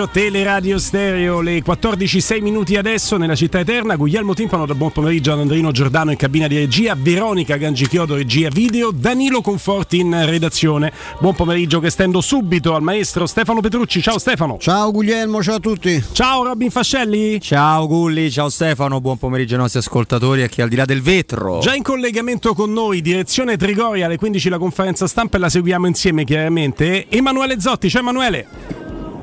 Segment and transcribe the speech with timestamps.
[0.00, 3.96] Pomeriggio, Teleradio Stereo, le 14.06 minuti adesso nella città eterna.
[3.96, 8.48] Guglielmo Timpano da buon pomeriggio ad Andrino Giordano in cabina di regia, Veronica Gangichiodo regia
[8.48, 10.92] video, Danilo Conforti in redazione.
[11.18, 14.00] Buon pomeriggio che stendo subito al maestro Stefano Petrucci.
[14.00, 14.56] Ciao Stefano.
[14.58, 16.02] Ciao Guglielmo, ciao a tutti.
[16.12, 17.40] Ciao Robin Fascelli.
[17.40, 20.76] Ciao Gulli, ciao Stefano, buon pomeriggio ai nostri ascoltatori e a chi è al di
[20.76, 21.58] là del vetro.
[21.60, 25.86] Già in collegamento con noi, direzione Trigoria, alle 15 la conferenza stampa e la seguiamo
[25.86, 27.06] insieme chiaramente.
[27.08, 28.59] Emanuele Zotti, ciao Emanuele.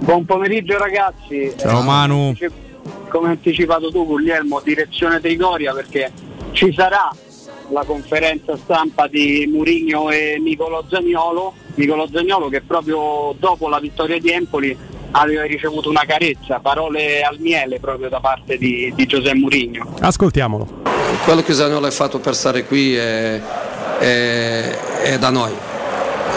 [0.07, 1.53] Buon pomeriggio ragazzi.
[1.57, 2.33] Ciao eh, Manu.
[3.09, 6.13] Come anticipato tu Guglielmo, direzione Trigoria perché
[6.53, 7.13] ci sarà
[7.71, 11.53] la conferenza stampa di Murigno e Nicolo Zagnolo.
[11.75, 14.77] Nicolo Zagnolo che proprio dopo la vittoria di Empoli
[15.11, 19.93] aveva ricevuto una carezza, parole al miele proprio da parte di, di Giuseppe Murigno.
[19.99, 20.83] Ascoltiamolo.
[21.25, 23.41] Quello che Zagnolo ha fatto per stare qui è,
[23.99, 25.75] è, è da noi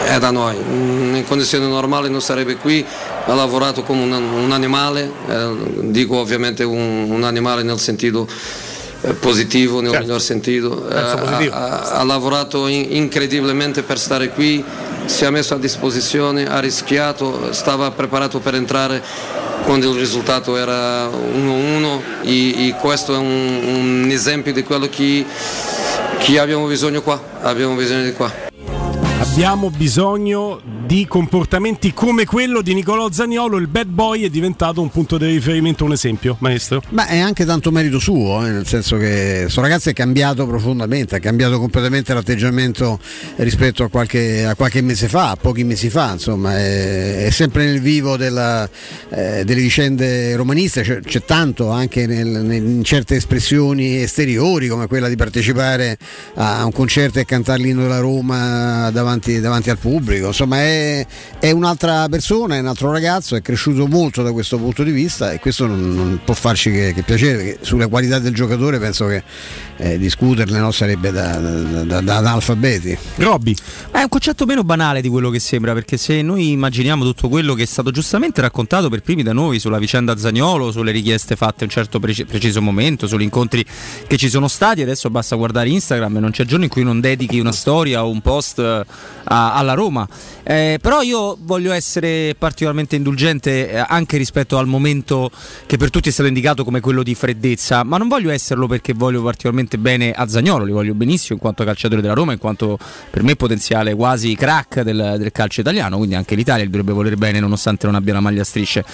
[0.04, 0.56] è da noi.
[0.56, 2.84] In condizioni normali non sarebbe qui,
[3.26, 5.52] ha lavorato come un, un animale, eh,
[5.90, 8.26] dico ovviamente un, un, animale nel sentito
[9.02, 10.04] eh, positivo, nel certo.
[10.04, 14.64] miglior sentito, eh, ha, ha, lavorato in, incredibilmente per stare qui,
[15.04, 19.02] si è messo a disposizione, ha rischiato, stava preparato per entrare
[19.64, 25.24] quando il risultato era 1-1 e, e questo è un, un esempio di quello che,
[26.18, 28.48] che abbiamo bisogno qua, abbiamo bisogno di qua.
[29.20, 34.90] Abbiamo bisogno di comportamenti come quello di Nicolò Zagnolo, il bad boy è diventato un
[34.90, 36.82] punto di riferimento, un esempio, maestro?
[36.88, 41.14] Ma è anche tanto merito suo, eh, nel senso che questo ragazzo è cambiato profondamente,
[41.14, 42.98] ha cambiato completamente l'atteggiamento
[43.36, 47.66] rispetto a qualche, a qualche mese fa, a pochi mesi fa, insomma, è, è sempre
[47.66, 48.68] nel vivo della,
[49.10, 54.88] eh, delle vicende romaniste, c'è, c'è tanto anche nel, nel, in certe espressioni esteriori come
[54.88, 55.96] quella di partecipare
[56.34, 60.26] a un concerto e cantare l'inno della Roma davanti davanti, al pubblico.
[60.26, 60.79] Insomma, è,
[61.38, 65.32] è, un'altra persona, è un altro ragazzo, è cresciuto molto da questo punto di vista
[65.32, 69.06] e questo non, non può farci che, che, piacere, perché sulle qualità del giocatore penso
[69.06, 69.22] che
[69.76, 72.96] eh, discuterne no, sarebbe da, da, da, da analfabeti.
[73.16, 73.54] Robby.
[73.90, 77.54] È un concetto meno banale di quello che sembra, perché se noi immaginiamo tutto quello
[77.54, 81.62] che è stato giustamente raccontato per primi da noi sulla vicenda Zagnolo, sulle richieste fatte
[81.62, 83.64] a un certo preci- preciso momento, sugli incontri
[84.06, 87.00] che ci sono stati, adesso basta guardare Instagram e non c'è giorno in cui non
[87.00, 90.06] dedichi una storia o un post a, alla Roma.
[90.42, 95.30] Eh, però io voglio essere particolarmente indulgente eh, anche rispetto al momento
[95.66, 98.92] che per tutti è stato indicato come quello di freddezza, ma non voglio esserlo perché
[98.92, 102.78] voglio particolarmente bene a Zagnolo, li voglio benissimo in quanto calciatore della Roma, in quanto
[103.10, 107.16] per me potenziale quasi crack del, del calcio italiano, quindi anche l'Italia li dovrebbe voler
[107.16, 108.84] bene nonostante non abbia la maglia a strisce.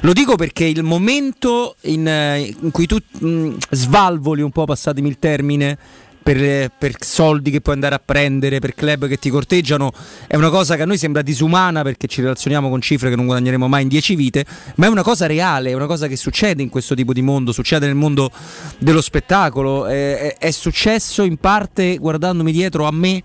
[0.00, 5.08] Lo dico perché il momento in, eh, in cui tu mh, svalvoli un po', passatemi
[5.08, 5.78] il termine,
[6.24, 9.92] per, per, soldi che puoi andare a prendere, per club che ti corteggiano,
[10.26, 13.26] è una cosa che a noi sembra disumana perché ci relazioniamo con cifre che non
[13.26, 16.62] guadagneremo mai in dieci vite, ma è una cosa reale, è una cosa che succede
[16.62, 18.30] in questo tipo di mondo, succede nel mondo
[18.78, 23.22] dello spettacolo, è, è, è successo in parte guardandomi dietro a me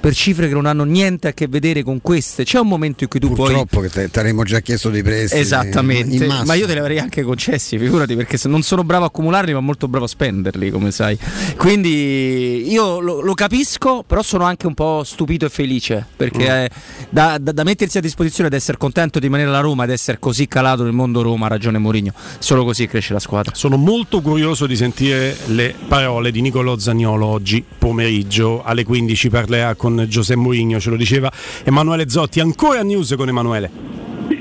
[0.00, 2.44] per cifre che non hanno niente a che vedere con queste.
[2.44, 3.64] C'è un momento in cui tu Purtroppo puoi.
[3.66, 5.40] Purtroppo che ti avremmo già chiesto dei prestiti.
[5.40, 6.26] Esattamente.
[6.26, 9.60] ma io te li avrei anche concessi, figurati, perché non sono bravo a accumularli, ma
[9.60, 11.18] molto bravo a spenderli, come sai.
[11.56, 16.06] Quindi io lo, lo capisco, però sono anche un po' stupito e felice.
[16.16, 16.64] Perché mm.
[16.64, 16.70] eh,
[17.10, 20.18] da, da, da, mettersi a disposizione ed essere contento di rimanere alla Roma ed essere
[20.18, 22.12] così calato nel mondo Roma, ha ragione Mourinho.
[22.38, 23.54] Solo così cresce la squadra.
[23.54, 29.74] Sono molto curioso di sentire le parole di Nicolò Zagnolo oggi pomeriggio alle 15 parlerà
[29.74, 31.30] con Giuseppe Mourinho Mourinho, ce lo diceva
[31.64, 32.40] Emanuele Zotti.
[32.40, 33.70] Ancora news con Emanuele.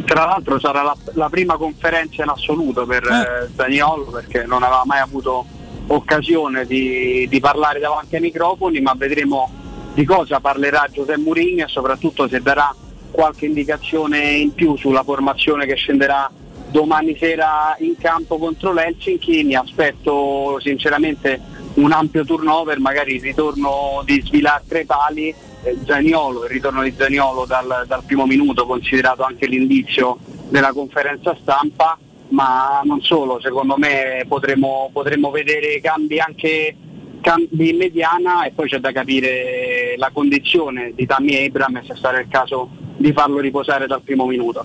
[0.06, 3.44] Tra l'altro sarà la, la prima conferenza in assoluto per eh.
[3.44, 5.46] eh Daniolo perché non aveva mai avuto
[5.88, 9.50] occasione di, di, parlare davanti ai microfoni, ma vedremo
[9.94, 12.74] di cosa parlerà Giuseppe Mourinho e soprattutto se darà
[13.12, 16.30] qualche indicazione in più sulla formazione che scenderà
[16.70, 19.44] domani sera in campo contro l'Helsinki.
[19.44, 21.40] Mi aspetto sinceramente
[21.76, 25.34] un ampio turnover, magari il ritorno di Svilar tre pali
[25.64, 30.18] eh, Zaniolo, il ritorno di Zaniolo dal, dal primo minuto, considerato anche l'indizio
[30.50, 31.98] della conferenza stampa,
[32.30, 36.76] ma non solo, secondo me potremo, potremo vedere cambi anche
[37.22, 41.96] cambi in mediana e poi c'è da capire la condizione di Tammy Abram e se
[41.96, 44.64] sarà il caso di farlo riposare dal primo minuto.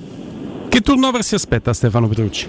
[0.72, 2.48] Che turnover si aspetta Stefano Petrucci?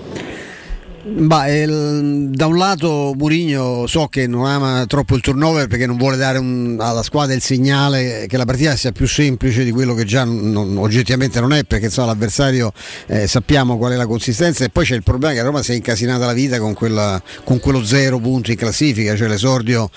[1.05, 5.97] Bah, il, da un lato Murigno so che non ama troppo il turnover perché non
[5.97, 9.95] vuole dare un, alla squadra il segnale che la partita sia più semplice di quello
[9.95, 12.71] che già non, oggettivamente non è perché insomma, l'avversario
[13.07, 15.75] eh, sappiamo qual è la consistenza e poi c'è il problema che Roma si è
[15.75, 19.89] incasinata la vita con, quella, con quello zero punto in classifica, cioè l'esordio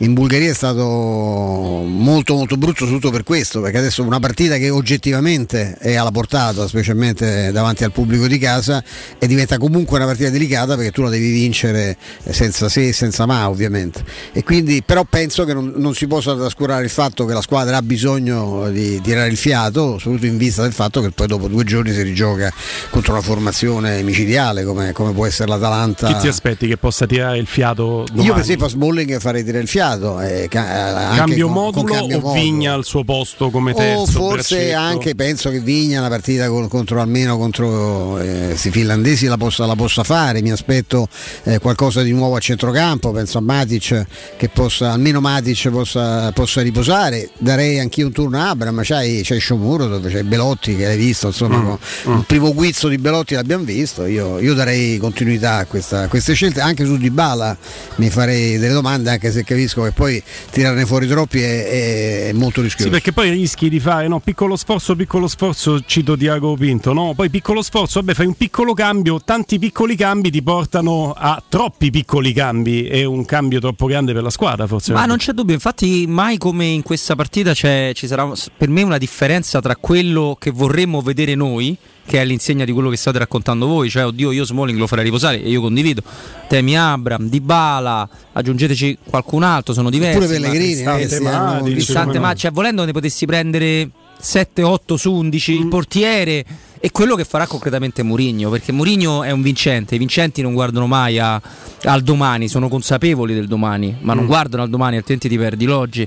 [0.00, 4.70] in Bulgaria è stato molto molto brutto soprattutto per questo perché adesso una partita che
[4.70, 8.82] oggettivamente è alla portata specialmente davanti al pubblico di casa
[9.18, 11.96] e diventa comunque una partita delicata perché tu la devi vincere
[12.28, 16.34] senza se e senza ma ovviamente e quindi però penso che non, non, si possa
[16.34, 20.62] trascurare il fatto che la squadra ha bisogno di tirare il fiato soprattutto in vista
[20.62, 22.52] del fatto che poi dopo due giorni si rigioca
[22.90, 27.38] contro una formazione micidiale come, come può essere l'Atalanta chi ti aspetti che possa tirare
[27.38, 28.26] il fiato domani?
[28.26, 30.20] io per esempio a Smalling farei tirare il fiato.
[30.20, 32.40] Eh, ca- cambio con, modulo con cambio o modulo.
[32.40, 34.00] Vigna al suo posto come terzo?
[34.00, 34.78] O forse braccetto.
[34.78, 39.74] anche penso che Vigna una partita con, contro almeno contro eh, finlandesi la possa, la
[39.74, 40.37] possa, fare.
[40.42, 41.08] Mi aspetto
[41.44, 43.12] eh, qualcosa di nuovo a centrocampo.
[43.12, 44.06] Penso a Matic
[44.36, 47.30] che possa, almeno Matic possa, possa riposare.
[47.38, 48.80] Darei anch'io un turno a Abram.
[48.82, 51.28] C'hai, c'hai Sciomuro dove c'è Belotti che l'hai visto.
[51.28, 52.16] Insomma, mm, mm.
[52.18, 54.06] il primo guizzo di Belotti l'abbiamo visto.
[54.06, 56.60] Io, io darei continuità a, questa, a queste scelte.
[56.60, 57.56] Anche su Dybala
[57.96, 62.32] mi farei delle domande anche se capisco capisco che poi tirarne fuori troppi è, è
[62.32, 62.84] molto rischioso.
[62.84, 67.12] Sì, perché poi rischi di fare no, piccolo sforzo, piccolo sforzo, cito Diago Pinto, no?
[67.14, 71.90] Poi piccolo sforzo, vabbè, fai un piccolo cambio, tanti piccoli cambi ti portano a troppi
[71.90, 74.92] piccoli cambi e un cambio troppo grande per la squadra, forse.
[74.92, 78.98] Ma non c'è dubbio, infatti mai come in questa partita ci sarà per me una
[78.98, 81.76] differenza tra quello che vorremmo vedere noi
[82.08, 85.04] che è l'insegna di quello che state raccontando voi, cioè oddio io Smalling lo farei
[85.04, 86.02] riposare e io condivido,
[86.48, 90.18] Temi Abram, Dybala, aggiungeteci qualcun altro, sono diversi.
[90.18, 95.52] Pure Pellegrini, ma, eh, ma, ma cioè, volendo ne potessi prendere 7, 8 su 11,
[95.52, 95.60] mm.
[95.60, 96.44] il portiere
[96.80, 100.86] e quello che farà concretamente Murigno, perché Murigno è un vincente, i vincenti non guardano
[100.86, 101.40] mai a,
[101.84, 104.16] al domani, sono consapevoli del domani, ma mm.
[104.16, 106.06] non guardano al domani, altrimenti ti perdi l'oggi.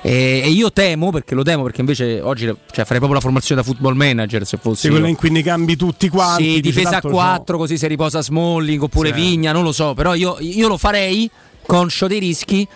[0.00, 3.60] E, e, io temo, perché lo temo, perché invece oggi cioè, farei proprio la formazione
[3.60, 4.82] da football manager se fosse.
[4.82, 6.54] Sì, quella in cui ne cambi tutti quanti.
[6.54, 7.58] Sì, difesa a 4, no.
[7.58, 9.14] così si riposa Smalling oppure sì.
[9.14, 11.30] Vigna, non lo so, però io, io lo farei
[11.66, 12.66] conscio dei rischi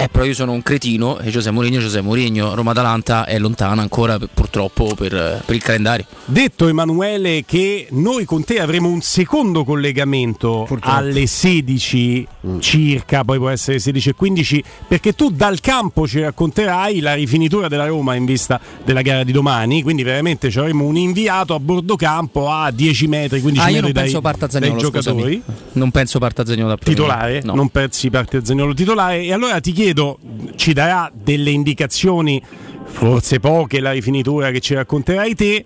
[0.00, 4.16] eh, però io sono un cretino e Giuseppe Mourinho, Giuseppe Mourinho, Roma-Atalanta è lontana ancora
[4.32, 6.04] purtroppo per, per, il calendario.
[6.24, 10.96] Detto Emanuele che noi con te avremo un secondo collegamento purtroppo.
[10.96, 12.58] alle 16 mm.
[12.60, 17.66] circa, poi può essere 16 e 15, perché tu dal campo ci racconterai la rifinitura
[17.66, 21.58] della Roma in vista della gara di domani, quindi veramente ci avremo un inviato a
[21.58, 25.42] bordo campo a 10 metri, 15 ah, metri dai, dai giocatori.
[25.72, 27.54] Non penso parta Zagnolo da titolare, no.
[27.54, 30.18] non pensi parte Zagnolo titolare e allora ti chiedo chiedo,
[30.56, 32.42] ci darà delle indicazioni,
[32.84, 35.64] forse poche, la rifinitura che ci racconterai te.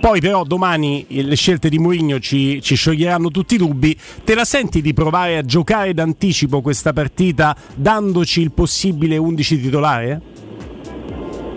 [0.00, 3.96] Poi però domani le scelte di Mourinho ci, ci, scioglieranno tutti i dubbi.
[4.24, 10.20] Te la senti di provare a giocare d'anticipo questa partita dandoci il possibile 11 titolare?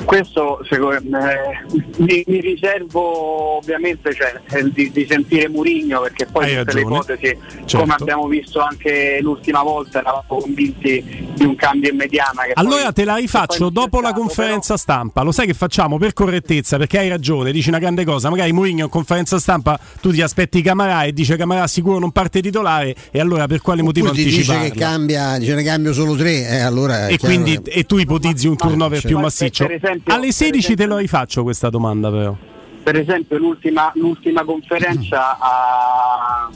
[0.05, 1.65] Questo secondo me
[1.97, 6.83] mi, mi riservo ovviamente cioè, di, di, sentire Murigno perché poi Hai tutte ragione.
[6.83, 7.77] le ipotesi, certo.
[7.77, 12.43] come abbiamo visto anche l'ultima volta, eravamo convinti di un cambio in mediana.
[12.53, 14.77] allora poi, te la rifaccio dopo la conferenza però...
[14.77, 15.21] stampa.
[15.23, 18.29] Lo sai che facciamo per correttezza, perché hai ragione, dici una grande cosa.
[18.29, 22.41] Magari Murigno in conferenza stampa tu ti aspetti Camarà e dice Camarà sicuro non parte
[22.41, 24.63] titolare e allora per quale motivo Oppure anticiparlo?
[24.63, 28.47] Dice che cambia, dice ne cambio solo tre, eh, allora e, quindi, e tu ipotizzi
[28.47, 29.65] un turnover più massiccio.
[29.65, 32.35] Per esempio, Alle 16 esempio, te lo rifaccio questa domanda però.
[32.83, 36.49] Per esempio l'ultima, l'ultima conferenza ha,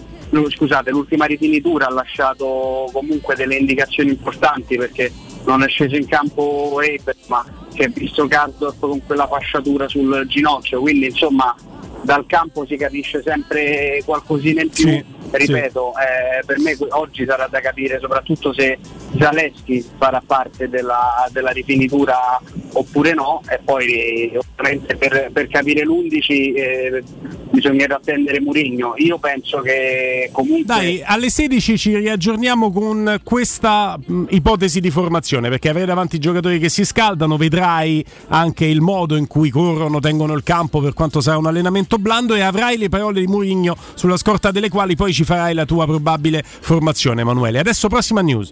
[0.49, 5.11] scusate, l'ultima rifinitura ha lasciato comunque delle indicazioni importanti perché
[5.45, 10.25] non è sceso in campo Reber ma si è visto Cardorf con quella fasciatura sul
[10.27, 11.55] ginocchio, quindi insomma
[12.01, 14.89] dal campo si capisce sempre qualcosina in più.
[14.89, 16.01] Sì, Ripeto, sì.
[16.01, 18.77] Eh, per me oggi sarà da capire soprattutto se
[19.17, 22.15] Zaleschi farà parte della, della rifinitura
[22.73, 27.03] oppure no e poi ovviamente per, per capire l'11 eh,
[27.49, 28.93] bisognerà attendere Murigno.
[28.97, 30.65] Io penso che comunque...
[30.65, 36.19] Dai, alle 16 ci riaggiorniamo con questa mh, ipotesi di formazione perché avrai davanti i
[36.19, 40.93] giocatori che si scaldano, vedrai anche il modo in cui corrono, tengono il campo per
[40.93, 44.95] quanto sarà un allenamento blando e avrai le parole di Murigno sulla scorta delle quali
[44.97, 47.59] poi ci farai la tua probabile formazione Emanuele.
[47.59, 48.51] Adesso prossima news.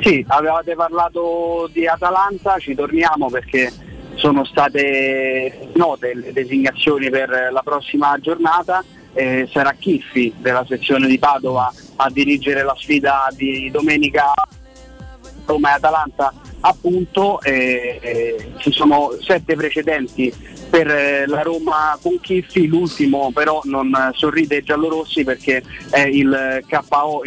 [0.00, 3.70] Sì, avevate parlato di Atalanta, ci torniamo perché
[4.14, 8.84] sono state note le designazioni per la prossima giornata.
[9.12, 14.32] Eh, sarà Chiffi della sezione di Padova a dirigere la sfida di domenica
[15.50, 20.32] Roma e Atalanta appunto eh, eh, ci sono sette precedenti
[20.68, 26.62] per eh, la Roma con Chiffi, l'ultimo però non sorride ai giallorossi perché è il
[26.68, 27.22] KO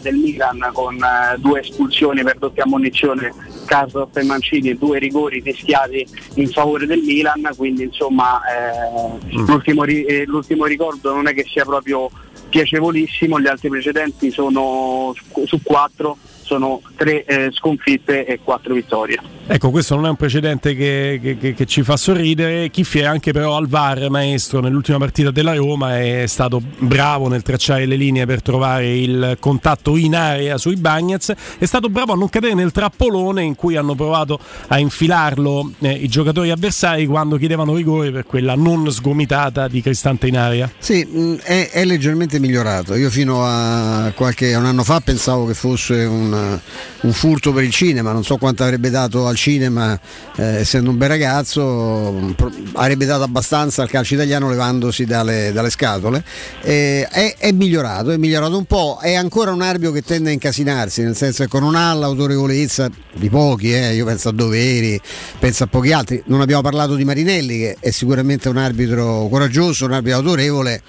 [0.00, 3.32] del Milan con eh, due espulsioni per doppia ammonizione
[3.66, 9.46] Carlos e Mancini e due rigori rischiati in favore del Milan, quindi insomma eh, mm.
[9.46, 12.10] l'ultimo, ri- l'ultimo ricordo non è che sia proprio
[12.48, 19.35] piacevolissimo, gli altri precedenti sono su quattro sono tre eh, sconfitte e quattro vittorie.
[19.48, 22.68] Ecco, questo non è un precedente che, che, che, ci fa sorridere.
[22.68, 27.42] Chiffi è anche però al VAR maestro nell'ultima partita della Roma, è stato bravo nel
[27.42, 32.16] tracciare le linee per trovare il contatto in area sui Bagnets, è stato bravo a
[32.16, 37.36] non cadere nel trappolone in cui hanno provato a infilarlo eh, i giocatori avversari quando
[37.36, 40.68] chiedevano rigore per quella non sgomitata di Cristante in area.
[40.76, 42.96] Sì, mm, è, è leggermente migliorato.
[42.96, 46.58] Io fino a qualche un anno fa pensavo che fosse un
[47.00, 49.98] un, furto per il cinema, non so quanto avrebbe dato al cinema
[50.36, 52.34] eh, essendo un bel ragazzo,
[52.72, 56.24] avrebbe dato abbastanza al calcio italiano levandosi dalle, dalle scatole.
[56.62, 60.32] Eh, è, è, migliorato, è migliorato un po', è ancora un arbio che tende a
[60.32, 65.00] incasinarsi, nel senso che non ha l'autorevolezza di pochi, eh, io penso a Doveri,
[65.38, 69.86] penso a pochi altri, non abbiamo parlato di Marinelli che è sicuramente un arbitro coraggioso,
[69.86, 70.82] un arbitro autorevole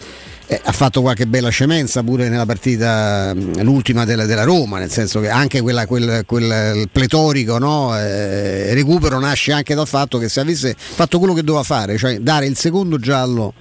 [0.48, 5.20] eh, ha fatto qualche bella scemenza pure nella partita l'ultima della, della Roma, nel senso
[5.20, 10.40] che anche quella, quel, quel pletorico no, eh, recupero nasce anche dal fatto che se
[10.40, 13.54] avesse fatto quello che doveva fare, cioè dare il secondo giallo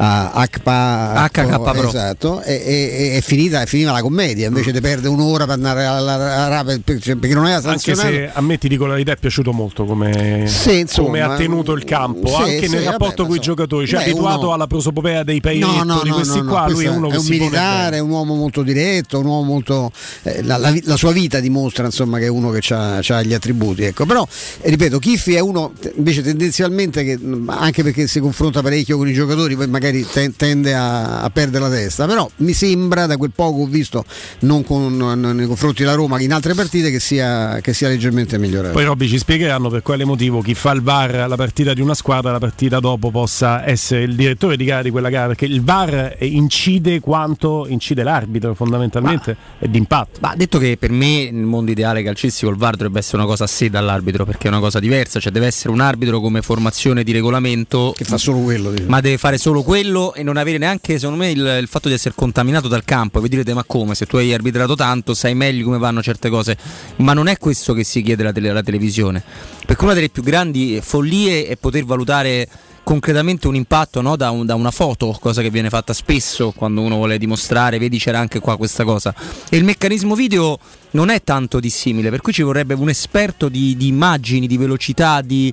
[0.00, 1.88] a HK Pro.
[1.88, 6.64] esatto, e, e, e finita, finiva la commedia invece di perdere un'ora per andare alla
[6.64, 9.84] perché non era sanzionato anche se a me ti dico la verità è piaciuto molto
[9.84, 13.40] come, sì, insomma, come ha tenuto il campo sì, anche sì, nel rapporto con i
[13.40, 14.52] giocatori cioè beh, abituato uno...
[14.52, 17.26] alla prosopopea dei paesi no, no, di questi no, qua lui è uno è un
[17.28, 19.90] militare è un uomo molto diretto un uomo molto
[20.22, 23.82] eh, la, la, la, sua vita dimostra insomma che è uno che ha gli attributi
[23.82, 24.06] ecco.
[24.06, 24.26] Però
[24.60, 29.12] eh, ripeto Kiffi è uno invece tendenzialmente che anche perché si confronta parecchio con i
[29.12, 33.32] giocatori poi magari magari tende a, a, perdere la testa, però mi sembra da quel
[33.34, 34.04] poco ho visto
[34.40, 38.74] non con, nei confronti della Roma in altre partite che sia, che sia leggermente migliorato.
[38.74, 41.94] Poi Robby ci spiegheranno per quale motivo chi fa il VAR alla partita di una
[41.94, 45.62] squadra la partita dopo possa essere il direttore di gara di quella gara, perché il
[45.62, 50.18] VAR incide quanto incide l'arbitro fondamentalmente ma, è d'impatto.
[50.20, 53.44] Ma detto che per me nel mondo ideale calcistico il VAR dovrebbe essere una cosa
[53.44, 57.02] a sé dall'arbitro perché è una cosa diversa, cioè deve essere un arbitro come formazione
[57.02, 58.90] di regolamento che fa solo quello, diciamo.
[58.90, 61.88] ma deve fare solo quello quello e non avere neanche, secondo me, il, il, fatto
[61.88, 63.18] di essere contaminato dal campo.
[63.18, 63.94] E vi direte, ma come?
[63.94, 66.56] Se tu hai arbitrato tanto, sai meglio come vanno certe cose.
[66.96, 69.22] Ma non è questo che si chiede alla, tele, alla televisione.
[69.64, 72.48] Perché una delle più grandi follie è poter valutare
[72.88, 74.16] concretamente un impatto no?
[74.16, 77.98] da, un, da, una foto, cosa che viene fatta spesso quando uno vuole dimostrare, vedi
[77.98, 79.14] c'era anche qua questa cosa.
[79.50, 80.58] E il meccanismo video
[80.92, 85.20] non è tanto dissimile, per cui ci vorrebbe un esperto di, di immagini, di velocità,
[85.20, 85.52] di,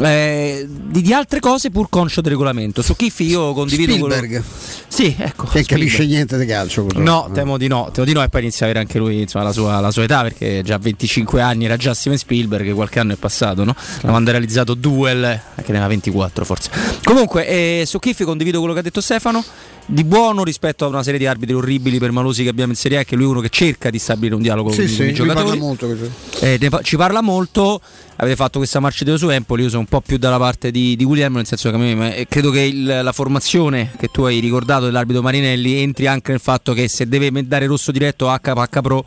[0.00, 2.82] eh, di, di, altre cose pur conscio del regolamento.
[2.82, 4.28] Su Kiffi io condivido Spielberg.
[4.28, 4.44] Quello...
[4.88, 5.46] Sì, ecco.
[5.46, 6.82] Che capisce niente di calcio.
[6.82, 7.08] Purtroppo.
[7.08, 9.44] No, temo di no, temo di no e poi inizia a avere anche lui insomma,
[9.44, 12.98] la, sua, la, sua, età perché già a 25 anni era già Steven Spielberg, qualche
[12.98, 13.76] anno è passato, no?
[14.00, 16.70] Quando ha realizzato Duel, che ne aveva 24 forse.
[17.04, 19.44] Comunque, eh, su Kiffi condivido quello che ha detto Stefano
[19.84, 22.98] di buono rispetto a una serie di arbitri orribili per Malosi che abbiamo in Serie
[22.98, 25.12] A, che lui è uno che cerca di stabilire un dialogo sì, con, sì, i
[25.12, 25.58] giocatori.
[25.58, 25.96] Parla molto,
[26.40, 27.80] eh, ci parla molto.
[28.16, 30.94] Avete fatto questa marcia di su Empoli, io sono un po' più dalla parte di,
[30.94, 34.38] di Guglielmo, nel senso che me, eh, credo che il, la formazione che tu hai
[34.38, 38.80] ricordato dell'arbitro Marinelli entri anche nel fatto che se deve dare rosso diretto a HH
[38.80, 39.04] Pro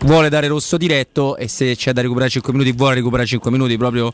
[0.00, 3.76] vuole dare rosso diretto e se c'è da recuperare 5 minuti vuole recuperare 5 minuti
[3.76, 4.12] proprio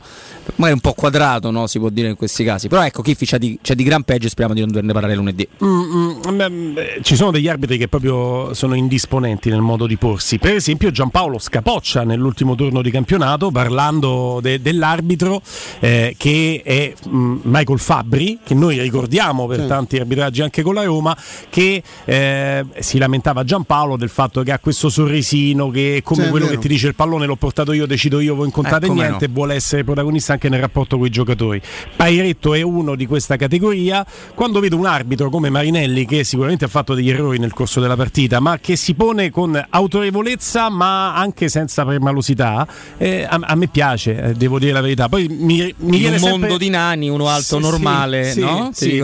[0.56, 1.66] magari un po' quadrato no?
[1.66, 4.26] si può dire in questi casi però ecco Kiffi c'è di, c'è di gran peggio
[4.26, 8.54] e speriamo di non doverne parlare lunedì mm, mm, ci sono degli arbitri che proprio
[8.54, 14.38] sono indisponenti nel modo di porsi per esempio Giampaolo Scapoccia nell'ultimo turno di campionato parlando
[14.40, 15.42] de, dell'arbitro
[15.80, 19.66] eh, che è mm, Michael Fabbri che noi ricordiamo per sì.
[19.66, 21.16] tanti arbitraggi anche con la Roma
[21.50, 26.30] che eh, si lamentava Giampaolo del fatto che ha questo sorrisino che è come sì,
[26.30, 29.26] quello che ti dice il pallone l'ho portato io, decido io, voi incontrate eh, niente,
[29.26, 29.32] no.
[29.34, 31.60] vuole essere protagonista anche nel rapporto con i giocatori.
[31.96, 34.06] Pairetto è uno di questa categoria.
[34.34, 37.96] Quando vedo un arbitro come Marinelli, che sicuramente ha fatto degli errori nel corso della
[37.96, 42.66] partita, ma che si pone con autorevolezza, ma anche senza permalosità,
[42.96, 45.08] eh, a, a, me piace, eh, devo dire la verità.
[45.08, 46.58] Poi mi, mi In un mondo sempre...
[46.58, 48.70] di nani, uno alto sì, normale, sì, no?
[48.72, 49.02] Sì,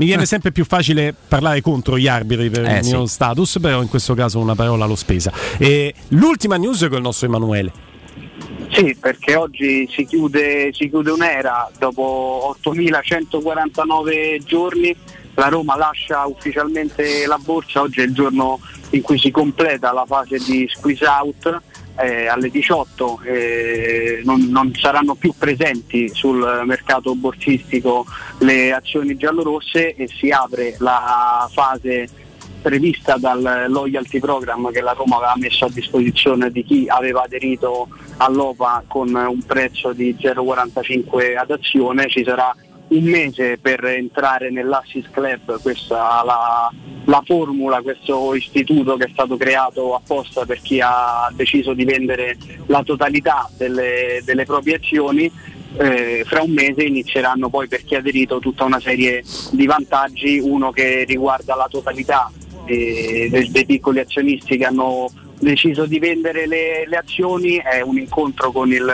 [0.00, 3.12] mi viene sempre più facile parlare contro gli arbitri per eh, il mio sì.
[3.12, 5.30] status, però in questo caso una parola l'ho spesa.
[5.58, 7.70] E l'ultima news con il nostro Emanuele.
[8.70, 14.96] Sì, perché oggi si chiude, si chiude un'era dopo 8.149 giorni.
[15.34, 18.58] La Roma lascia ufficialmente la borsa, oggi è il giorno
[18.90, 21.60] in cui si completa la fase di squeeze out
[21.96, 28.06] eh, alle 18 eh, non, non, saranno più presenti sul mercato borsistico
[28.38, 32.08] le azioni giallorosse e si apre la fase
[32.60, 37.88] prevista dal loyalty program che la Roma aveva messo a disposizione di chi aveva aderito
[38.18, 42.54] all'OPA con un prezzo di 0,45 ad azione, ci sarà
[42.90, 46.70] un mese per entrare nell'Assis Club, questa la,
[47.04, 52.36] la formula, questo istituto che è stato creato apposta per chi ha deciso di vendere
[52.66, 55.30] la totalità delle, delle proprie azioni
[55.76, 60.38] eh, fra un mese inizieranno poi per chi ha aderito tutta una serie di vantaggi,
[60.38, 62.30] uno che riguarda la totalità
[62.64, 68.50] dei, dei piccoli azionisti che hanno deciso di vendere le, le azioni, è un incontro
[68.50, 68.92] con il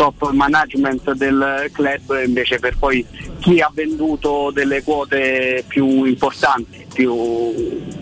[0.00, 3.04] top management del club invece per poi
[3.38, 7.14] chi ha venduto delle quote più importanti, più,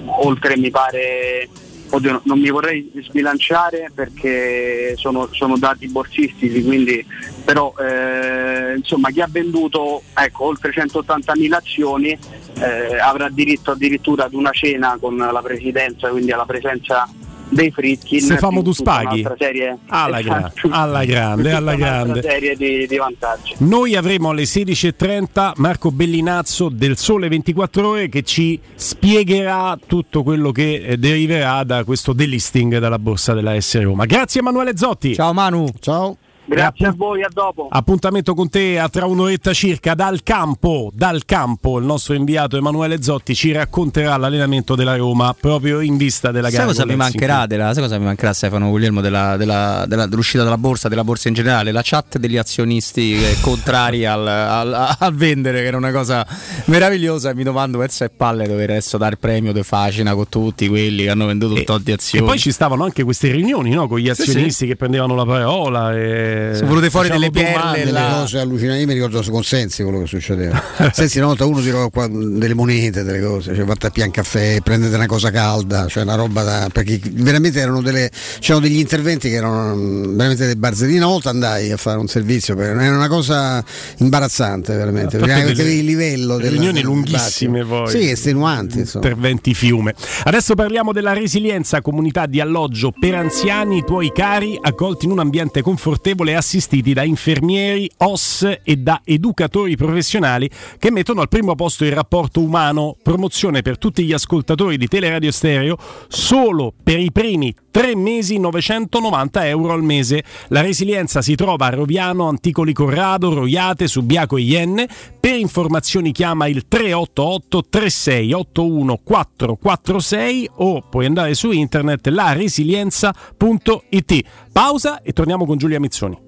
[0.07, 1.49] oltre mi pare,
[1.91, 7.05] oddio, non mi vorrei sbilanciare perché sono, sono dati borsistici, quindi
[7.45, 12.17] però eh, insomma chi ha venduto ecco, oltre 180.000 azioni
[12.61, 17.09] eh, avrà diritto addirittura ad una cena con la presidenza, quindi alla presenza
[17.51, 22.23] dei Fritkin Stefano Duspaghi serie, alla, gra- alla grande alla grande.
[22.23, 23.55] serie di, di, vantaggi.
[23.59, 30.53] Noi avremo alle 16.30 Marco Bellinazzo del Sole 24 Ore che ci spiegherà tutto quello
[30.53, 34.05] che eh, deriverà da questo delisting dalla borsa della S Roma.
[34.05, 35.15] Grazie Emanuele Zotti.
[35.15, 35.69] Ciao Manu.
[35.81, 36.17] Ciao
[36.49, 37.69] Grazie a voi, a dopo.
[37.71, 43.03] Appuntamento con te a tra un'oretta circa dal campo, dal campo il nostro inviato Emanuele
[43.03, 46.65] Zotti ci racconterà l'allenamento della Roma proprio in vista della gara.
[46.65, 50.57] Sai cosa mi mancherà, della, sai cosa mi mancherà Stefano Guglielmo della, della, dell'uscita dalla
[50.57, 51.71] borsa, della borsa in generale?
[51.71, 56.27] La chat degli azionisti contrari al, al, al, vendere, che era una cosa
[56.65, 60.67] meravigliosa e mi domando pezzo e palle dover adesso dare premio de Facina con tutti
[60.67, 62.25] quelli che hanno venduto e, tot di azioni.
[62.25, 63.87] E poi ci stavano anche queste riunioni no?
[63.87, 64.67] con gli azionisti sì, sì.
[64.67, 68.19] che prendevano la parola e sono venute fuori delle perle delle la...
[68.21, 70.63] cose allucinanti io mi ricordo con Sensi quello che succedeva.
[70.93, 74.61] Sensi una volta uno tirò qua delle monete delle cose cioè fatta a pian caffè
[74.63, 79.29] prendete una cosa calda cioè una roba da perché veramente erano delle c'erano degli interventi
[79.29, 79.75] che erano
[80.15, 83.63] veramente dei barzellini una volta andai a fare un servizio per, era una cosa
[83.99, 87.89] imbarazzante veramente perché delle, il livello delle riunioni lunghissime poi.
[87.89, 89.95] Sì estenuanti interventi fiume.
[90.25, 95.63] Adesso parliamo della resilienza comunità di alloggio per anziani tuoi cari accolti in un ambiente
[95.63, 101.85] confortevole confortevole assistiti da infermieri, OS e da educatori professionali che mettono al primo posto
[101.85, 102.97] il rapporto umano.
[103.03, 105.77] Promozione per tutti gli ascoltatori di Teleradio Stereo
[106.09, 110.25] solo per i primi tre mesi 990 euro al mese.
[110.49, 114.89] La resilienza si trova a Roviano, Anticoli Corrado, Roiate, Subiaco e Ienne.
[115.29, 124.25] Per informazioni chiama il 388 3681 446 o puoi andare su internet laresilienza.it.
[124.51, 126.19] Pausa e torniamo con Giulia Mizzoni.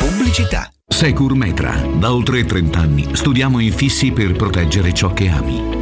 [0.00, 0.68] Pubblicità.
[0.88, 1.80] Secur Metra.
[2.00, 5.81] Da oltre 30 anni studiamo infissi per proteggere ciò che ami.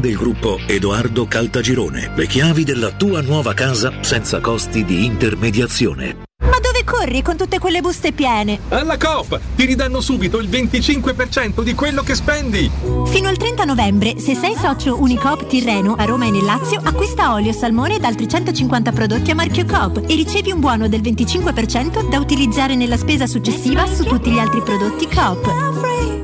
[0.00, 2.12] del gruppo Edoardo Caltagirone.
[2.14, 6.22] Le chiavi della tua nuova casa senza costi di intermediazione.
[6.42, 8.58] Ma dove corri con tutte quelle buste piene?
[8.68, 12.70] Alla Coop ti ridanno subito il 25% di quello che spendi.
[13.06, 17.32] Fino al 30 novembre, se sei socio Unicoop Tirreno a Roma e nel Lazio, acquista
[17.32, 22.08] olio, salmone ed altri 150 prodotti a marchio Coop e ricevi un buono del 25%
[22.08, 26.23] da utilizzare nella spesa successiva su tutti gli altri prodotti Coop.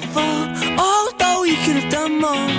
[0.00, 2.50] fault, although you could have done more.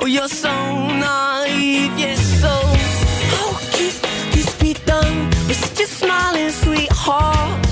[0.00, 2.48] Oh, you're so naive, yes, so.
[3.32, 3.94] How could
[4.32, 7.66] this be done with such a smiling sweetheart?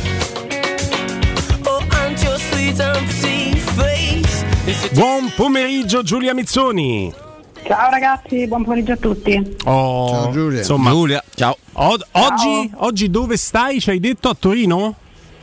[1.66, 4.44] Oh, and your sweet empty face.
[4.66, 7.12] Is it Buon pomeriggio Giulia Mizzoni.
[7.66, 9.57] Ciao ragazzi, buon pomeriggio a tutti.
[9.64, 10.59] Oh, Ciao, Giulia.
[10.61, 11.57] Insomma, Giulia, ciao.
[11.72, 13.81] od- oggi, oggi dove stai?
[13.81, 14.94] Ci hai detto a Torino?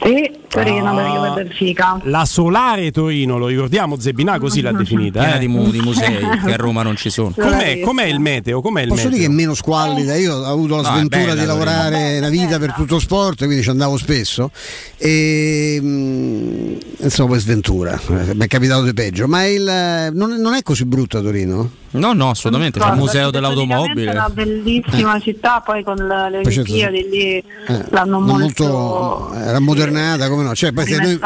[0.03, 1.33] Sì, Torino, Ah.
[1.33, 1.99] Benfica.
[2.03, 5.19] La Solare Torino, lo ricordiamo, Zebinà così l'ha definita.
[5.21, 5.39] Piena eh?
[5.39, 7.33] di, mu- di musei che a Roma non ci sono.
[7.37, 8.61] Com'è, com'è il meteo?
[8.61, 9.17] Com'è il Posso meteo?
[9.17, 10.15] dire che è meno squallida?
[10.15, 12.17] Io ho avuto la No, sventura bella, di lavorare Torino.
[12.17, 14.51] una vita per tutto sport, quindi ci andavo spesso.
[14.97, 19.27] E mm, insomma, poi sventura, mi è capitato di peggio.
[19.27, 21.81] Ma il, non, non è così brutta Torino?
[21.93, 22.79] No, no, assolutamente.
[22.79, 24.11] C'è il museo dell'automobile.
[24.11, 27.43] È una bellissima città, poi con le Olimpiadi lì Eh,
[27.89, 31.19] l'hanno molto, molto, era modernata come no cioè, noi,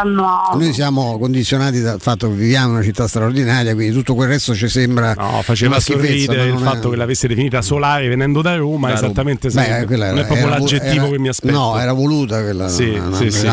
[0.54, 4.54] noi siamo condizionati dal fatto che viviamo in una città straordinaria quindi tutto quel resto
[4.54, 8.56] ci sembra No, faceva sorridere il non è- fatto che l'avesse definita solare venendo da
[8.56, 9.06] Roma, Da Roma.
[9.06, 11.54] esattamente Beh, sarebbe- quella non è era- proprio era- l'aggettivo era- che mi aspetto.
[11.54, 13.46] no era voluta quella Sì, una, sì, sì.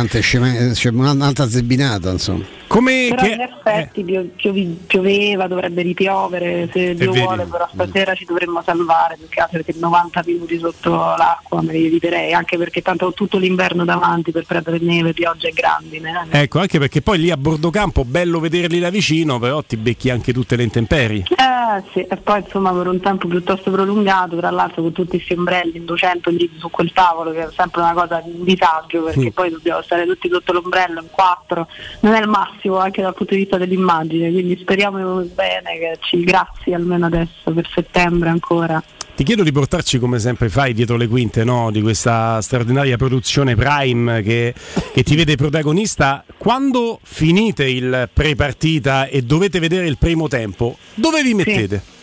[0.88, 4.02] un'altra zebbinata insomma Come Però che- in effetti
[4.36, 9.62] piovi- pioveva, dovrebbe ripiovere, se Dio vuole, però stasera ci dovremmo salvare, più che altro
[9.62, 14.30] perché 90 minuti sotto l'acqua me li eviterei, anche perché tanto ho tutto l'inverno davanti
[14.32, 16.26] per prendere neve, pioggia e grandine.
[16.30, 20.10] Ecco, anche perché poi lì a bordo campo bello vederli da vicino, però ti becchi
[20.10, 21.24] anche tutte le intemperie.
[21.30, 25.32] Eh sì, e poi insomma per un tempo piuttosto prolungato, tra l'altro con tutti questi
[25.34, 29.02] ombrelli in 200 lì su quel tavolo, che è sempre una cosa di un disagio
[29.02, 29.34] perché Mm.
[29.34, 31.66] poi dobbiamo stare tutti sotto l'ombrello in quattro,
[32.00, 36.22] non è il massimo anche dal punto di vista dell'immagine, quindi speriamo bene che ci
[36.22, 38.82] grazie almeno adesso per settembre ancora.
[39.16, 41.70] Ti chiedo di portarci come sempre fai dietro le quinte no?
[41.70, 44.52] di questa straordinaria produzione Prime che,
[44.92, 46.24] che ti vede protagonista.
[46.36, 51.93] Quando finite il pre-partita e dovete vedere il primo tempo, dove vi mettete?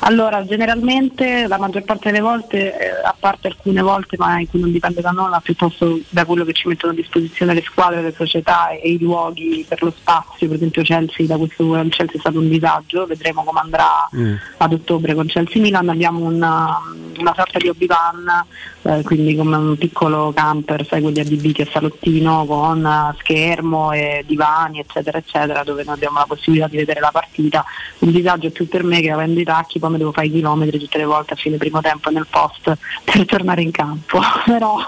[0.00, 4.60] Allora, generalmente la maggior parte delle volte, eh, a parte alcune volte, ma in cui
[4.60, 8.12] non dipende da nulla, piuttosto da quello che ci mettono a disposizione le squadre, le
[8.12, 12.18] società e, e i luoghi per lo spazio, per esempio Chelsea, da questo Chelsea è
[12.18, 14.08] stato un disagio, vedremo come andrà
[14.56, 16.78] ad ottobre con Chelsea Milan, abbiamo una,
[17.18, 18.44] una sorta di hobby van,
[18.82, 24.24] eh, quindi come un piccolo camper, sai, quelli adibiti a salottino con eh, schermo e
[24.26, 27.64] divani, eccetera, eccetera, dove noi abbiamo la possibilità di vedere la partita.
[27.98, 30.78] Un disagio più per me che avendo i tacchi poi mi devo fare i chilometri
[30.78, 34.78] tutte le volte a fine primo tempo nel post per tornare in campo, però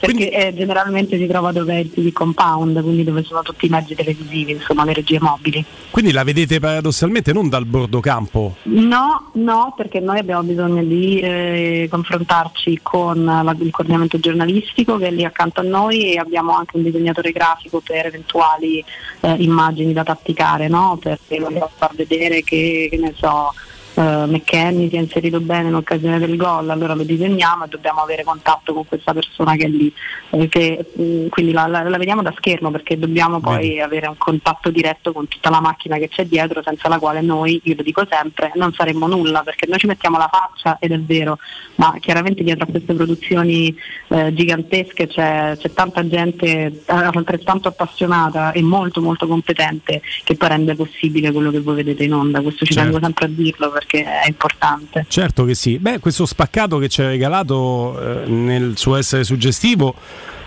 [0.00, 3.68] perché eh, generalmente si trova dove è il TV compound, quindi dove sono tutti i
[3.68, 5.62] mezzi televisivi, insomma le regie mobili.
[5.90, 8.56] Quindi la vedete paradossalmente non dal bordo campo.
[8.62, 15.08] No, no, perché noi abbiamo bisogno di eh, confrontarci con la- il coordinamento giornalistico che
[15.08, 18.82] è lì accanto a noi e abbiamo anche un disegnatore grafico per eventuali
[19.20, 20.98] eh, immagini da tatticare, no?
[21.00, 23.52] perché vogliamo far vedere che, che ne so,
[23.98, 28.00] eh, McKenny si è inserito bene in occasione del gol, allora lo disegniamo e dobbiamo
[28.00, 29.92] avere contatto con questa persona che è lì.
[30.30, 34.70] Perché, mh, quindi la, la- la vediamo da schermo perché dobbiamo poi avere un contatto
[34.70, 38.06] diretto con tutta la macchina che c'è dietro, senza la quale noi, io lo dico
[38.08, 41.38] sempre, non saremmo nulla perché noi ci mettiamo la faccia ed è vero,
[41.76, 43.74] ma chiaramente dietro a queste produzioni
[44.08, 50.48] eh, gigantesche c'è, c'è tanta gente eh, altrettanto appassionata e molto molto competente che poi
[50.48, 52.40] rende possibile quello che voi vedete in onda.
[52.40, 52.90] Questo ci Certo.
[52.90, 55.06] tengo sempre a dirlo perché è importante.
[55.08, 55.78] Certo che sì.
[55.78, 59.94] Beh, questo spaccato che ci ha regalato eh, nel suo essere suggestivo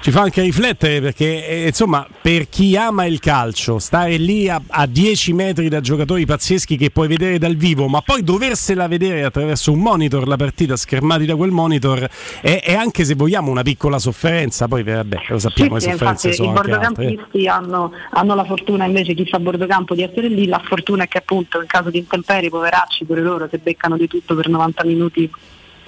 [0.02, 4.62] ci fa anche riflettere perché eh, insomma per chi ama il calcio stare lì a,
[4.68, 9.24] a 10 metri da giocatori pazzeschi che puoi vedere dal vivo ma poi doversela vedere
[9.24, 12.10] attraverso un monitor la partita schermati da quel monitor
[12.42, 14.68] è, è anche se vogliamo una piccola sofferenza.
[14.68, 18.86] Poi vabbè lo sappiamo Sì, le sofferenze infatti sono i bordocampisti hanno, hanno la fortuna
[18.86, 22.00] invece chi fa bordocampo di essere lì, la fortuna è che appunto in caso di
[22.00, 25.30] intemperie, poveracci pure loro se beccano di tutto per 90 minuti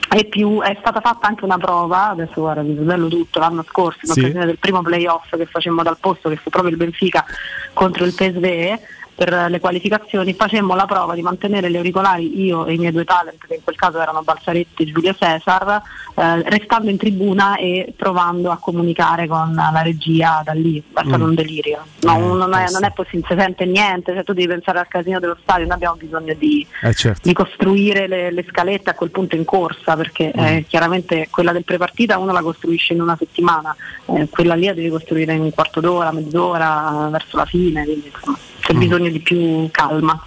[0.09, 3.99] e più è stata fatta anche una prova, adesso guarda vi sveglio tutto, l'anno scorso
[4.03, 4.19] in Sì.
[4.19, 7.25] occasione del primo playoff che facemmo dal posto che fu proprio il Benfica
[7.73, 8.79] contro il PSV
[9.15, 13.03] per le qualificazioni facemmo la prova di mantenere gli auricolari io e i miei due
[13.05, 15.81] talent che in quel caso erano Balzaretti e Giulia Cesar
[16.15, 21.17] eh, restando in tribuna e provando a comunicare con la regia da lì è stato
[21.17, 21.21] Mm.
[21.21, 22.79] un delirio no, Eh, non, è, questo.
[22.79, 25.75] non è possibile, si sente niente se tu devi pensare al casino dello stadio noi
[25.75, 27.21] abbiamo bisogno di, Eh, certo.
[27.27, 31.63] di costruire le, le scalette a quel punto in corsa perché eh, chiaramente quella del
[31.63, 33.75] prepartita uno la costruisce in una settimana
[34.07, 38.11] eh, quella lì la devi costruire in un quarto d'ora, mezz'ora verso la fine quindi
[38.13, 40.19] insomma, c'è bisogno di più calma.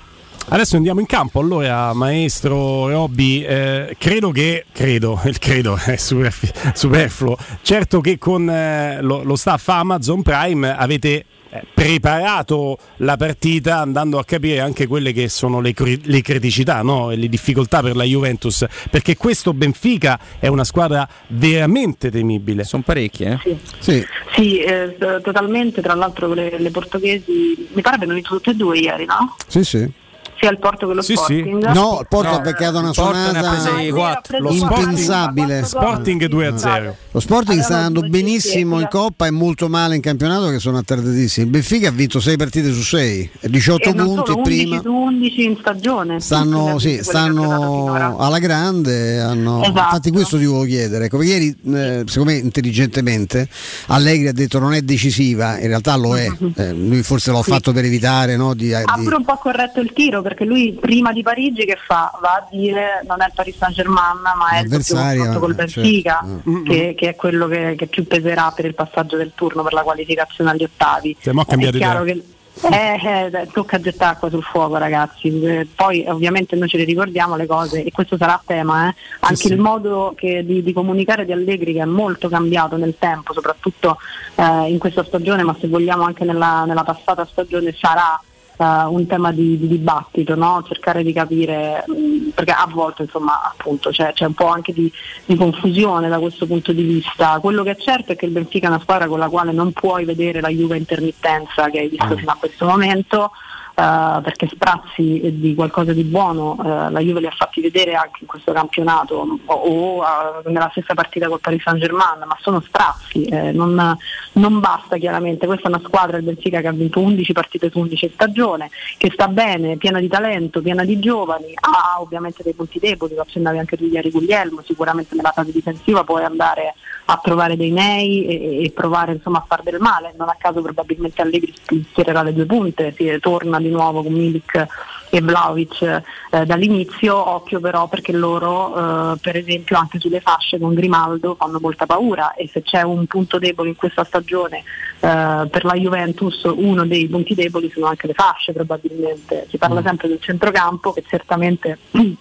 [0.48, 6.72] Adesso andiamo in campo, allora maestro Robby, eh, credo che, credo, il credo è superf-
[6.72, 11.24] superfluo, certo che con eh, lo, lo staff Amazon Prime avete
[11.72, 17.10] preparato la partita andando a capire anche quelle che sono le, cri- le criticità no?
[17.10, 22.64] e le difficoltà per la Juventus, perché questo Benfica è una squadra veramente temibile.
[22.64, 23.56] Sono parecchie, eh?
[23.78, 24.04] Sì.
[24.34, 28.54] sì, eh, t- totalmente tra l'altro le, le portoghesi mi pare abbiano vinto tutte e
[28.54, 29.36] due ieri no?
[29.46, 30.04] Sì, sì.
[30.38, 31.16] Sia il Porto che lo Sì, sì.
[31.16, 33.40] Sporting No, il Porto No, ha beccato una sonata
[33.88, 35.60] Lo quattro, impensabile.
[35.60, 35.64] quattro gol.
[35.66, 36.94] Sporting 2-0.
[37.10, 38.88] Lo Sporting sta andando benissimo in.
[38.90, 41.46] Coppa e molto male in campionato che sono attardatissimi.
[41.46, 44.80] Il Benfica ha vinto 6 partite su 6, 18 E punti solo, 11 prima.
[44.80, 49.78] su 11 in stagione Stanno, sì, stanno alla grande, hanno- Esatto.
[49.80, 51.06] infatti questo ti volevo chiedere.
[51.06, 53.48] Ecco, perché ieri, eh, secondo me intelligentemente,
[53.86, 56.28] Allegri ha detto non è decisiva, in realtà lo è.
[56.56, 57.50] Eh, lui forse l'ha Sì.
[57.50, 60.72] fatto per evitare no, di, ha di- pure un po' corretto il tiro perché lui
[60.72, 62.10] prima di Parigi che fa?
[62.20, 65.80] Va a dire non è il Paris Saint Germain ma è il confronto col certo.
[65.80, 66.64] Benfica Mm.
[66.64, 69.82] che, che è quello che, che più peserà per il passaggio del turno per la
[69.82, 71.16] qualificazione agli ottavi.
[71.20, 72.14] Sì, è chiaro idea.
[72.14, 72.22] che
[72.62, 77.36] eh, eh, tocca gettare acqua sul fuoco ragazzi, Eh, poi ovviamente noi ce le ricordiamo
[77.36, 78.94] le cose e questo sarà tema, eh.
[79.20, 79.48] anche sì.
[79.52, 83.98] il modo che- di, di comunicare di Allegri che è molto cambiato nel tempo, soprattutto
[84.34, 88.20] eh, in questa stagione, ma se vogliamo anche nella, nella passata stagione sarà
[88.56, 90.62] eh, un tema di, di dibattito, no?
[90.66, 94.90] cercare di capire, mh, perché a volte insomma appunto c'è, c'è un po' anche di,
[95.24, 97.38] di confusione da questo punto di vista.
[97.40, 99.72] Quello che è certo è che il Benfica è una squadra con la quale non
[99.72, 103.30] puoi vedere la Juve intermittenza che hai visto fino a questo momento.
[103.78, 108.20] Eh, perché sprazzi di qualcosa di buono eh, la Juve li ha fatti vedere anche
[108.22, 112.60] in questo campionato o, o, eh, nella stessa partita col Paris Saint Germain, ma sono
[112.60, 113.96] sprazzi, eh, non,
[114.32, 117.80] non basta chiaramente, questa è una squadra il Benfica che ha vinto 11 partite su
[117.80, 122.54] 11 in stagione, che sta bene, piena di talento, piena di giovani, ha ovviamente dei
[122.54, 126.72] punti deboli, lo accennavi anche tu ieri Guglielmo, sicuramente nella fase difensiva puoi andare
[127.08, 130.62] a trovare dei nei e, e provare insomma, a far del male, non a caso
[130.62, 131.52] probabilmente Allegri
[131.90, 134.66] schiererà le due punte, si torna di nuovo con Milik
[135.10, 140.74] e Vlaovic eh, dall'inizio, occhio però perché loro eh, per esempio anche sulle fasce con
[140.74, 145.64] Grimaldo fanno molta paura e se c'è un punto debole in questa stagione eh, per
[145.64, 150.20] la Juventus uno dei punti deboli sono anche le fasce probabilmente, si parla sempre del
[150.20, 151.78] centrocampo che certamente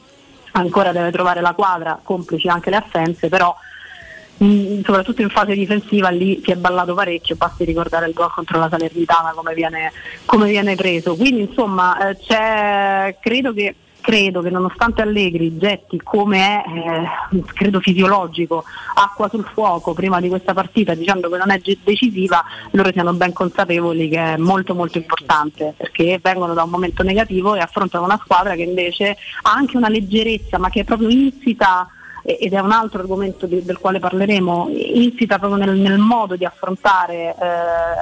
[0.52, 3.56] ancora deve trovare la quadra, complici anche le assenze, però
[4.38, 8.60] mh, soprattutto in fase difensiva lì si è ballato parecchio, basti ricordare il gol contro
[8.60, 9.92] la Salernitana come viene,
[10.26, 11.16] come viene preso.
[11.16, 18.64] Quindi insomma eh, credo che credo che nonostante Allegri getti come è, eh, credo fisiologico,
[18.94, 23.34] acqua sul fuoco prima di questa partita dicendo che non è decisiva, loro siano ben
[23.34, 28.20] consapevoli che è molto molto importante perché vengono da un momento negativo e affrontano una
[28.24, 31.90] squadra che invece ha anche una leggerezza ma che è proprio insita
[32.26, 36.44] ed è un altro argomento di- del quale parleremo, insita proprio nel, nel modo di
[36.44, 37.36] affrontare eh,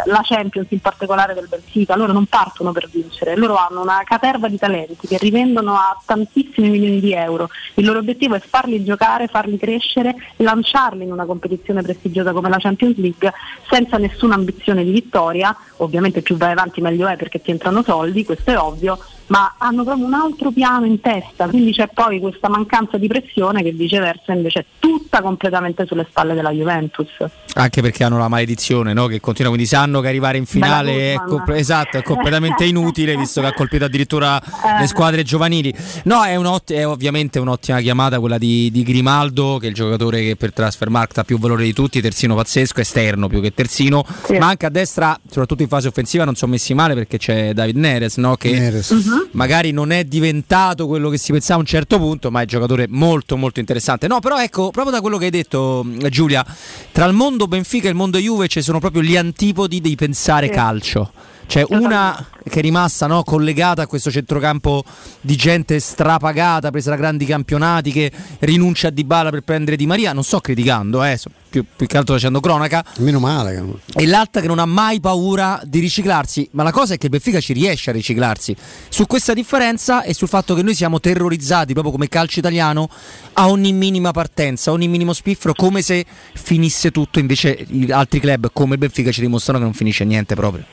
[0.06, 1.98] la Champions, in particolare del Benfica.
[1.98, 6.70] Loro non partono per vincere, loro hanno una caterva di talenti che rivendono a tantissimi
[6.70, 7.50] milioni di euro.
[7.74, 12.58] Il loro obiettivo è farli giocare, farli crescere, lanciarli in una competizione prestigiosa come la
[12.60, 13.34] Champions League
[13.70, 15.54] senza nessuna ambizione di vittoria.
[15.78, 18.98] Ovviamente più vai avanti meglio è perché ti entrano soldi, questo è ovvio,
[19.34, 23.64] ma hanno proprio un altro piano in testa, quindi c'è poi questa mancanza di pressione
[23.64, 27.08] che viceversa invece è tutta completamente sulle spalle della Juventus.
[27.56, 29.08] Anche perché hanno la maledizione no?
[29.08, 33.42] che continua, quindi sanno che arrivare in finale è, comp- esatto, è completamente inutile visto
[33.42, 34.82] che ha colpito addirittura Eh.
[34.82, 35.74] le squadre giovanili.
[36.04, 40.22] No, è, un'ott- è ovviamente un'ottima chiamata quella di, di Grimaldo, che è il giocatore
[40.22, 44.06] che per Transfermarkt ha più valore di tutti, terzino pazzesco, esterno più che terzino,
[44.38, 47.78] ma anche a destra, soprattutto in fase offensiva, non sono messi male perché c'è David
[47.78, 48.36] Neres, no?
[48.36, 48.92] che Neres.
[48.92, 49.22] Mhm.
[49.32, 52.48] Magari non è diventato quello che si pensava a un certo punto, ma è un
[52.48, 54.08] giocatore molto molto interessante.
[54.08, 56.46] No, però ecco, proprio da quello che hai detto mh, Giulia,
[56.92, 60.48] tra il mondo Benfica e il mondo Juve ci sono proprio gli antipodi di pensare
[60.48, 60.54] Sì.
[60.54, 61.12] calcio.
[61.46, 64.84] C'è una che è rimasta no, collegata a questo centrocampo
[65.22, 70.14] di gente strapagata, presa da grandi campionati, che rinuncia a Dybala per prendere Di Maria.
[70.14, 71.20] Non sto criticando, eh,
[71.50, 72.84] più, più che altro facendo cronaca.
[72.98, 73.64] Meno male.
[73.96, 76.50] E l'altra che non ha mai paura di riciclarsi.
[76.52, 78.56] Ma la cosa è che il Benfica ci riesce a riciclarsi.
[78.90, 82.90] Su questa differenza e sul fatto che noi siamo terrorizzati proprio come calcio italiano
[83.34, 87.20] a ogni minima partenza, a ogni minimo spiffero, come se finisse tutto.
[87.20, 90.66] Invece gli altri club come il Benfica ci dimostrano che non finisce niente proprio.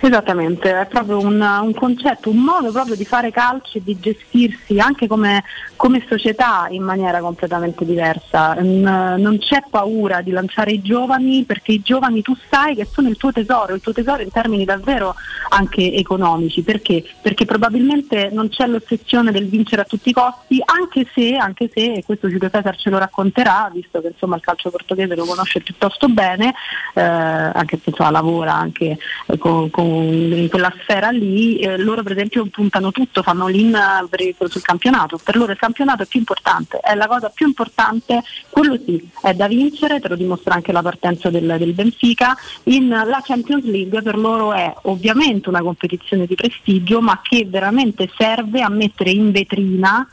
[0.00, 4.78] Esattamente, è proprio un, un concetto, un modo proprio di fare calcio e di gestirsi
[4.78, 5.42] anche come,
[5.74, 8.54] come società in maniera completamente diversa.
[8.54, 13.16] Non c'è paura di lanciare i giovani perché i giovani tu sai che sono il
[13.16, 15.16] tuo tesoro, il tuo tesoro in termini davvero
[15.48, 16.62] anche economici.
[16.62, 17.04] Perché?
[17.20, 21.94] Perché probabilmente non c'è l'ossessione del vincere a tutti i costi, anche se, anche se
[21.94, 25.60] e questo Giulio Cesar ce lo racconterà, visto che insomma il calcio portoghese lo conosce
[25.60, 26.54] piuttosto bene,
[26.94, 28.96] eh, anche se insomma, lavora anche
[29.26, 33.76] eh, con, con- in quella sfera lì, eh, loro per esempio puntano tutto, fanno l'in
[34.18, 38.22] il- sul campionato, per loro il campionato è più importante, è la cosa più importante,
[38.50, 42.88] quello sì, è da vincere, te lo dimostra anche la partenza del, del Benfica, in
[42.88, 48.62] la Champions League per loro è ovviamente una competizione di prestigio, ma che veramente serve
[48.62, 50.06] a mettere in vetrina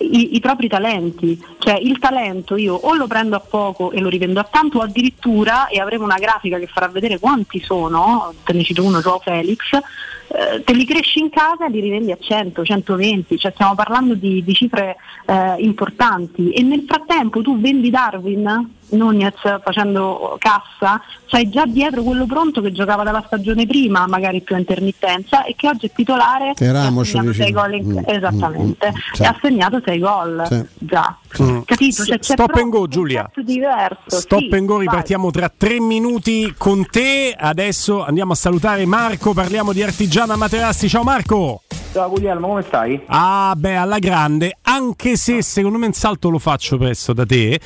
[0.00, 4.08] i, i propri talenti, cioè il talento io o lo prendo a poco e lo
[4.08, 8.52] rivendo a tanto o addirittura, e avremo una grafica che farà vedere quanti sono, te
[8.52, 12.18] ne cito uno, Joao Felix, eh, te li cresci in casa e li rivendi a
[12.18, 16.52] 100, 120, cioè stiamo parlando di, di cifre eh, importanti.
[16.52, 22.72] E nel frattempo tu vendi Darwin, Nunez facendo cassa, c'hai già dietro quello pronto che
[22.72, 26.90] giocava dalla stagione prima, magari più a intermittenza, e che oggi è titolare e ha
[26.90, 27.34] segnato dici?
[27.34, 30.64] sei gol in- Mm, esattamente, mm, mm, e ha segnato 6 gol Sì.
[30.78, 31.16] già.
[31.42, 31.60] Mm.
[31.64, 32.04] Capito?
[32.04, 33.30] Cioè, c'è Stop and go, Giulia.
[33.36, 33.96] diverso.
[34.20, 34.86] Stop sì, and go, vai.
[34.86, 37.34] ripartiamo tra tre minuti con te.
[37.36, 40.88] Adesso andiamo a salutare Marco, parliamo di Artigiana Materassi.
[40.88, 41.62] Ciao Marco!
[41.92, 43.00] Ciao Guglielmo, come stai?
[43.06, 47.60] Ah, beh, alla grande, anche se secondo me un salto lo faccio presto da te,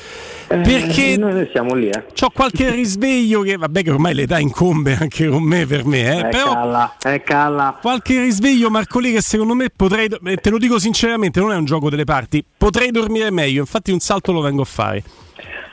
[0.49, 2.05] perché Eh, noi siamo lì, eh.
[2.21, 6.19] ho qualche risveglio che, vabbè, che ormai l'età incombe anche con me per me, eh,
[6.27, 7.79] Eh, però calla, eh, calla.
[7.81, 11.57] qualche risveglio, Marco Lì, che secondo me potrei, e te lo dico sinceramente, non è
[11.57, 15.03] un gioco delle parti, potrei dormire meglio, infatti un salto lo vengo a fare.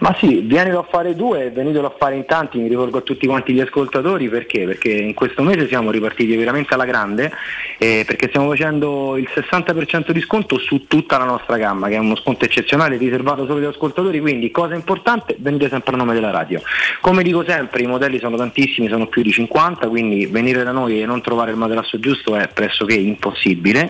[0.04, 3.02] Ma sì, vienilo a fare tu e venitelo a fare in tanti, mi rivolgo a
[3.02, 4.66] tutti quanti gli ascoltatori perché?
[4.66, 7.32] Perché in questo mese siamo ripartiti veramente alla grande
[7.78, 12.00] eh, perché stiamo facendo il 60% di sconto su tutta la nostra gamma, che è
[12.00, 16.32] uno sconto eccezionale riservato solo agli ascoltatori, quindi cosa importante, venite sempre a nome della
[16.32, 16.62] radio.
[17.00, 21.02] Come dico sempre, i modelli sono tantissimi, sono più di 50, quindi venire da noi
[21.02, 23.90] e non trovare il materasso giusto è pressoché impossibile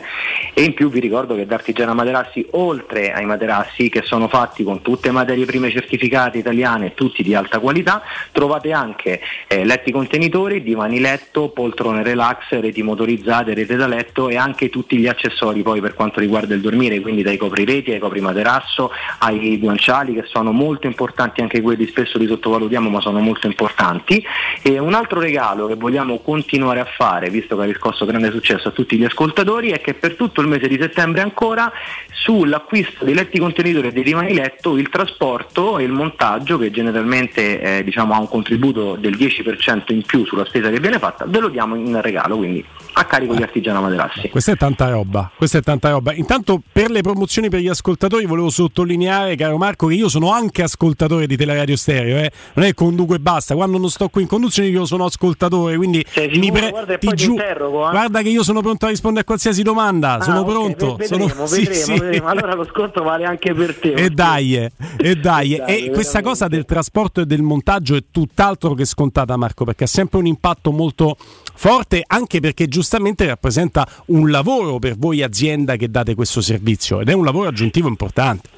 [0.53, 4.63] e in più vi ricordo che da Artigiana Materassi, oltre ai materassi che sono fatti
[4.63, 8.01] con tutte materie prime certificate italiane e tutti di alta qualità,
[8.31, 14.35] trovate anche eh, letti contenitori, divani letto, poltrone relax, reti motorizzate, rete da letto e
[14.35, 18.21] anche tutti gli accessori poi per quanto riguarda il dormire, quindi dai coprireti ai copri
[18.21, 23.47] materasso, ai guanciali che sono molto importanti, anche quelli spesso li sottovalutiamo ma sono molto
[23.47, 24.23] importanti.
[24.61, 28.67] E un altro regalo che vogliamo continuare a fare, visto che ha riscosso grande successo
[28.67, 31.71] a tutti gli ascoltatori, è che per tutto il mese di settembre ancora
[32.11, 37.61] sull'acquisto dei letti contenitori e dei divani letto il trasporto e il montaggio che generalmente
[37.61, 41.39] eh, diciamo, ha un contributo del 10% in più sulla spesa che viene fatta, ve
[41.39, 42.63] lo diamo in regalo, quindi
[42.95, 44.29] a carico di Artigiana Materassi.
[44.29, 46.13] Questa è tanta roba, questa è tanta roba.
[46.13, 50.61] Intanto per le promozioni per gli ascoltatori volevo sottolineare, caro Marco, che io sono anche
[50.63, 52.31] ascoltatore di Teleradio Stereo, eh.
[52.53, 56.05] non è conduco e basta, quando non sto qui in conduzione io sono ascoltatore, quindi
[56.35, 57.91] mi pre- Guarda, ti poi ti giu- interrogo, eh.
[57.91, 60.95] guarda che io sono pronto a rispondere a qualsiasi domanda, Ah, sono ok, pronto.
[60.95, 61.91] ve- sono- Vedremo, sì, vedremo, sì.
[61.99, 62.27] vedremo.
[62.27, 63.93] Allora lo sconto vale anche per te.
[63.93, 68.03] E dai, eh, e dai, dai, e questa cosa del trasporto e del montaggio è
[68.11, 71.17] tutt'altro che scontata, Marco, perché ha sempre un impatto molto
[71.53, 77.09] forte, anche perché giustamente rappresenta un lavoro per voi azienda che date questo servizio ed
[77.09, 78.52] è un lavoro aggiuntivo importante.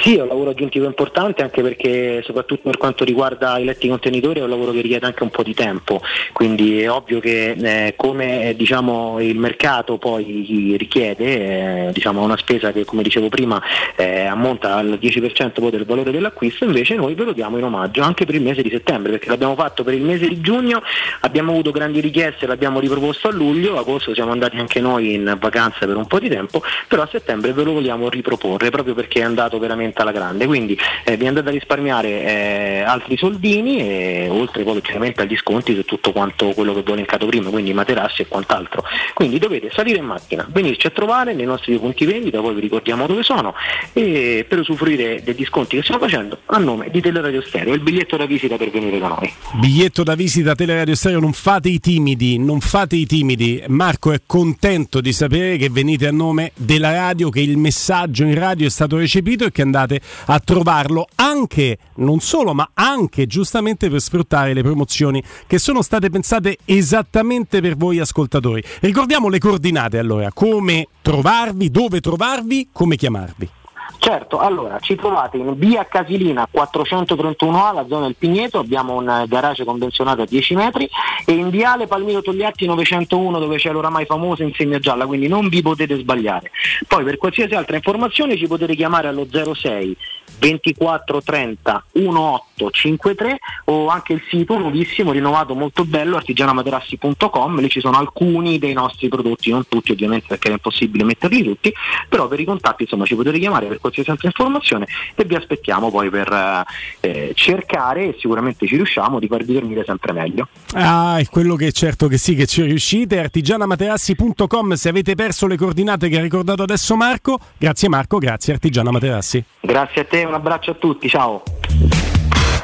[0.00, 4.38] Sì, è un lavoro aggiuntivo importante anche perché soprattutto per quanto riguarda i letti contenitori
[4.38, 6.00] è un lavoro che richiede anche un po' di tempo,
[6.32, 12.36] quindi è ovvio che eh, come eh, diciamo, il mercato poi richiede eh, diciamo, una
[12.36, 13.60] spesa che come dicevo prima
[13.96, 18.02] eh, ammonta al 10% poi del valore dell'acquisto, invece noi ve lo diamo in omaggio
[18.02, 20.80] anche per il mese di settembre perché l'abbiamo fatto per il mese di giugno,
[21.20, 25.86] abbiamo avuto grandi richieste, l'abbiamo riproposto a luglio, agosto siamo andati anche noi in vacanza
[25.86, 29.24] per un po' di tempo, però a settembre ve lo vogliamo riproporre proprio perché è
[29.24, 34.62] andato veramente alla grande, quindi eh, vi andate a risparmiare eh, altri soldini e oltre
[34.62, 38.22] poi chiaramente agli sconti su tutto quanto quello che vi ho elencato prima, quindi materassi
[38.22, 38.84] e quant'altro.
[39.14, 43.06] Quindi dovete salire in macchina, venirci a trovare nei nostri punti vendita, poi vi ricordiamo
[43.06, 43.54] dove sono,
[43.92, 48.16] e per usufruire degli sconti che stiamo facendo a nome di Teleradio Stereo, il biglietto
[48.16, 49.32] da visita per venire da noi.
[49.60, 53.62] Biglietto da visita Teleradio Stereo, non fate i timidi, non fate i timidi.
[53.68, 58.38] Marco è contento di sapere che venite a nome della radio, che il messaggio in
[58.38, 63.90] radio è stato recepito e che andate a trovarlo anche, non solo, ma anche giustamente
[63.90, 68.62] per sfruttare le promozioni che sono state pensate esattamente per voi ascoltatori.
[68.80, 73.50] Ricordiamo le coordinate allora, come trovarvi, dove trovarvi, come chiamarvi.
[73.96, 79.26] Certo, allora ci trovate in via Casilina 431A, la zona del Pigneto, abbiamo un eh,
[79.26, 80.88] garage convenzionato a 10 metri
[81.24, 85.62] e in viale Palmiro Togliatti 901 dove c'è l'oramai famosa insegna gialla, quindi non vi
[85.62, 86.50] potete sbagliare.
[86.86, 89.96] Poi per qualsiasi altra informazione ci potete chiamare allo 06
[90.38, 97.98] 24 30 1853 o anche il sito nuovissimo, rinnovato, molto bello, artigianamaterassi.com, lì ci sono
[97.98, 101.72] alcuni dei nostri prodotti, non tutti ovviamente perché è impossibile metterli tutti,
[102.08, 105.90] però per i contatti insomma ci potete chiamare per qualsiasi altra informazione e vi aspettiamo
[105.90, 106.64] poi per
[107.00, 110.48] eh, cercare e sicuramente ci riusciamo di farvi dormire sempre meglio.
[110.74, 113.18] Ah, è quello che certo che sì, che ci riuscite.
[113.18, 117.38] Artigianamaterassi.com se avete perso le coordinate che ha ricordato adesso Marco.
[117.56, 119.44] Grazie Marco, grazie Artigiana Materassi.
[119.60, 121.42] Grazie a te, un abbraccio a tutti, ciao.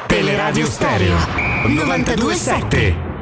[0.07, 1.15] Teleradio Stereo
[1.67, 3.13] 927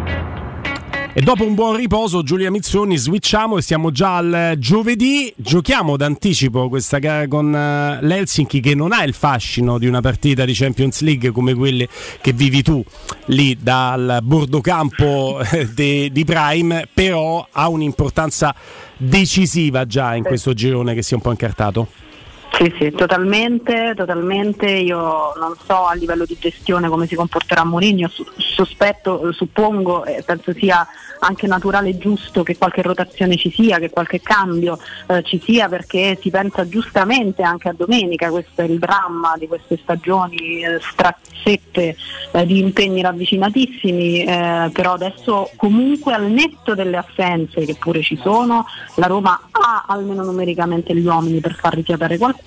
[1.14, 5.32] E dopo un buon riposo, Giulia Mizzoni, switchiamo e siamo già al giovedì.
[5.36, 10.44] Giochiamo d'anticipo questa gara con eh, l'Helsinki che non ha il fascino di una partita
[10.44, 11.88] di Champions League come quelle
[12.20, 12.84] che vivi tu
[13.28, 18.54] lì dal bordocampo eh, de- di Prime, però ha un'importanza
[18.98, 21.88] decisiva già in questo girone che si è un po' incartato.
[22.56, 24.70] Sì, sì, totalmente, totalmente.
[24.70, 30.54] Io non so a livello di gestione come si comporterà Mourinho, sospetto, suppongo e penso
[30.54, 30.88] sia
[31.24, 34.78] anche naturale e giusto che qualche rotazione ci sia, che qualche cambio
[35.08, 39.48] eh, ci sia perché si pensa giustamente anche a domenica, questo è il dramma di
[39.48, 41.96] queste stagioni eh, strazzette
[42.32, 48.18] eh, di impegni ravvicinatissimi, eh, però adesso comunque al netto delle assenze che pure ci
[48.22, 52.42] sono, la Roma ha almeno numericamente gli uomini per far rifiatare qualcuno,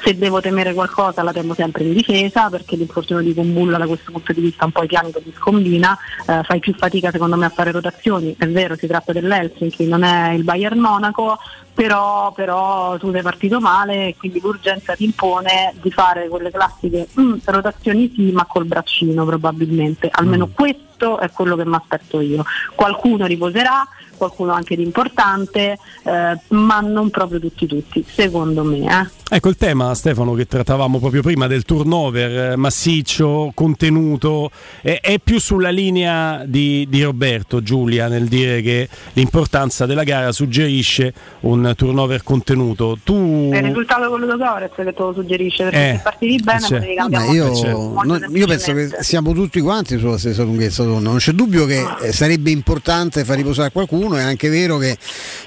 [0.00, 4.12] se devo temere qualcosa la temo sempre in difesa perché l'infortunio di Combulla da questo
[4.12, 7.36] punto di vista un po' i piani che ti scombina, eh, fai più fatica secondo
[7.36, 11.38] me a fare rotazioni, è vero si tratta dell'Helsinki, non è il Bayern Monaco,
[11.74, 17.08] però, però tu sei partito male e quindi l'urgenza ti impone di fare quelle classiche
[17.18, 22.44] mm, rotazioni sì ma col braccino probabilmente, almeno questo è quello che mi aspetto io.
[22.74, 23.86] Qualcuno riposerà,
[24.18, 28.78] qualcuno anche di importante, eh, ma non proprio tutti tutti, secondo me.
[28.78, 29.16] Eh.
[29.30, 34.50] Ecco il tema, Stefano, che trattavamo proprio prima del turnover eh, massiccio, contenuto,
[34.82, 40.32] è, è più sulla linea di, di Roberto, Giulia, nel dire che l'importanza della gara
[40.32, 42.98] suggerisce un turnover contenuto.
[43.04, 43.50] Tu...
[43.52, 46.60] È il risultato quello di Torres che te lo suggerisce, perché Eh, se partiti bene
[46.60, 46.74] certo.
[46.74, 51.10] potevi cambiare io, molto non- io penso che siamo tutti quanti sulla stessa lunghezza d'onda,
[51.10, 54.96] non c'è dubbio che eh, sarebbe importante far riposare qualcuno, è anche vero che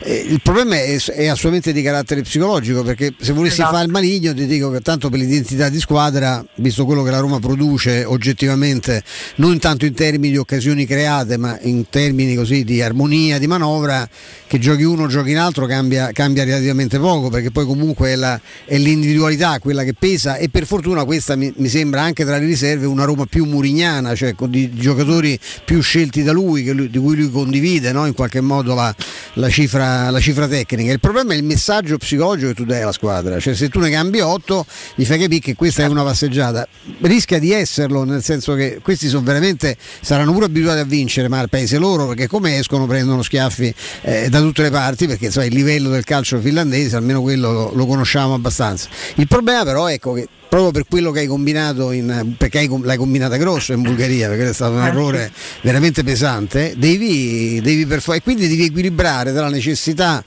[0.03, 3.71] eh, il problema è, è assolutamente di carattere psicologico, perché se volessi Esatto.
[3.73, 7.19] fare il maligno ti dico che tanto per l'identità di squadra, visto quello che la
[7.19, 9.03] Roma produce oggettivamente,
[9.35, 14.07] non tanto in termini di occasioni create, ma in termini così di armonia, di manovra,
[14.47, 18.15] che giochi uno o giochi in altro cambia, cambia relativamente poco, perché poi comunque è,
[18.15, 22.37] la- è l'individualità quella che pesa e per fortuna questa mi, mi sembra anche tra
[22.37, 26.73] le riserve una Roma più murignana, cioè con di giocatori più scelti da lui, che
[26.73, 28.05] lui- di cui lui condivide no?
[28.05, 28.93] in qualche modo la,
[29.33, 30.91] la cifra, la cifra tecnica.
[30.91, 33.89] Il problema è il messaggio psicologico che tu dai alla squadra, cioè se tu ne
[33.89, 36.67] cambi 8 gli fai capire che questa è una passeggiata,
[37.01, 41.39] rischia di esserlo nel senso che questi sono veramente, saranno pure abituati a vincere, ma
[41.39, 45.47] al paese loro perché come escono prendono schiaffi eh, da tutte le parti perché sai,
[45.47, 48.89] il livello del calcio finlandese almeno quello lo, lo conosciamo abbastanza.
[49.15, 52.97] Il problema però ecco che proprio per quello che hai combinato in, perché hai, l'hai
[52.97, 55.31] combinata grosso in Bulgaria perché è stato un Eh, errore
[55.61, 60.21] veramente pesante devi, devi per for- e quindi devi equilibrare tra la necessità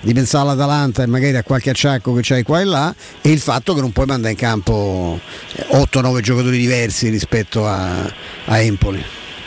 [0.00, 3.38] di pensare all'Atalanta e magari a qualche acciacco che c'hai qua e là e il
[3.40, 5.18] fatto che non puoi mandare in campo
[5.70, 8.12] 8-9 giocatori diversi rispetto a,
[8.44, 9.02] a Empoli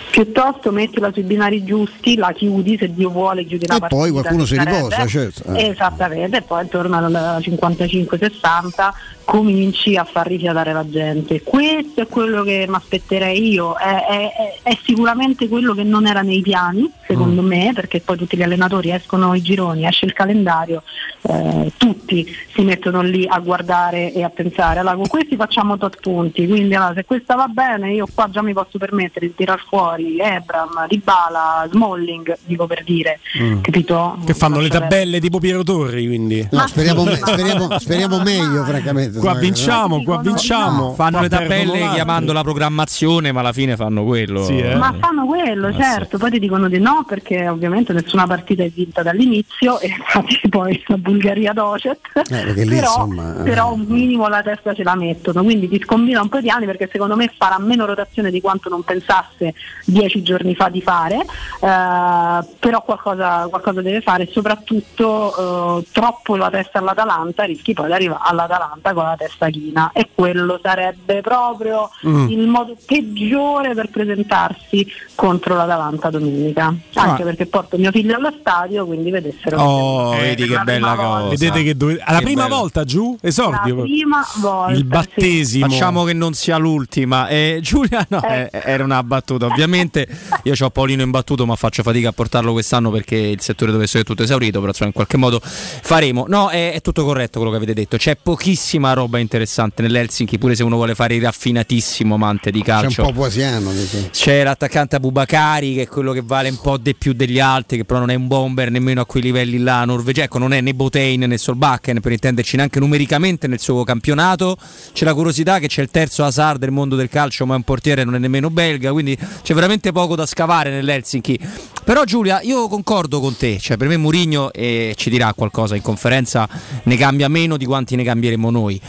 [0.10, 4.02] Piuttosto mettila sui binari giusti, la chiudi, se Dio vuole chiudi la e partita.
[4.02, 5.68] poi qualcuno si riposa certo eh.
[5.68, 8.94] Esattamente, e poi intorno al 55-60
[9.26, 11.42] cominci a far rifiatare la gente.
[11.42, 16.22] Questo è quello che mi aspetterei io, è, è- è- sicuramente quello che non era
[16.22, 17.46] nei piani, secondo Mm.
[17.48, 20.84] me, perché poi tutti gli allenatori escono i gironi, esce il calendario,
[21.24, 26.00] eh, tutti si mettono lì a guardare e a pensare, allora con questi facciamo tot
[26.00, 29.60] punti, quindi allora, se questa va bene io qua già mi posso permettere di tirar
[29.68, 33.62] fuori Ebram, Dybala, Smalling, dico per dire, Mm.
[33.62, 34.18] capito?
[34.26, 36.48] Che fanno le tabelle tipo Piero Torri, quindi.
[36.52, 40.94] No, speriamo, me- speriamo- speriamo meglio francamente Qua vinciamo, qua vinciamo.
[40.94, 44.44] Fanno le Qua tabelle chiamando la programmazione, ma alla fine fanno quello.
[44.44, 44.76] Sì, eh.
[44.76, 49.02] Ma fanno quello, certo, poi ti dicono di no perché ovviamente nessuna partita è vinta
[49.02, 53.44] dall'inizio e infatti poi la Bulgaria docet, perché lì, però, insomma, eh.
[53.44, 56.66] però un minimo la testa ce la mettono, quindi ti scombina un po' di anni
[56.66, 59.54] perché secondo me farà meno rotazione di quanto non pensasse
[59.86, 66.36] dieci giorni fa di fare, eh, però qualcosa, qualcosa deve fare e soprattutto eh, troppo
[66.36, 71.22] la testa all'Atalanta rischi poi di arrivare all'Atalanta con la testa china e quello sarebbe
[71.22, 72.30] proprio Mm.
[72.30, 74.86] il modo peggiore per presentarsi
[75.16, 76.74] contro l'Atalanta domenica.
[76.96, 77.26] Anche Ah.
[77.26, 79.60] perché porto mio figlio allo stadio, quindi vedessero.
[79.62, 81.20] Oh, vedi che la bella prima cosa.
[81.20, 81.30] volta.
[81.30, 82.00] Vedete che dove...
[82.04, 82.56] alla Che prima bello.
[82.58, 83.76] volta giù, esordio.
[83.76, 84.74] La prima volta.
[84.74, 85.68] il battesimo.
[85.68, 87.28] Facciamo che non sia l'ultima.
[87.28, 88.50] Eh, Giulia, no, Eh.
[88.52, 89.46] eh, era una battuta.
[89.46, 90.08] Ovviamente
[90.44, 94.04] io ho Paolino imbattuto, ma faccio fatica a portarlo quest'anno perché il settore deve essere
[94.04, 94.58] tutto esaurito.
[94.60, 96.26] Però insomma, in qualche modo faremo.
[96.28, 97.98] No, è, è tutto corretto quello che avete detto.
[97.98, 102.66] C'è pochissima roba interessante nell'Helsinki, pure se uno vuole fare il raffinatissimo amante di C'è
[102.66, 103.02] calcio.
[103.04, 103.72] un po' poesiano.
[104.12, 107.86] C'è l'attaccante Abubakari che è quello che vale un po' di più degli altri, che
[107.86, 110.74] però non è un bomber nemmeno a quei livelli là norvegesi, ecco non è né
[110.74, 114.58] Botein né Solbakken per intenderci neanche numericamente nel suo campionato.
[114.94, 117.64] C'è la curiosità che c'è il terzo Hazard del mondo del calcio, ma è un
[117.64, 121.40] portiere non è nemmeno belga, quindi c'è veramente poco da scavare nell'Helsinki.
[121.84, 125.84] Però Giulia, io concordo con te, cioè per me Murigno eh, ci dirà qualcosa in
[125.84, 126.50] conferenza,
[126.84, 128.82] ne cambia meno di quanti ne cambieremo noi.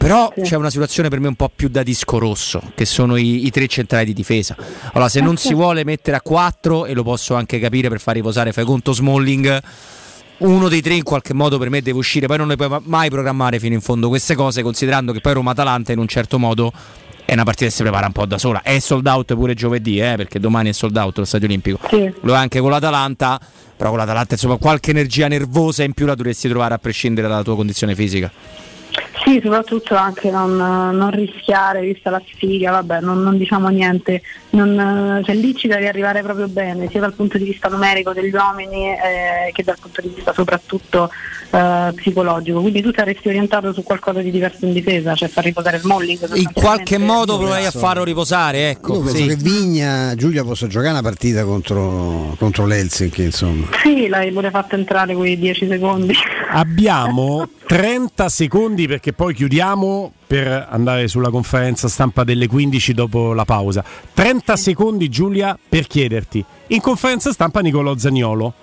[0.00, 3.44] Però c'è una situazione per me un po' più da disco rosso, che sono i,
[3.44, 4.56] i tre centrali di difesa.
[4.94, 8.14] Allora, se non si vuole mettere a 4, e lo posso anche capire per far
[8.14, 9.60] riposare fai conto Smalling,
[10.38, 13.10] uno dei tre in qualche modo per me deve uscire, poi non ne puoi mai
[13.10, 16.72] programmare fino in fondo queste cose, considerando che poi Roma-Atalanta in un certo modo
[17.26, 18.62] è una partita che si prepara un po' da sola.
[18.62, 21.78] È sold out pure giovedì, eh, perché domani è sold out lo stadio olimpico.
[22.22, 23.38] Lo è anche con l'Atalanta,
[23.76, 27.42] però con l'Atalanta insomma qualche energia nervosa in più la dovresti trovare a prescindere dalla
[27.42, 28.32] tua condizione fisica.
[29.24, 35.22] Sì, soprattutto anche non, non rischiare, vista la sfiga, vabbè, non, non diciamo niente, non,
[35.24, 38.90] cioè, lì ci devi arrivare proprio bene, sia dal punto di vista numerico degli uomini
[38.90, 41.10] eh, che dal punto di vista soprattutto
[41.50, 42.60] eh, psicologico.
[42.60, 46.34] Quindi tu saresti orientato su qualcosa di diverso in difesa, cioè far riposare il Molling.
[46.36, 48.94] In qualche modo proverai a farlo riposare, ecco.
[48.94, 49.26] Io penso sì.
[49.26, 53.66] che Vigna, Giulia possa giocare una partita contro, contro l'Helsinki, insomma.
[53.82, 56.14] Sì, l'hai pure fatto entrare quei 10 secondi.
[56.52, 63.44] Abbiamo 30 secondi perché poi chiudiamo per andare sulla conferenza stampa delle 15 dopo la
[63.44, 63.84] pausa.
[64.12, 66.44] 30 secondi Giulia per chiederti.
[66.66, 68.54] In conferenza stampa Nicolò Zagnolo.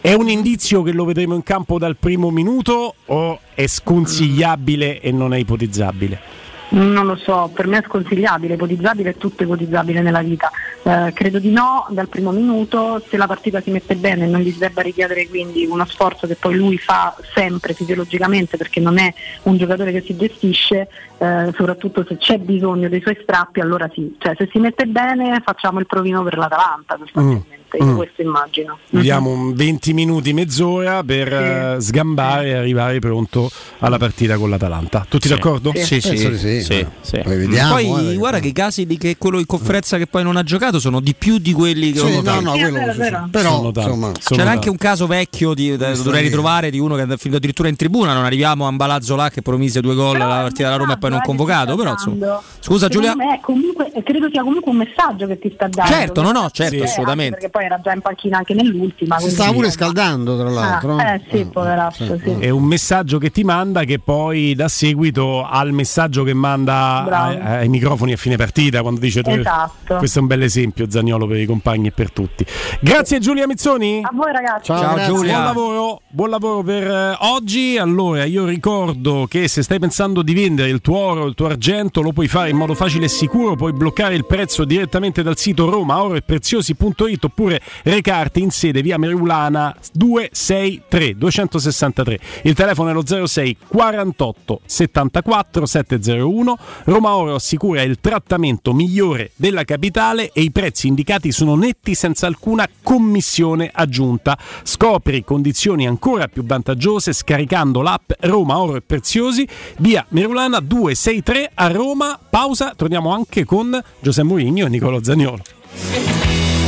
[0.00, 5.12] È un indizio che lo vedremo in campo dal primo minuto o è sconsigliabile e
[5.12, 6.45] non è ipotizzabile?
[6.68, 10.50] Non lo so, per me è sconsigliabile, ipotizzabile è tutto ipotizzabile nella vita.
[10.82, 14.50] Eh, credo di no dal primo minuto, se la partita si mette bene non gli
[14.50, 19.12] si debba richiedere quindi uno sforzo che poi lui fa sempre fisiologicamente perché non è
[19.42, 20.88] un giocatore che si gestisce,
[21.18, 25.40] eh, soprattutto se c'è bisogno dei suoi strappi allora sì, cioè se si mette bene
[25.44, 27.96] facciamo il provino per l'Atalanta sostanzialmente, io Mm.
[27.96, 28.78] questo immagino.
[28.90, 35.06] Diamo un 20 minuti, mezz'ora per eh, sgambare e arrivare pronto alla partita con l'Atalanta.
[35.08, 35.72] Tutti d'accordo?
[35.74, 36.38] Sì, sì, sì.
[36.62, 37.20] sì, sì.
[37.22, 40.22] Poi vediamo, Poi eh, guarda che i casi di che quello in conferenza che poi
[40.22, 42.40] non ha giocato sono di più di quelli che Sì, ho no, notato.
[42.40, 43.14] no, quello sì, sì.
[43.30, 43.88] Però, Sono tanti.
[43.90, 47.16] insomma, Sono C'era anche un caso vecchio di, da- dovrei ritrovare di uno che è
[47.16, 48.12] finito addirittura in tribuna.
[48.14, 51.10] Non arriviamo a Ambalazzo là che promise due gol alla partita della Roma e poi
[51.10, 51.76] non convocato.
[51.76, 52.40] Però insomma.
[52.60, 53.14] Scusa Giulia.
[53.14, 55.90] Me comunque, credo sia comunque un messaggio che ti sta dando.
[55.92, 57.32] Certo, no, no, certo, Eh, assolutamente.
[57.36, 59.18] Perché poi era già in panchina anche nell'ultima.
[59.18, 60.96] si stava pure scaldando tra l'altro.
[60.96, 62.30] Ah, eh sì, poveraccio, sì.
[62.38, 67.40] È un messaggio che ti manda che poi dà seguito al messaggio che manda ai,
[67.40, 69.96] ai microfoni a fine partita quando dice tu- Esatto.
[69.96, 72.44] questo è un bel esempio Zagnolo per i compagni e per tutti.
[72.80, 74.00] Grazie Giulia Mizzoni.
[74.02, 74.64] A voi ragazzi.
[74.66, 75.12] Ciao, grazie.
[75.12, 77.76] Buon lavoro, buon lavoro per eh, oggi.
[77.78, 82.00] Allora, io ricordo che se stai pensando di vendere il tuo oro, il tuo argento,
[82.00, 83.54] lo puoi fare in modo facile e sicuro.
[83.56, 87.45] Puoi bloccare il prezzo direttamente dal sito romaoroepreziosi.it oppure
[87.82, 92.18] recarti in sede via Merulana 263 263.
[92.42, 96.58] Il telefono è lo 06 48 74 701.
[96.84, 102.26] Roma Oro assicura il trattamento migliore della capitale e i prezzi indicati sono netti senza
[102.26, 104.38] alcuna commissione aggiunta.
[104.62, 109.46] Scopri condizioni ancora più vantaggiose scaricando l'app Roma Oro e Preziosi
[109.78, 112.18] via Merulana 263 a Roma.
[112.28, 115.00] Pausa, torniamo anche con Giuseppe Mourinho e Nicolo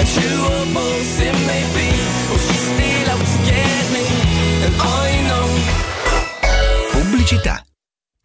[0.05, 0.59] Zagnolo.
[6.91, 7.63] Pubblicità.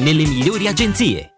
[0.00, 1.37] nelle migliori agenzie.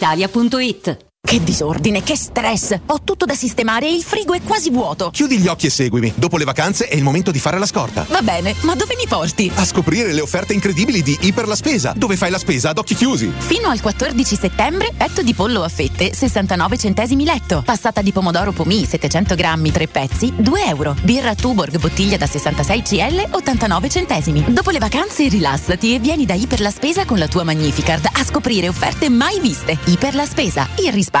[0.01, 1.10] brispalitalia.it.
[1.31, 2.77] Che disordine, che stress!
[2.87, 5.11] Ho tutto da sistemare e il frigo è quasi vuoto.
[5.11, 6.11] Chiudi gli occhi e seguimi.
[6.13, 8.05] Dopo le vacanze è il momento di fare la scorta.
[8.09, 9.49] Va bene, ma dove mi porti?
[9.55, 12.95] A scoprire le offerte incredibili di Iper la Spesa, dove fai la spesa ad occhi
[12.95, 13.31] chiusi.
[13.37, 17.61] Fino al 14 settembre, petto di pollo a fette, 69 centesimi letto.
[17.65, 20.97] Passata di pomodoro pomì, 700 grammi, 3 pezzi, 2 euro.
[21.01, 24.43] Birra Tuborg, bottiglia da 66 CL, 89 centesimi.
[24.49, 28.25] Dopo le vacanze rilassati e vieni da Iper la Spesa con la tua Magnificard a
[28.25, 29.77] scoprire offerte mai viste.
[29.85, 31.19] Iper la Spesa, il risparmio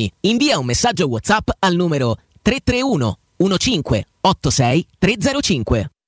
[0.00, 0.12] dell'Academy.
[0.20, 5.90] Invia un messaggio WhatsApp al numero 331 15 86 305.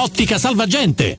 [0.00, 1.18] Ottica Salvagente.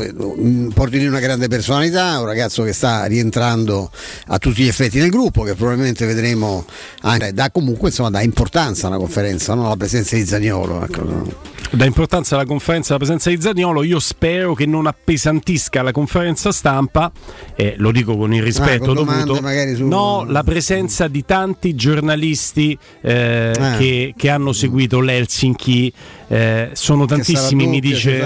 [0.75, 3.93] porti lì una grande personalità, un ragazzo che sta rientrando
[4.27, 6.65] a tutti gli effetti nel gruppo, che probabilmente vedremo
[7.03, 9.69] anche, dà comunque insomma, dà importanza alla conferenza, no?
[9.69, 10.83] la presenza di Zagnolo.
[10.83, 11.53] Ecco.
[11.71, 16.53] Dà importanza alla conferenza alla presenza di Zagnolo, io spero che non appesantisca la conferenza
[16.53, 17.11] stampa,
[17.57, 19.35] eh, lo dico con il rispetto ah, con dovuto.
[19.75, 19.87] Su...
[19.87, 23.77] No, la presenza di tanti giornalisti eh, ah.
[23.77, 25.93] che, che, hanno seguito l'Helsinki.
[26.29, 28.19] Eh, sono tantissimi, mi dice.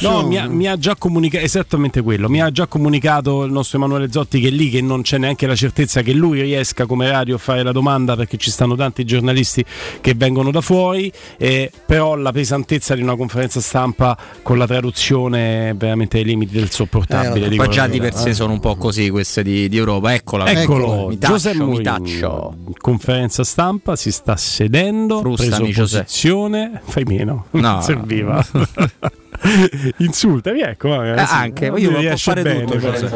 [0.00, 2.28] No, mi ha, mi ha già comunicato esattamente quello.
[2.28, 5.56] Mi ha già comunicato il nostro Emanuele Zotti che lì che non c'è neanche la
[5.56, 9.64] certezza che lui riesca come radio a fare la domanda perché ci stanno tanti giornalisti
[10.00, 11.12] che vengono da fuori.
[11.36, 16.54] Eh, però la pesantezza di una conferenza stampa con la traduzione è veramente ai limiti
[16.54, 17.46] del sopportabile.
[17.46, 20.14] Eh, poi già di per sé sono un po' così queste di, di Europa.
[20.14, 22.56] Eccola, eccolo, mi taccio, mi taccio.
[22.78, 26.80] Conferenza stampa, si sta sedendo, Frustami, preso posizione.
[26.84, 27.46] Fai meno, no.
[27.52, 28.44] non serviva.
[29.98, 31.02] Insultami, ecco.
[31.02, 33.10] Eh, anche, io voglio fare bene, tutto.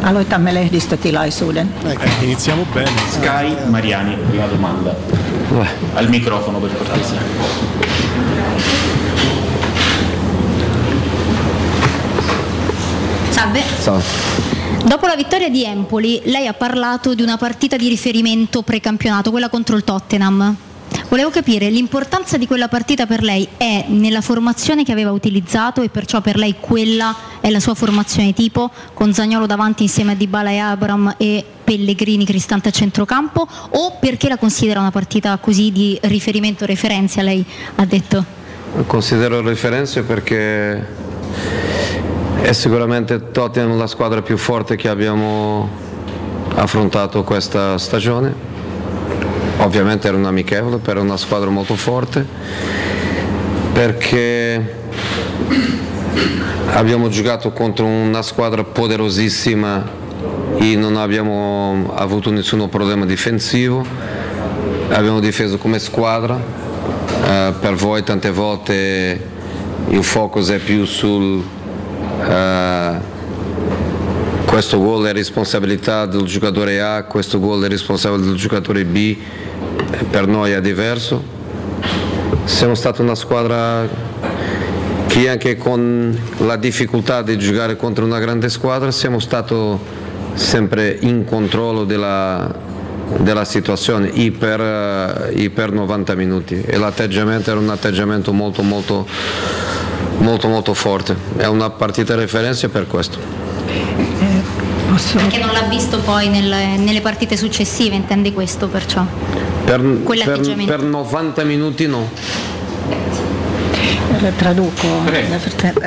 [0.00, 1.72] Aloitamme lehdistötilaisuuden.
[1.84, 2.90] Ecco, iniziamo bene.
[3.08, 4.94] Sky Mariani, prima domanda.
[5.94, 7.20] Al microfono per cortesia.
[13.30, 13.62] Salve.
[13.80, 14.00] Ciao.
[14.84, 19.48] Dopo la vittoria di Empoli, lei ha parlato di una partita di riferimento precampionato, quella
[19.48, 20.56] contro il Tottenham.
[21.08, 25.88] Volevo capire l'importanza di quella partita per lei è nella formazione che aveva utilizzato e
[25.90, 30.50] perciò per lei quella è la sua formazione tipo con Zagnolo davanti insieme a Dybala
[30.50, 35.98] e Abram e Pellegrini Cristante a centrocampo o perché la considera una partita così di
[36.02, 37.44] riferimento referenza lei
[37.76, 38.24] ha detto?
[38.86, 40.86] Considero referenze perché
[42.40, 45.68] è sicuramente Tottenham la squadra più forte che abbiamo
[46.54, 48.51] affrontato questa stagione.
[49.64, 52.26] Ovviamente era un amichevole, però è una squadra molto forte
[53.72, 54.74] perché
[56.72, 60.00] abbiamo giocato contro una squadra poderosissima
[60.58, 63.84] e non abbiamo avuto nessun problema difensivo.
[64.90, 66.34] Abbiamo difeso come squadra.
[66.34, 69.28] Uh, per voi tante volte
[69.88, 71.60] il focus è più sul
[72.22, 73.11] Uh,
[74.52, 79.16] questo gol è responsabilità del giocatore A, questo gol è responsabile del giocatore B,
[80.10, 81.24] per noi è diverso.
[82.44, 83.88] Siamo stati una squadra
[85.06, 89.54] che anche con la difficoltà di giocare contro una grande squadra siamo stati
[90.34, 92.54] sempre in controllo della,
[93.20, 99.06] della situazione e per, e per 90 minuti e l'atteggiamento era un atteggiamento molto molto
[100.18, 104.01] molto molto forte, è una partita referenza per questo.
[105.12, 109.04] Perché non l'ha visto poi nelle, nelle partite successive, intende questo perciò?
[109.64, 112.08] Per, per, per 90 minuti no.
[114.36, 114.86] Traduco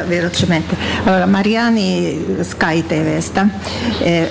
[0.08, 0.76] velocemente.
[1.06, 3.48] Allora, Mariani Sky TVstä.
[4.02, 4.30] Eh,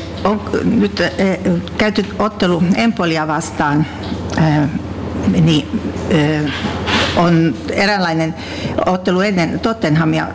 [0.62, 1.38] nyt eh,
[1.76, 3.86] käyty ottelu Empolia vastaan,
[4.38, 4.68] eh,
[5.40, 5.66] niin
[6.10, 6.52] eh,
[7.16, 8.34] on eräänlainen
[8.86, 10.26] ottelu ennen Tottenhamia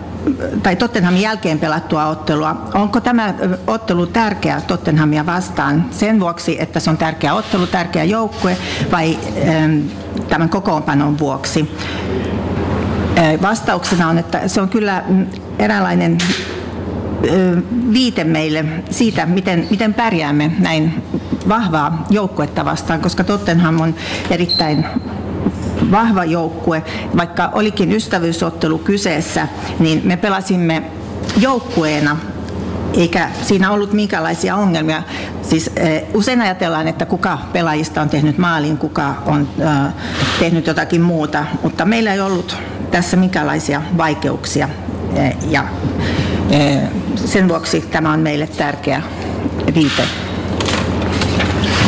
[0.64, 2.70] tai Tottenhamin jälkeen pelattua ottelua.
[2.74, 3.34] Onko tämä
[3.68, 8.58] ottelu tärkeä Tottenhamia vastaan sen vuoksi, että se on tärkeä ottelu, tärkeä joukkue
[8.92, 9.20] vai
[10.30, 11.76] tämän kokoonpanon vuoksi?
[13.42, 15.04] Vastauksena on, että se on kyllä
[15.60, 16.18] eräänlainen
[17.94, 21.04] viite meille siitä, miten, miten pärjäämme näin
[21.50, 23.96] vahvaa joukkuetta vastaan, koska Tottenham on
[24.30, 24.86] erittäin
[25.92, 26.84] vahva joukkue,
[27.18, 29.48] vaikka olikin ystävyysottelu kyseessä,
[29.80, 30.84] niin me pelasimme
[31.38, 32.18] joukkueena
[32.94, 35.04] eikä siinä ollut minkäänlaisia ongelmia.
[35.42, 39.94] Siis eh, usein ajatellaan, että kuka pelaajista on tehnyt maalin, kuka on eh,
[40.40, 42.58] tehnyt jotakin muuta, mutta meillä ei ollut
[42.92, 44.70] tässä minkäänlaisia vaikeuksia
[45.16, 45.66] eh, ja
[47.16, 49.02] sen vuoksi tämä on meille tärkeä
[49.76, 50.29] viite.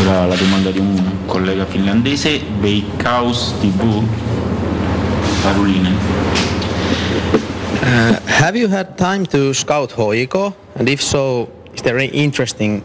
[0.02, 4.02] Ora la domanda di un collega finlandese, Veikkaus TV
[5.43, 5.93] Parolinen.
[7.84, 10.54] Uh, have you had time to scout Hoiko?
[10.76, 12.84] And if so, is there any interesting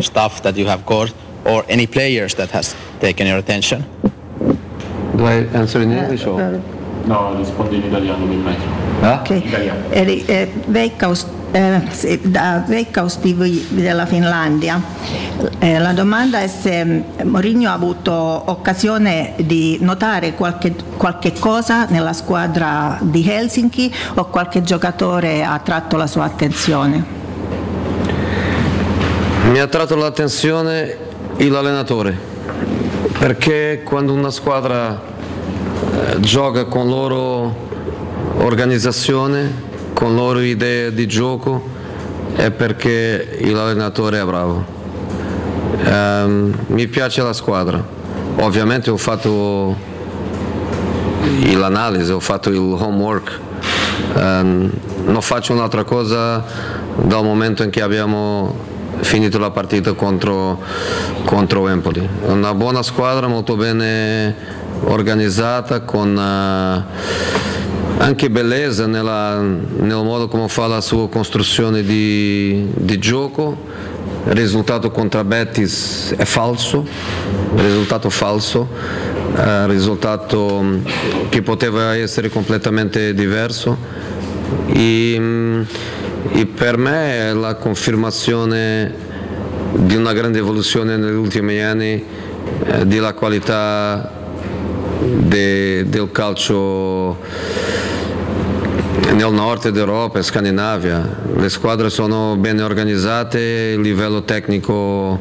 [0.00, 1.12] stuff that you have got
[1.44, 3.84] or any players that has taken your attention?
[5.16, 6.60] Do I answer in English or?
[7.06, 8.56] No, rispondo in italiano per me.
[9.02, 9.42] Okei.
[9.92, 14.80] Eli eh, Veikkaus, eh, da Veikkaus TV della Finlandia.
[15.58, 21.86] Eh, la domanda è se mm, Mourinho ha avuto occasione di notare qualche, qualche cosa
[21.86, 27.16] nella squadra di Helsinki o qualche giocatore ha attratto la sua attenzione.
[29.50, 31.06] Mi ha attratto l'attenzione
[31.38, 32.16] l'allenatore,
[33.18, 37.66] perché quando una squadra eh, gioca con loro
[38.38, 39.67] organizzazione,
[39.98, 41.60] con loro idee di gioco,
[42.36, 44.64] è perché l'allenatore è bravo.
[45.82, 47.84] Ehm, mi piace la squadra,
[48.36, 49.76] ovviamente ho fatto
[51.52, 53.40] l'analisi, ho fatto il homework,
[54.14, 54.70] Ehm,
[55.06, 56.44] non faccio un'altra cosa
[56.94, 58.54] dal momento in cui abbiamo
[59.00, 60.60] finito la partita contro,
[61.24, 62.08] contro Empoli.
[62.26, 64.34] Una buona squadra, molto bene
[64.84, 67.47] organizzata, con eh,
[67.98, 73.56] anche bellezza nella- nel modo come fa la sua costruzione di, di gioco.
[74.26, 76.86] Il risultato contro Betis è falso,
[77.56, 78.68] risultato falso,
[79.36, 80.84] eh, risultato mm,
[81.28, 83.76] che poteva essere completamente diverso.
[84.66, 85.62] E, mm,
[86.32, 89.06] e per me è la confermazione
[89.74, 92.04] di una grande evoluzione negli ultimi anni
[92.64, 94.12] eh, della qualità
[95.00, 97.18] de- del calcio
[99.12, 101.06] nel nord d'Europa Scandinavia.
[101.36, 105.20] Le squadre sono ben organizzate, il livello tecnico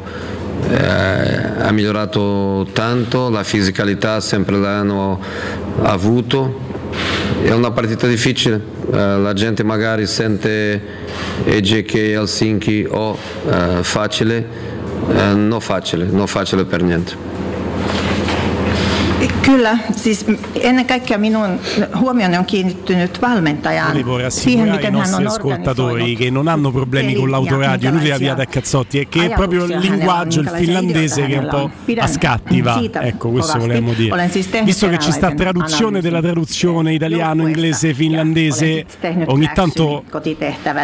[0.70, 5.20] eh, ha migliorato tanto, la fisicalità sempre l'hanno
[5.82, 6.66] avuto.
[7.42, 8.62] È una partita difficile,
[8.92, 10.82] eh, la gente magari sente
[11.46, 13.18] EGK Helsinki o
[13.50, 14.46] eh, facile,
[15.34, 17.27] non facile, non facile per niente.
[19.48, 20.26] Kyllä, siis
[20.62, 21.60] ennen kaikkea minun
[22.00, 23.92] huomioni on kiinnittynyt valmentajaan.
[23.94, 27.92] Volevo Siihen, rassicurare i miten hän nostri on ascoltatori che non hanno problemi con l'autoradio,
[27.92, 31.48] lui le via da cazzotti, e che è proprio il linguaggio, il finlandese che un
[31.50, 31.72] po'
[32.02, 32.82] a scatti va.
[33.02, 34.30] Ecco, questo volevamo dire.
[34.64, 38.86] Visto che ci sta traduzione della traduzione italiano, inglese, finlandese,
[39.28, 40.04] ogni tanto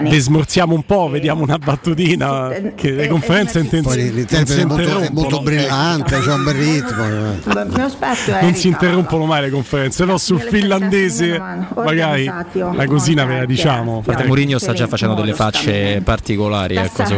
[0.10, 5.10] desmorziamo un po', vediamo una battutina, che le conferenze Poi intense- non si l'interprete è
[5.12, 7.04] molto, è brillante, c'è un bel ritmo.
[7.04, 7.92] eh.
[7.94, 10.18] Spettyä Non si interrompono mai le conferenze, no?
[10.20, 11.42] Sul finlandese
[11.76, 14.04] magari la cosina ve la diciamo.
[14.06, 16.76] Infatti Mourinho sta già facendo delle facce particolari.
[16.76, 17.18] Ecco, se,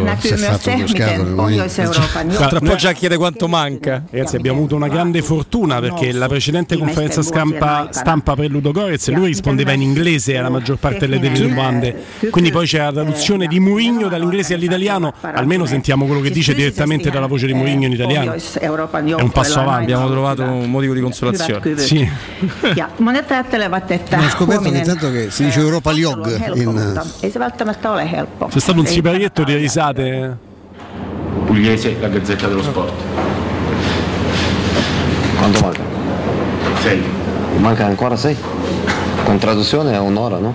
[0.75, 4.03] miten Pohjois-Euroopan Tra un po' già chiede quanto manca.
[4.09, 9.09] Ragazzi, abbiamo avuto una grande fortuna perché la precedente conferenza stampa, stampa per Ludo Gorez
[9.09, 12.03] lui rispondeva in inglese alla maggior parte delle delle domande.
[12.29, 17.09] Quindi poi c'è la traduzione di Mourinho dall'inglese all'italiano, almeno sentiamo quello che dice direttamente
[17.09, 18.31] dalla voce di Mourinho in italiano.
[18.31, 19.91] Pohjois-Euroopan È un passo avanti.
[19.91, 21.24] Abbiamo trovato un motivo di consolazione.
[21.32, 21.80] Kyvyt.
[21.80, 22.09] Sì.
[22.76, 26.71] Ja monet ajattelevat, että Ho scoperto ogni huominen tanto che si dice Europa League helppo,
[26.71, 28.47] in- ei se välttämättä ole helppo.
[28.49, 30.38] C'è stato un Ei siparietto di risate.
[31.47, 32.93] Pugliese, la Gazzetta dello Sport.
[35.38, 35.82] Quanto manca?
[36.82, 37.01] 6.
[37.59, 38.36] Manca ancora 6?
[39.26, 40.53] Con traduzione è un'ora, no?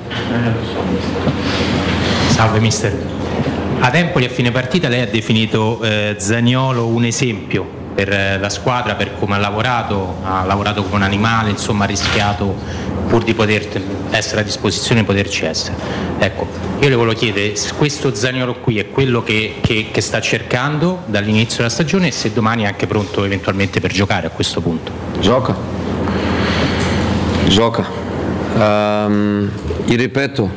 [2.29, 2.93] Salve mister.
[3.81, 8.49] Ad Empoli a fine partita lei ha definito eh, Zaniolo un esempio per eh, la
[8.49, 12.55] squadra, per come ha lavorato, ha lavorato come un animale, insomma ha rischiato
[13.09, 13.67] pur di poter
[14.11, 15.75] essere a disposizione e poterci essere.
[16.19, 16.47] Ecco,
[16.81, 21.03] io le volevo chiedere se questo Zaniolo qui è quello che, che- che sta cercando
[21.07, 24.93] dall'inizio della stagione e se domani è anche pronto eventualmente per giocare a questo punto.
[25.19, 25.57] Gioca.
[27.49, 27.85] Gioca.
[28.57, 29.51] Ehm,
[29.87, 30.51] e ripeto,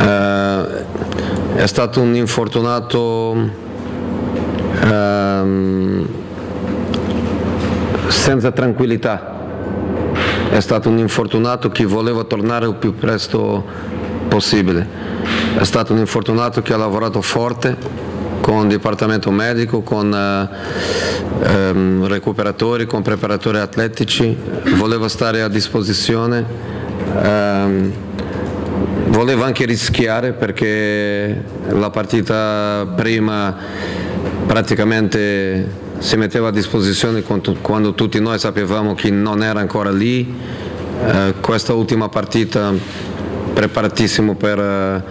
[0.00, 0.84] eh,
[1.56, 3.70] è stato un infortunato
[4.82, 6.06] ehm,
[8.08, 9.40] senza tranquillità.
[10.50, 13.64] È stato un infortunato che voleva tornare il più presto
[14.28, 14.86] possibile.
[15.56, 17.76] È stato un infortunato che ha lavorato forte
[18.40, 20.48] con il dipartimento medico, con eh,
[21.48, 24.36] ehm, recuperatori, con preparatori atletici,
[24.76, 26.44] voleva stare a disposizione.
[27.22, 27.92] ehm,
[29.06, 33.56] voleva anche rischiare perché la partita prima
[34.46, 40.34] praticamente si metteva a disposizione quando, tutti noi sapevamo che non era ancora lì.
[41.04, 42.72] Eh, questa ultima partita
[43.52, 45.02] preparatissimo per, eh,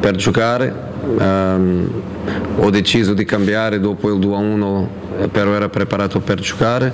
[0.00, 0.84] per giocare.
[1.18, 2.02] Ehm,
[2.58, 4.86] ho deciso di cambiare dopo il 2-1
[5.18, 6.92] eh, però era preparato per giocare.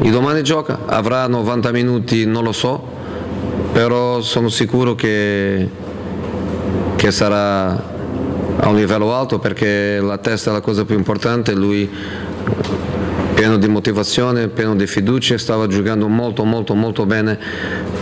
[0.00, 2.82] E domani gioca, avrà 90 minuti, non lo so,
[3.72, 5.68] però sono sicuro che,
[6.96, 7.92] che sarà
[8.56, 11.90] a un livello alto perché la testa è la cosa più importante, lui
[13.34, 17.38] pieno di motivazione, pieno di fiducia, stava giocando molto molto molto bene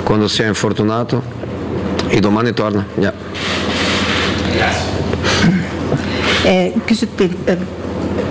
[0.04, 1.22] quando si è infortunato
[2.08, 2.86] e domani torna.
[2.96, 3.14] Yeah.
[6.44, 7.36] Eh, kysyttiin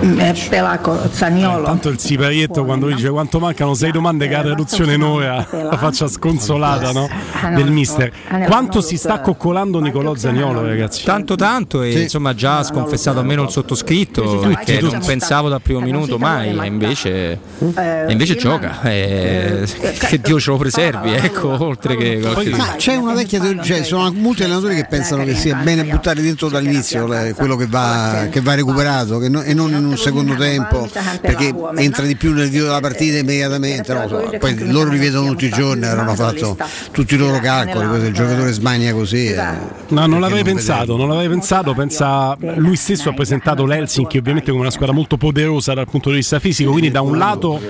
[0.00, 1.64] eh, eh, pelaako Zaniolo.
[1.64, 6.08] Tanto il siparietto quando dice quanto mancano sei domande che la traduzione ora la faccia
[6.08, 7.08] sconsolata no?
[7.54, 8.12] del mister.
[8.46, 11.04] Quanto si sta coccolando Nicolò Zaniolo ragazzi?
[11.04, 12.02] Tanto tanto e Sì.
[12.02, 16.66] insomma ha già sconfessato almeno il sottoscritto che non pensavo dal primo minuto mai e
[16.66, 19.66] invece, e invece gioca eh,
[19.98, 24.12] che Dio ce lo preservi ecco oltre che qualche Ma c'è una vecchia cioè sono
[24.12, 28.54] molti allenatori che pensano che sia bene buttare dentro dall'inizio quello che va, che va
[28.54, 30.88] recuperato che no- e non in un secondo tempo
[31.20, 33.92] perché entra di più nel vivo della partita immediatamente.
[33.92, 34.36] lo so.
[34.38, 36.56] Poi loro li vedono tutti i giorni, avranno fatto
[36.90, 39.26] tutti i loro calcoli, il giocatore smania così.
[39.26, 44.50] eh, No, non l'avrei pensato, non l'avrei pensato, pensa lui stesso ha presentato l'Helsinki ovviamente
[44.50, 47.60] come una squadra molto poderosa dal punto di vista fisico, quindi da un lato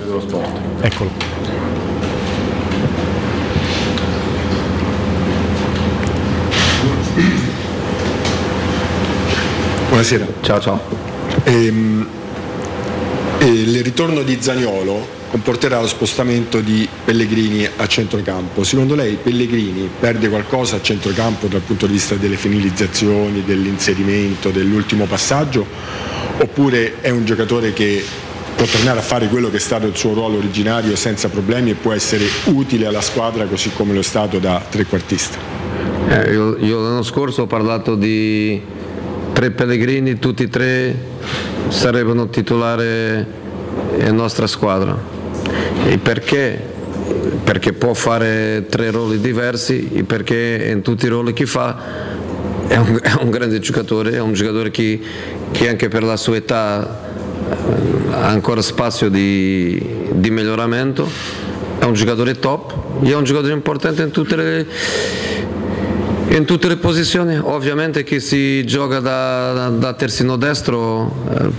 [0.80, 1.10] eccolo.
[9.88, 10.26] Buonasera.
[10.40, 11.01] Ciao ciao.
[13.72, 18.64] Il ritorno di Zaniolo comporterà lo spostamento di Pellegrini a centrocampo.
[18.64, 25.06] Secondo lei Pellegrini perde qualcosa a centrocampo dal punto di vista delle finalizzazioni, dell'inserimento, dell'ultimo
[25.06, 25.66] passaggio?
[26.38, 28.04] Oppure è un giocatore che
[28.54, 31.74] può tornare a fare quello che è stato il suo ruolo originario senza problemi e
[31.74, 35.38] può essere utile alla squadra così come lo è stato da trequartista?
[36.08, 38.60] Eh, io, io l'anno scorso ho parlato di
[39.32, 40.94] tre Pellegrini, tutti e tre
[41.68, 43.24] sarebbero titolari
[43.98, 44.96] in nostra squadra.
[45.86, 46.70] E perché?
[47.42, 51.76] Perché può fare tre ruoli diversi e perché in tutti i ruoli che fa
[52.68, 55.00] è un, è un grande giocatore, è un giocatore che,
[55.50, 57.00] che anche per la sua età
[57.50, 61.08] eh, ha ancora spazio di, di miglioramento,
[61.78, 64.66] è un giocatore top, e è un giocatore importante in tutte le,
[66.36, 71.50] in tutte le posizioni, ovviamente chi si gioca da, da- terzino destro eh,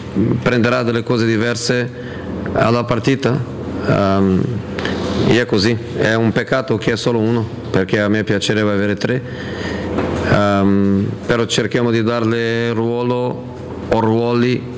[0.41, 1.89] prenderà delle cose diverse
[2.53, 3.51] alla partita.
[5.27, 8.95] E è così, è un peccato che è solo uno, perché a me piacerebbe avere
[8.95, 9.21] tre,
[10.31, 13.51] Ehm, però cerchiamo di darle ruolo
[13.89, 14.71] o ruoli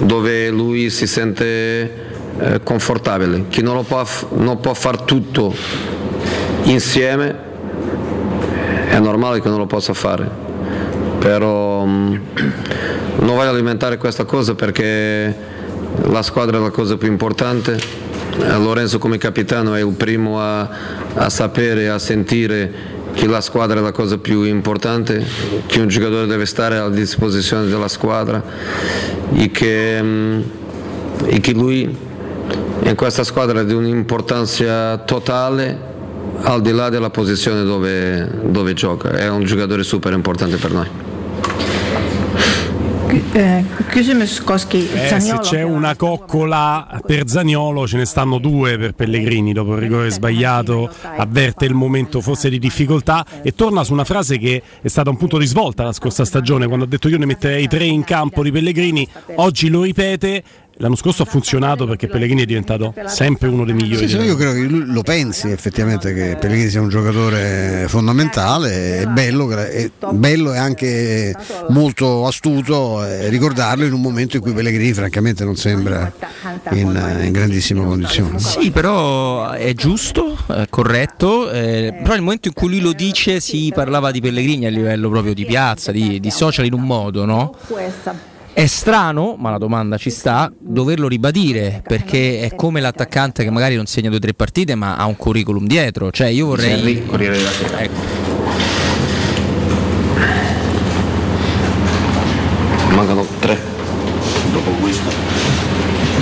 [0.00, 1.44] dove lui si sente
[2.38, 4.04] eh, confortabile, chi non, può,
[4.36, 5.54] non può fare tutto
[6.64, 7.48] insieme
[8.90, 10.28] è normale che non lo possa fare,
[11.20, 12.14] però mm,
[13.20, 15.32] non voglio alimentare questa cosa perché
[16.08, 17.78] la squadra è la cosa più importante.
[18.40, 20.68] Eh, Lorenzo come capitano è il primo a,
[21.14, 25.24] a sapere, a sentire che la squadra è la cosa più importante,
[25.66, 28.42] che un giocatore deve stare a disposizione della squadra
[29.32, 30.40] e che, mm,
[31.26, 31.96] e che lui
[32.82, 35.89] in questa squadra è di un'importanza totale
[36.42, 40.88] al di là della posizione dove, dove gioca, è un giocatore super importante per noi.
[43.32, 43.64] Eh,
[44.92, 49.80] Eh, se c'è una coccola per Zaniolo ce ne stanno due per Pellegrini dopo il
[49.80, 54.86] rigore sbagliato avverte il momento forse di difficoltà e torna su una frase che è
[54.86, 57.84] stata un punto di svolta la scorsa stagione quando ha detto io ne metterei tre
[57.84, 60.42] in campo di Pellegrini oggi lo ripete
[60.80, 64.34] l'anno scorso ha funzionato perché Pellegrini è diventato sempre uno dei migliori Sì, sì, io
[64.34, 69.90] credo che lui lo pensi effettivamente che Pellegrini sia un giocatore fondamentale, è bello, è
[70.10, 71.34] bello e anche
[71.68, 76.12] molto astuto eh, ricordarlo in un momento in cui Pellegrini francamente non sembra
[76.72, 78.38] in, in grandissima condizione.
[78.38, 83.40] Sì, però è giusto, è corretto, eh, però nel momento in cui lui lo dice
[83.40, 87.24] si parlava di Pellegrini a livello proprio di piazza, di, di social in un modo,
[87.26, 87.54] no?
[88.52, 93.76] È strano, ma la domanda ci sta, doverlo ribadire, perché è come l'attaccante che magari
[93.76, 96.72] non segna due o tre partite ma ha un curriculum dietro, cioè io vorrei...
[96.72, 97.80] Henry, Corriere della Sera.
[97.80, 98.00] Ecco.
[102.94, 103.56] Mancano tre.
[104.52, 105.08] Dopo questo.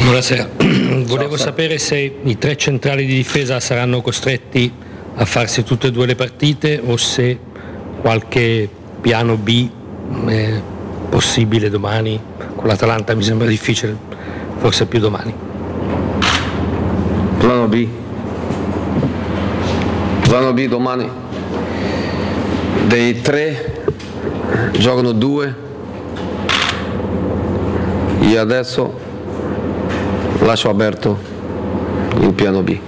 [0.03, 0.49] Buonasera,
[1.07, 4.73] volevo sapere se i tre centrali di difesa saranno costretti
[5.17, 7.39] a farsi tutte e due le partite o se
[8.01, 8.69] qualche
[9.01, 9.69] piano B
[10.29, 10.77] eh,
[11.09, 12.21] possibile domani?
[12.57, 13.97] Con l'Atalanta mi sembra difficile,
[14.59, 15.33] forse più domani.
[17.39, 17.87] Plano B.
[20.23, 21.09] Plano B domani.
[22.87, 23.83] Dei tre
[24.73, 25.55] giocano due.
[28.21, 28.93] Io adesso
[30.41, 31.19] lascio aperto
[32.21, 32.79] il piano B.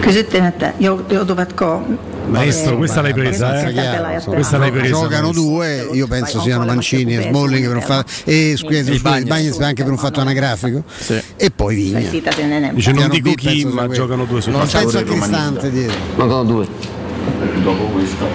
[0.00, 1.82] Kysyttiin, että jou- joutuvatko
[2.28, 3.72] Maestro, questa l'hai presa, eh?
[3.72, 4.34] chiaro, insomma.
[4.36, 4.94] Questa l'hai presa.
[4.94, 8.56] Giocano due, io penso siano Mancini e Smalling per un fatto e
[9.00, 9.00] Bagnez.
[9.00, 10.82] Bagnez anche per un fatto anagrafico
[11.36, 12.70] e poi Vigna.
[12.72, 15.96] Dice non dico chi, ma giocano due su Non penso a Cristante dietro.
[16.16, 16.66] Mancano due.
[17.62, 18.26] Dopo questa.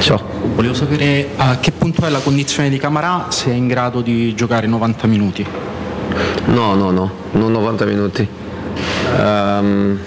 [0.00, 0.22] Ciao.
[0.54, 4.34] Volevo sapere a che punto è la condizione di Camarà, se è in grado di
[4.34, 5.46] giocare 90 minuti.
[6.46, 8.28] No, no, no, non 90 minuti.
[9.18, 9.98] Ehm,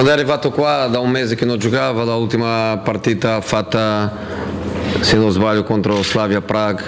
[0.00, 4.10] quando è arrivato qua da un mese che non giocava, l'ultima partita fatta,
[5.00, 6.82] se non sbaglio, contro Slavia Prague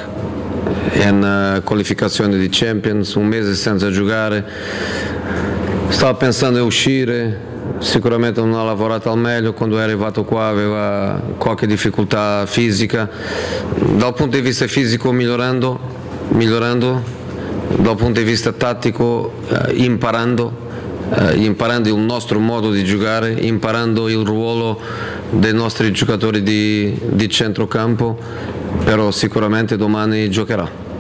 [0.95, 4.43] in eh, qualificazione di Champions, un mese senza giocare.
[5.89, 7.39] Stava pensando di uscire,
[7.81, 13.11] sicuramente non ha lavorato al meglio, quando è arrivato qua aveva qualche difficoltà fisica.
[13.95, 15.79] Dal punto di vista fisico migliorando,
[16.29, 17.03] migliorando
[17.77, 20.62] dal punto di vista tattico eh, imparando,
[21.11, 24.81] eh, imparando il nostro modo di giocare, imparando il ruolo
[25.31, 28.19] dei nostri giocatori di, di centrocampo,
[28.85, 30.92] però sicuramente domani giocherà.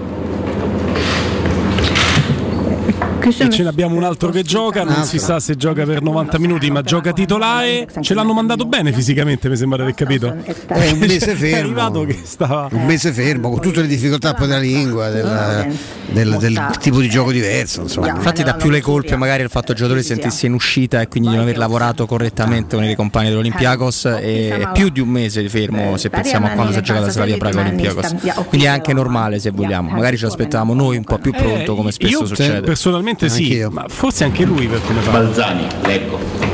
[3.24, 6.70] E ce n'abbiamo un altro che gioca, non si sa se gioca per 90 minuti,
[6.70, 7.86] ma gioca titolare.
[8.00, 10.34] Ce l'hanno mandato bene fisicamente, mi sembra di aver capito.
[10.66, 12.06] È un mese fermo.
[12.24, 12.68] stava.
[12.72, 15.72] Un mese fermo con tutte le difficoltà poi della lingua, del,
[16.10, 17.82] del- del tipo di gioco diverso.
[17.82, 18.08] Insomma.
[18.08, 21.00] Infatti dà più le colpe magari il fatto che il giocatore si sentisse in uscita
[21.00, 25.00] e quindi di non aver lavorato correttamente con i compagni dell'Olympiakos e è più di
[25.00, 28.14] un mese di fermo se pensiamo a quando si è giocata Slavia Praga Olympiakos.
[28.48, 31.92] Quindi è anche normale se vogliamo, magari ce l'aspettavamo noi un po' più pronto come
[31.92, 32.60] spesso Eh, Io succede.
[32.62, 33.70] personalmente sì, Anch'io.
[33.70, 35.10] ma forse anche lui per come fa.
[35.10, 36.52] Balzani, leggo.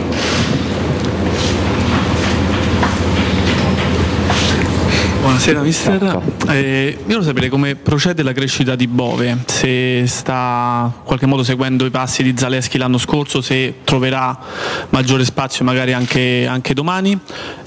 [5.21, 11.05] Buonasera mister, Eh, io volevo sapere come procede la crescita di Bove, se sta in
[11.05, 14.39] qualche modo seguendo i passi di Zaleschi l'anno scorso, se troverà
[14.89, 17.19] maggiore spazio magari anche, anche domani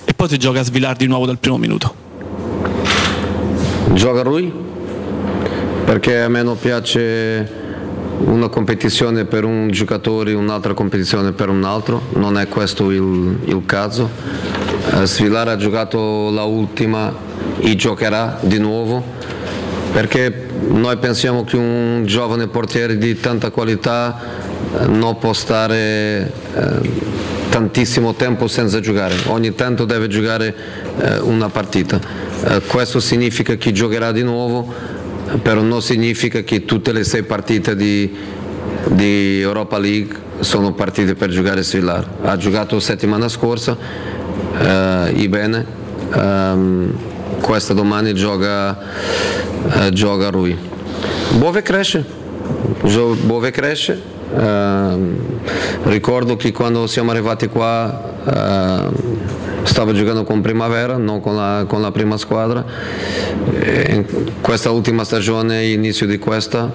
[0.05, 1.93] e poi se gioca a svilar di nuovo dal primo minuto.
[3.93, 4.51] Gioca lui
[5.85, 7.60] perché a me non piace
[8.23, 13.64] una competizione per un giocatore, un'altra competizione per un altro, non è questo il, il
[13.65, 14.10] caso.
[14.93, 17.14] Eh, Svilar ha giocato la ultima
[17.60, 19.03] e giocherà di nuovo
[19.91, 24.19] perché noi pensiamo che un giovane portiere di tanta qualità
[24.80, 26.89] eh, non può stare eh,
[27.49, 30.56] tantissimo tempo senza giocare, ogni tanto deve giocare
[31.23, 31.99] una partita.
[32.65, 34.73] Questo significa che giocherà di nuovo,
[35.41, 38.11] però non significa che tutte le sei partite di,
[38.87, 42.07] di Europa League sono partite per giocare Svilar.
[42.23, 43.77] Ha giocato settimana scorsa,
[44.59, 45.65] eh, bene,
[46.13, 46.93] ehm,
[47.41, 48.77] questa domani gioca,
[49.85, 50.57] eh, gioca Rui.
[51.37, 52.03] Bove cresce,
[53.23, 54.01] Bove cresce.
[54.33, 55.17] ehm,
[55.83, 58.93] ricordo che quando siamo arrivati qua ehm,
[59.63, 62.63] stavo giocando con Primavera, non con la, con la prima squadra.
[63.59, 64.05] E
[64.41, 66.71] questa ultima stagione, inizio di questa,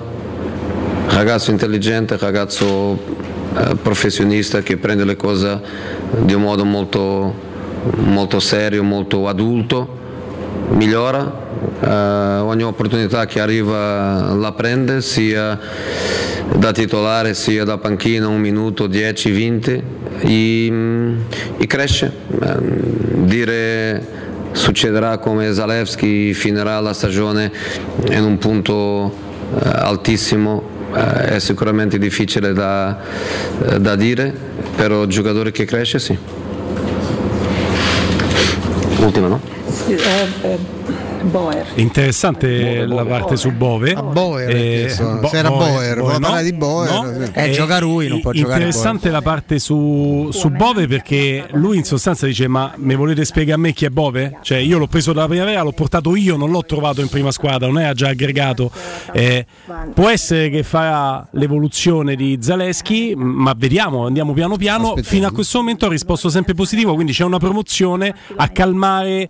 [1.09, 2.99] ragazzo intelligente, ragazzo
[3.57, 5.61] eh, professionista che prende le cose
[6.19, 7.35] di un modo molto,
[7.97, 9.89] molto serio, molto adulto,
[10.71, 11.45] migliora,
[11.81, 15.59] eh, ogni opportunità che arriva la prende, sia
[16.55, 19.83] da titolare sia da panchina, un minuto, 10, 20
[20.21, 20.67] e,
[21.59, 22.13] e cresce.
[22.41, 22.57] Eh,
[23.25, 27.53] dire succederà come Zalewski finirà la stagione
[28.11, 29.13] in un punto
[29.55, 32.99] eh, altissimo eh, è sicuramente difficile da,
[33.69, 34.33] eh, da dire,
[34.75, 36.17] però giocatore che cresce sì.
[38.99, 39.41] Ultima no?
[41.27, 41.67] Boer.
[41.77, 43.95] Interessante la parte su Bove.
[43.95, 44.95] Boer, Eh.
[45.21, 46.91] Bo- se era Boer, vuole no, parlare di Boer.
[46.91, 47.27] no.
[47.33, 51.85] Eh, gioca lui, non può giocare Interessante la parte su, su Bove perché lui in
[51.85, 54.39] sostanza dice ma mi volete spiegare a me chi è Bove?
[54.43, 57.67] Cioè io l'ho preso dalla primavera, l'ho portato io, non l'ho trovato in prima squadra,
[57.67, 58.71] non era già aggregato.
[59.13, 59.45] Eh,
[59.95, 64.95] può essere che farà l'evoluzione di Zaleschi, ma vediamo, andiamo piano piano.
[65.03, 69.29] Fino a questo momento ha risposto sempre positivo, quindi c'è una promozione a calmare.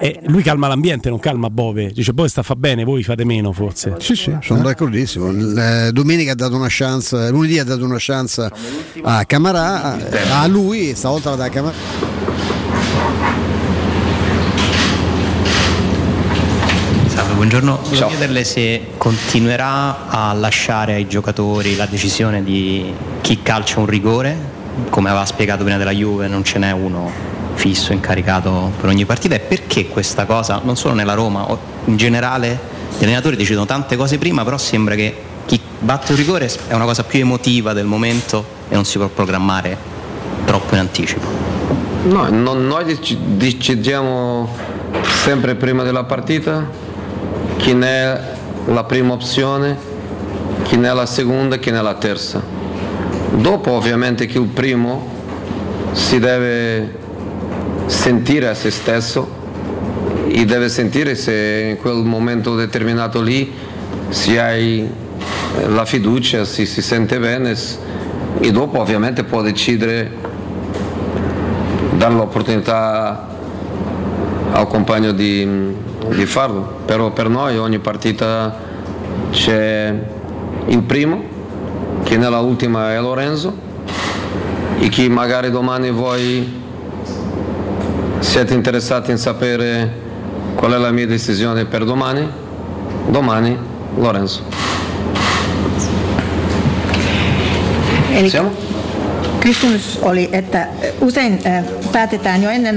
[0.00, 3.24] eh, lui calma l'ambiente, non calma calma Bove, dice Bove sta fa bene, voi fate
[3.24, 3.94] meno forse.
[3.98, 4.62] Sì, sì, sono eh?
[4.62, 5.32] d'accordissimo.
[5.90, 8.50] Domenica ha dato una chance, lunedì ha dato una chance
[9.02, 9.96] a Camarà,
[10.30, 11.74] a lui, stavolta la da Camarà.
[17.06, 17.80] Salve, buongiorno.
[17.82, 22.92] Volevo chiederle se continuerà a lasciare ai giocatori la decisione di
[23.22, 24.36] chi calcia un rigore,
[24.90, 29.34] come aveva spiegato prima della Juve, non ce n'è uno fisso, incaricato per ogni partita,
[29.34, 31.46] e perché questa cosa, non solo nella Roma,
[31.86, 32.58] in generale
[32.98, 35.14] gli allenatori decidono tante cose prima, però sembra che
[35.46, 39.08] chi batte un rigore è una cosa più emotiva del momento e non si può
[39.08, 39.76] programmare
[40.44, 41.26] troppo in anticipo.
[42.04, 44.48] No, non- noi dec- decidiamo
[45.22, 46.68] sempre prima della partita
[47.56, 48.20] chi è
[48.66, 49.76] la prima opzione,
[50.62, 52.42] chi è la seconda, chi è la terza.
[53.30, 55.06] Dopo ovviamente che il primo
[55.92, 56.98] si deve
[57.86, 59.40] sentire a se stesso
[60.28, 63.52] e deve sentire se in quel momento determinato lì
[64.08, 64.88] se hai
[65.68, 67.54] la fiducia, se si sente bene
[68.40, 70.10] e dopo ovviamente può decidere
[71.96, 73.28] dare l'opportunità
[74.52, 75.46] al compagno di,
[76.14, 78.54] di farlo, però per noi ogni partita
[79.30, 79.94] c'è
[80.66, 81.22] il primo,
[82.02, 83.54] che nella ultima è Lorenzo,
[84.78, 86.61] e chi magari domani voi
[88.22, 89.90] siete interessati in sapere
[90.54, 92.26] qual è la mia decisione per domani,
[93.10, 93.58] domani
[93.96, 94.42] Lorenzo.
[98.14, 98.30] Eli
[99.40, 100.68] kysymys oli, että
[101.00, 101.38] usein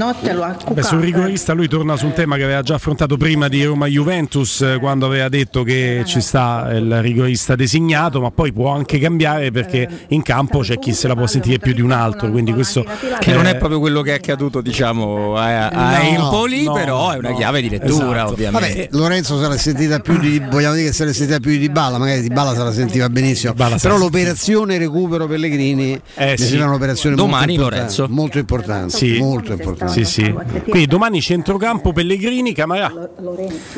[0.02, 3.48] ottelua, kuka Beh, sul rigorista lui torna su un tema che aveva già affrontato prima
[3.48, 8.70] di Roma-Juventus eh, quando aveva detto che ci sta il rigorista designato, ma poi può
[8.70, 12.30] anche cambiare perché in campo c'è chi se la può sentire più di un altro,
[12.30, 12.84] quindi questo
[13.20, 16.72] Che non eh, è proprio quello che è accaduto, diciamo, a, a No, Empoli, no,
[16.72, 18.32] però è una chiave di lettura, Esatto.
[18.32, 18.68] ovviamente.
[18.68, 21.68] Vabbè, Lorenzo se l'ha sentita più di vogliamo dire che se l'è sentita più di
[21.68, 23.54] Balla, magari di Balla se la sentiva benissimo.
[23.54, 26.44] Balla se Però l'operazione recupero Pellegrini Eh, mi sì.
[26.48, 28.06] sembra un'operazione Domani molto importante, Lorenzo.
[28.08, 29.05] molto importante, Sì.
[29.18, 30.04] Molto importante.
[30.04, 30.34] Sì, sì.
[30.68, 32.92] Quindi domani centrocampo Pellegrini, Camarà.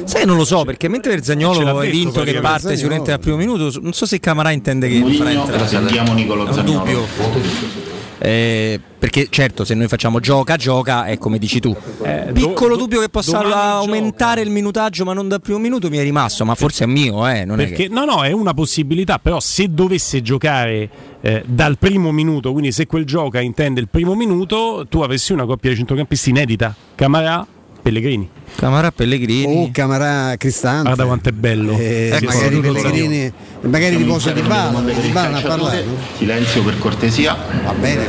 [0.05, 3.37] Sai, non lo so, perché mentre l'ha Zagnolo è vinto che parte sicuramente dal primo
[3.37, 5.67] minuto, non so se Camarà intende che Mourinho, farà entrare.
[5.67, 7.98] sentiamo Nicolo È un dubbio.
[8.19, 11.75] Eh, perché certo, se noi facciamo gioca, gioca, è come dici tu.
[12.03, 15.99] Eh, Piccolo do- dubbio che possa aumentare il minutaggio, ma non dal primo minuto mi
[15.99, 17.95] è rimasto, ma forse è mio, eh, non è Perché che...
[17.95, 20.91] no, no, è una possibilità, però se dovesse giocare
[21.21, 25.47] eh, dal primo minuto, quindi se quel gioca intende il primo minuto, tu avresti una
[25.47, 27.47] coppia di centrocampisti inedita, Camarà,
[27.83, 28.29] Pellegrini.
[28.57, 29.63] Camarà Pellegrini.
[29.63, 30.83] O Camarà Cristante.
[30.83, 31.77] Guarda quanto è bello.
[31.79, 33.33] Eh, è magari Pellegrini,
[33.63, 35.85] magari riposa di domande di Balla ha parlato.
[36.17, 37.37] Silenzio per cortesia.
[37.65, 38.07] Va bene.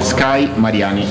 [0.00, 1.06] Sky Mariani.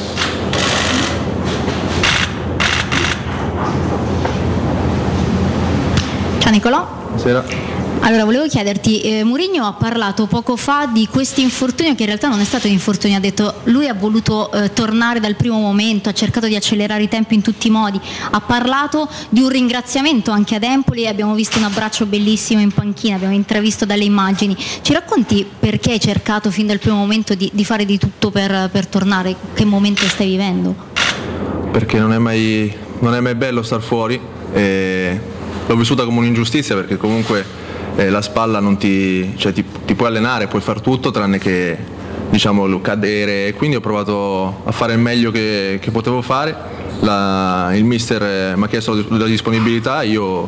[6.39, 7.00] Ciao Nicolò.
[7.11, 7.79] Buonasera.
[8.03, 12.29] Allora, volevo chiederti, eh, Mourinho ha parlato poco fa di questo infortunio che in realtà
[12.29, 16.09] non è stato un infortunio, ha detto lui ha voluto eh, tornare dal primo momento,
[16.09, 17.99] ha cercato di accelerare i tempi in tutti i modi,
[18.31, 23.17] ha parlato di un ringraziamento anche ad Empoli, abbiamo visto un abbraccio bellissimo in panchina,
[23.17, 24.57] abbiamo intravisto dalle immagini.
[24.57, 28.69] Ci racconti perché hai cercato fin dal primo momento di, di fare di tutto per,
[28.71, 29.35] per tornare?
[29.53, 30.89] Che momento stai vivendo?
[31.71, 34.19] perché non è mai, non è mai bello star fuori
[34.53, 35.19] e
[35.71, 37.45] l'ho vissuta come un'ingiustizia perché comunque
[37.95, 41.77] eh, la spalla non ti, cioè, ti, ti puoi allenare, puoi far tutto tranne che
[42.29, 46.79] diciamo, cadere e quindi ho provato a fare il meglio che, che potevo fare.
[46.99, 50.47] La- il mister eh, mi ha chiesto la disponibilità, io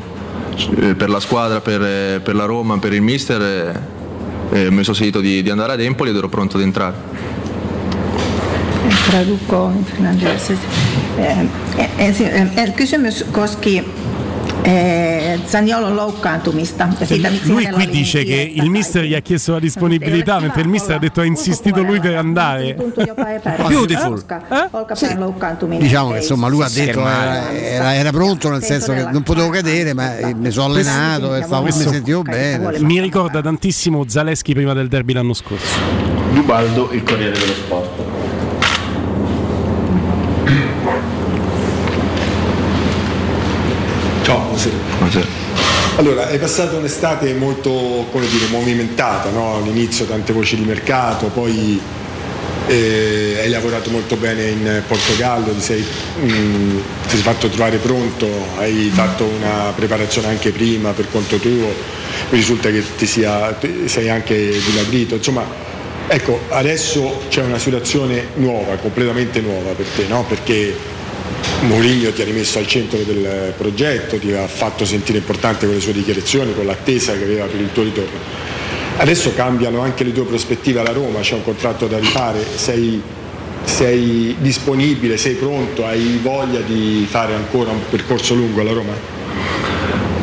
[0.76, 4.84] eh, per la squadra, per, eh, per la Roma, per il mister eh, eh, mi
[4.84, 7.12] sono sentito di, di andare ad Empoli ed ero pronto ad entrare.
[9.08, 10.58] Traduco in finlandese.
[11.18, 11.48] Eh,
[11.98, 13.84] ensin, eh, kysymys koski
[14.64, 15.40] eh,
[15.96, 16.88] loukkaantumista.
[17.00, 20.62] Ja siitä, miksi Lui qui dice che il mister gli ha chiesto la disponibilità, mentre
[20.62, 22.76] il mister ha detto ha insistito lui per andare.
[23.68, 24.24] Beautiful.
[25.18, 29.50] loukkaantuminen Diciamo che insomma lui ha detto era, era- pronto nel senso che non potevo
[29.50, 32.80] cadere ma eh, mi sono allenato e stavo, mi sentivo bene.
[32.80, 36.12] Mi ricorda tantissimo Zaleschi prima del derby l'anno scorso.
[36.34, 37.93] Dubaldo, il Corriere dello Sport.
[44.64, 45.28] Ciao, buonasera.
[45.98, 49.58] Allora, hai passato un'estate molto, come dire, movimentata, no?
[49.58, 51.82] All'inizio tante voci di mercato, poi
[52.68, 55.86] eh, hai lavorato molto bene in Portogallo, ti sei,
[56.22, 58.26] mm, ti sei fatto trovare pronto,
[58.56, 61.52] hai fatto una preparazione anche prima per conto tuo,
[62.30, 65.44] mi risulta che ti sia, sei anche dimagrito, insomma,
[66.08, 70.24] ecco, adesso c'è una situazione nuova, completamente nuova per te, no?
[70.26, 70.93] Perché
[71.62, 75.82] Mourinho ti ha rimesso al centro del progetto, ti ha fatto sentire importante con le
[75.82, 78.20] sue dichiarazioni, con l'attesa che aveva per il tuo ritorno.
[78.98, 83.02] Adesso cambiano anche le tue prospettive alla Roma, c'è un contratto da rifare, sei,
[83.64, 88.94] sei disponibile, sei pronto, hai voglia di fare ancora un percorso lungo alla Roma?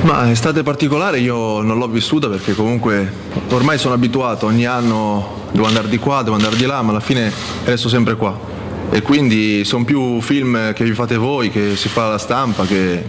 [0.02, 3.12] Ma estate particolare io non l'ho vissuta perché comunque
[3.50, 7.00] ormai sono abituato, ogni anno devo andare di qua, devo andare di là, ma alla
[7.00, 7.32] fine
[7.64, 8.49] resto sempre qua.
[8.92, 13.04] E quindi sono più film che vi fate voi, che si fa alla stampa, che,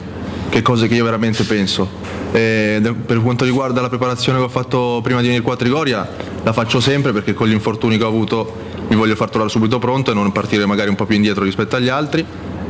[0.48, 1.90] che cose che io veramente penso.
[2.32, 6.08] E per quanto riguarda la preparazione che ho fatto prima di venire qua a Trigoria,
[6.44, 9.80] la faccio sempre perché con gli infortuni che ho avuto mi voglio far trovare subito
[9.80, 12.24] pronto e non partire magari un po' più indietro rispetto agli altri.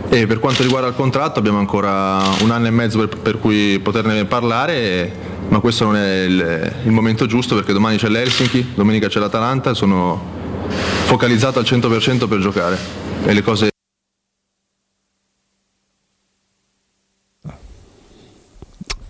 [0.07, 3.79] E per quanto riguarda il contratto abbiamo ancora un anno e mezzo per, per cui
[3.79, 5.11] poterne parlare,
[5.49, 9.73] ma questo non è il, il momento giusto perché domani c'è l'Helsinki, domenica c'è l'Atalanta,
[9.73, 10.39] sono
[11.05, 13.69] focalizzato al 100% per giocare e le cose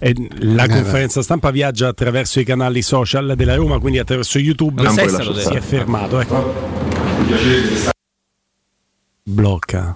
[0.03, 4.81] E la Eh, conferenza stampa viaggia attraverso i canali social della Roma, quindi attraverso YouTube
[4.89, 4.99] si,
[5.53, 6.19] è fermato.
[6.19, 6.53] Ecco.
[9.21, 9.95] Blocca.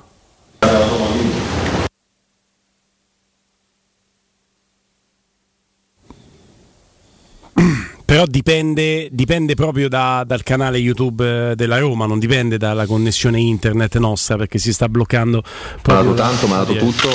[8.06, 13.40] Però dipende, dipende proprio da- dal canale YouTube eh, della Roma, non dipende dalla connessione
[13.40, 17.10] internet nostra perché si sta bloccando mi ha proprio dato tanto, mi ha dato tutto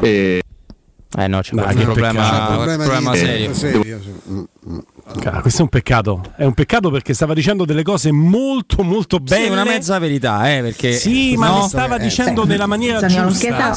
[0.00, 0.40] e
[1.16, 2.58] Eh no, c'è un problema, peccato.
[2.58, 3.52] un problema serio.
[5.24, 6.22] Ah, questo è un peccato.
[6.36, 9.44] È un peccato perché stava dicendo delle cose molto, molto belle.
[9.44, 11.60] Sì, una mezza verità, eh, perché Sì, ma no?
[11.60, 13.74] le stava dicendo nella maniera giusta.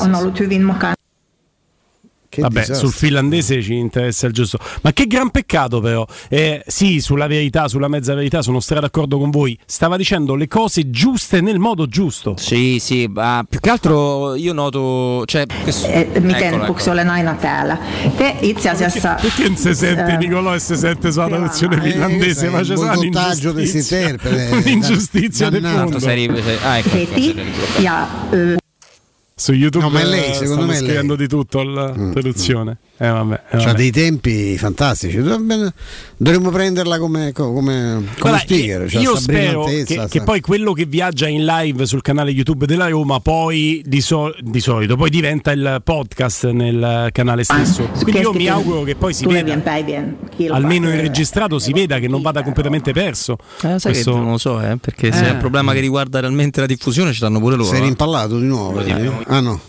[2.41, 2.53] Mukaan.
[2.53, 2.87] Vabbè, disastro.
[2.87, 4.57] sul finlandese ci interessa il giusto.
[4.81, 6.05] Ma che gran peccato, però.
[6.29, 9.57] Eh, sì, sulla verità, sulla mezza verità, sono stra d'accordo con voi.
[9.65, 12.35] Stava dicendo le cose giuste nel modo giusto.
[12.37, 15.23] Sì, sì, ma più che altro io noto.
[15.25, 16.91] Cioè, questo- Eh, miten Puksi eccolo.
[16.91, 17.77] olen aina täällä.
[18.17, 19.17] Te itse asiassa...
[19.19, 22.49] Perché non si sente eh, Nicolò e si sente sulla traduzione Eh, finlandese?
[22.49, 23.99] Ma c'è stata boicottaggio di un'ingiustizia.
[24.09, 25.77] interprete, Un'ingiustizia dannato.
[25.77, 25.99] fondo.
[25.99, 27.35] Sei- sei- ah, ecco, Heti
[27.79, 28.07] ja
[29.37, 30.85] Su YouTube No, ma è lei, eh, secondo me è lei.
[30.85, 32.77] scrivendo di tutto alla traduzione.
[32.97, 33.73] Eh, vabbè, eh, C'ha vabbè.
[33.77, 35.17] dei tempi fantastici.
[36.17, 38.85] Dovremmo prenderla come, come, come Guarda, sticker.
[38.87, 42.65] c'ha io spero che, sta- che poi quello che viaggia in live sul canale YouTube
[42.65, 47.89] della Roma poi di, so- di solito poi diventa il podcast nel canale stesso.
[48.03, 49.61] Quindi io mi auguro che poi si veda,
[50.51, 53.35] almeno in registrato, si veda che non vada completamente perso.
[53.63, 55.27] Eh, sai Questo- che non lo so, eh, perché se Eh.
[55.27, 57.67] è un problema che riguarda realmente la diffusione ce l'hanno pure loro.
[57.69, 58.81] Sei rimpallato di nuovo?
[59.27, 59.59] Ah no.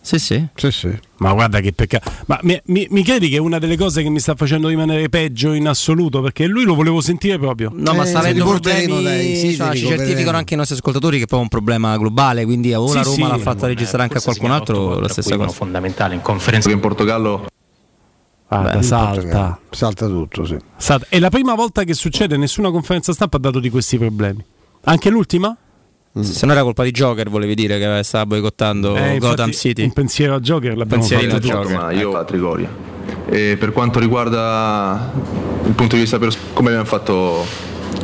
[0.00, 0.46] Sì, sì.
[0.54, 0.98] Sì, sì.
[1.16, 2.08] Ma guarda che peccato.
[2.26, 5.08] Ma mi, mi- mi credi che è una delle cose che mi sta facendo rimanere
[5.08, 6.20] peggio in assoluto?
[6.20, 7.72] Perché lui lo volevo sentire proprio.
[7.74, 9.34] No, ma sta Eh, avendo problemi.
[9.34, 12.44] siti, insomma, ci certificano anche i nostri ascoltatori che poi è un problema globale.
[12.44, 13.32] Quindi o la Sì, Roma sì.
[13.32, 15.48] l'ha fatta registrare anche a qualcun altro, la stessa cosa.
[15.52, 16.70] fondamentale in conferenza.
[16.70, 17.46] in Portogallo
[18.48, 19.58] Guarda, Beh, salta.
[19.70, 20.56] Salta tutto, sì.
[20.76, 21.06] Salta.
[21.08, 24.44] È la prima volta che succede, nessuna conferenza stampa ha dato di questi problemi.
[24.84, 25.56] Anche l'ultima?
[26.20, 29.82] Se non era colpa di Joker, volevi dire che stava boicottando Eh, infatti, Gotham City.
[29.84, 31.46] Un pensiero a Joker l'abbiamo Pensierino fatto.
[31.46, 31.76] Joker.
[31.76, 32.68] ma io a Trigoria.
[33.28, 35.12] E per quanto riguarda
[35.66, 37.44] il punto di vista pers- come abbiamo fatto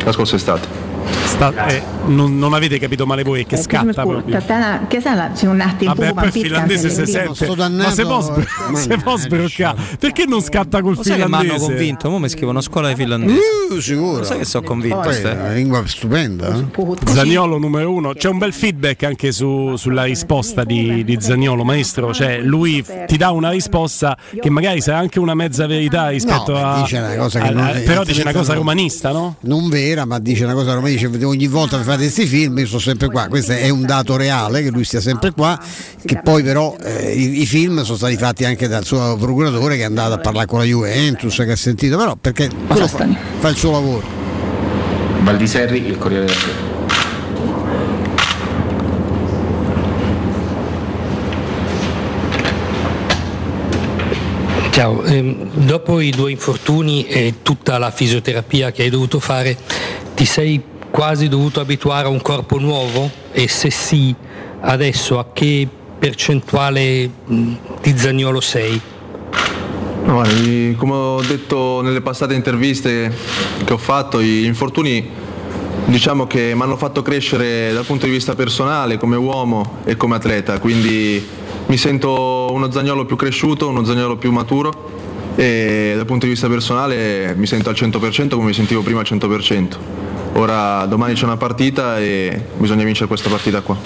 [0.04, 0.90] la scorsa estate.
[1.26, 4.36] Sta- eh, non, non avete capito male voi, che Eh, scatta proprio.
[4.38, 7.46] että tänä kesällä sinun nähtiin Vabbè, poi il finlandese si sente.
[7.70, 9.78] Ma se può, eh, sbroccare?
[10.00, 11.66] Perché non scatta col Lo sai che mi hanno finlandese?
[11.66, 12.10] convinto?
[12.10, 13.38] Mo mi scrivono scuola di finlandese.
[13.70, 14.18] Uh, sicuro.
[14.18, 15.00] Lo sai che sono convinto?
[15.00, 16.54] Poi è una lingua stupenda.
[16.54, 16.64] eh?
[17.12, 22.12] Zaniolo numero uno, c'è un bel feedback anche su- sulla risposta di, di Zaniolo, maestro.
[22.12, 26.58] Cioè, lui ti dà una risposta che magari sarà anche una mezza verità rispetto No,
[26.58, 26.80] a.
[26.82, 29.36] dice una cosa che a- non a- è- però dice una cosa romanista, no?
[29.40, 32.66] Non vera, ma dice una cosa, come dice ogni volta che fate questi film io
[32.66, 35.58] sto sempre qua, questo è un dato reale che lui stia sempre qua,
[36.04, 39.82] che poi però eh, i, i film sono stati fatti anche dal suo procuratore che
[39.82, 43.56] è andato a parlare con la Juventus, che ha sentito, però perché fa, fa il
[43.56, 44.20] suo lavoro.
[45.22, 46.70] Valdiserri, il Corriere della Sera.
[54.72, 59.54] Ciao, ehm, dopo i due infortuni e tutta la fisioterapia che hai dovuto fare,
[60.14, 63.10] ti sei quasi dovuto abituare a un corpo nuovo?
[63.32, 64.14] E se sì,
[64.60, 65.66] adesso a che
[65.98, 68.80] percentuale di Zagnolo sei?
[70.04, 73.10] Come ho detto nelle passate interviste
[73.64, 75.08] che ho fatto, gli infortuni
[75.86, 80.16] diciamo che mi hanno fatto crescere dal punto di vista personale, come uomo e come
[80.16, 81.26] atleta, quindi
[81.66, 84.90] mi sento uno zagnolo più cresciuto, uno zagnolo più maturo
[85.36, 89.06] e dal punto di vista personale mi sento al 100% come mi sentivo prima al
[89.08, 90.10] 100%.
[90.34, 93.76] Ora domani c'è una partita e bisogna vincere questa partita qua.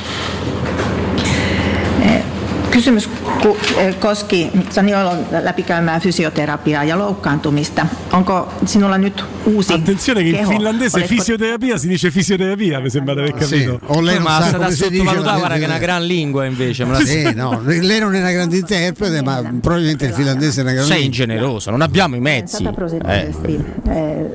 [2.70, 3.08] Kysymys
[3.42, 7.86] ku- eh, koski Zaniolon läpikäymää fysioterapiaa ja loukkaantumista.
[8.12, 10.48] Onko sinulla nyt uusi Attenzione che in keho?
[10.48, 13.80] finlandese Oletko- fisioterapia si dice fisioterapia, mi sembra di aver capito.
[13.86, 16.84] o lei non ma sa come si dice, guarda che è una gran lingua invece.
[16.84, 20.72] la- Sì, no, lei non è una grande interprete, ma probabilmente il finlandese è una
[20.72, 22.64] grande Sei ingeneroso, non abbiamo i mezzi.
[22.64, 23.30] Eh.
[23.88, 24.30] eh,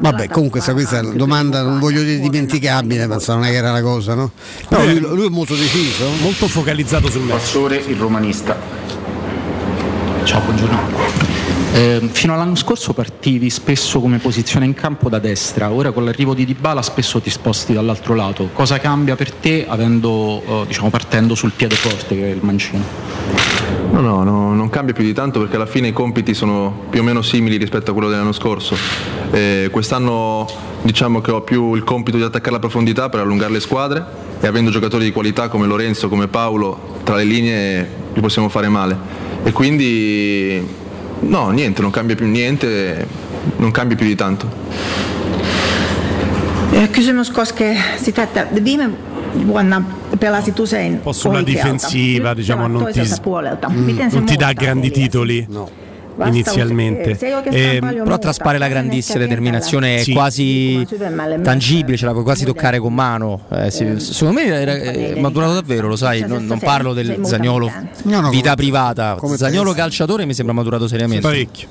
[0.00, 3.56] Vabbè, comunque sta- questa è una domanda, non voglio dire dimenticabile, ma non è che
[3.56, 4.30] era la cosa, no?
[4.68, 6.04] Però lui, lui è molto deciso.
[6.20, 7.38] Molto focalizzato sul match.
[7.38, 8.56] Pastore, il romanista.
[10.24, 11.41] Ciao, buongiorno.
[11.74, 16.34] Eh, fino all'anno scorso partivi spesso come posizione in campo da destra, ora con l'arrivo
[16.34, 18.50] di Dybala spesso ti sposti dall'altro lato.
[18.52, 22.82] Cosa cambia per te avendo, eh, diciamo, partendo sul piede forte che è il mancino?
[23.90, 27.00] No, no, no, non cambia più di tanto perché alla fine i compiti sono più
[27.00, 28.76] o meno simili rispetto a quello dell'anno scorso.
[29.30, 30.46] Eh, quest'anno
[30.82, 34.04] diciamo che ho più il compito di attaccare la profondità per allungare le squadre
[34.40, 38.68] e avendo giocatori di qualità come Lorenzo, come Paolo, tra le linee li possiamo fare
[38.68, 38.96] male.
[39.42, 40.80] E quindi
[41.22, 43.06] no, niente, non cambia più niente,
[43.58, 44.46] non cambia più di tanto.
[46.72, 48.90] Eh, Kysymys koskee sitä, että viime
[49.46, 49.82] vuonna
[50.20, 55.46] pelasit usein po' sulla difensiva, Nyt diciamo, pelaat non ti, non ti dà grandi titoli?
[55.48, 55.81] Vastaus,
[56.24, 57.16] inizialmente.
[57.18, 60.12] eh, Eh, Però traspare la grandissima determinazione, è Sì.
[60.12, 60.86] quasi
[61.42, 63.40] tangibile, ce la puoi quasi toccare con mano.
[63.50, 67.70] Eh, sì, secondo me era, è maturato davvero, lo sai, non, non parlo del Zagnolo
[68.04, 69.16] No, no, vita come- privata.
[69.18, 71.22] come Zagnolo calciatore mi sembra maturato seriamente.
[71.26, 71.68] Parecchio.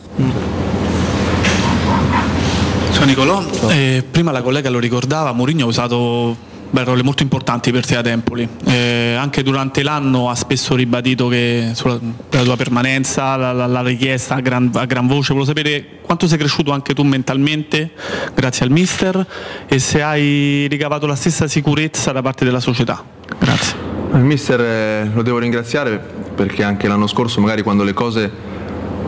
[2.92, 6.36] Ciao Nicolò, Eh, prima la collega lo ricordava, Mourinho ha usato
[6.72, 8.48] beh, ruoli molto importanti per te ad Empoli.
[8.66, 12.00] Eh, anche durante l'anno ha spesso ribadito che sulla
[12.32, 15.34] la tua permanenza, la, la- la richiesta a gran, a gran voce.
[15.34, 17.92] Volevo sapere quanto sei cresciuto anche tu mentalmente
[18.34, 19.26] grazie al mister
[19.68, 23.04] e se hai ricavato la stessa sicurezza da parte della società.
[23.38, 23.76] Grazie.
[24.14, 25.98] Il mister eh, lo devo ringraziare
[26.36, 28.30] perché anche l'anno scorso magari quando le cose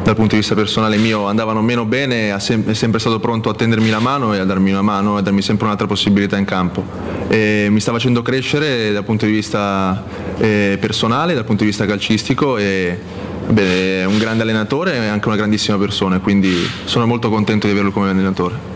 [0.04, 3.90] dal punto di vista personale mio andavano meno bene è sempre stato pronto a tendermi
[3.90, 6.86] la mano e a darmi una mano e a darmi sempre un'altra possibilità in campo.
[7.30, 10.04] E mi sta facendo crescere dal punto di vista
[10.38, 13.00] eh, personale, dal punto di vista calcistico e
[13.48, 16.54] beh, è un grande allenatore e anche una grandissima persona, quindi
[16.84, 18.73] sono molto contento di averlo come allenatore.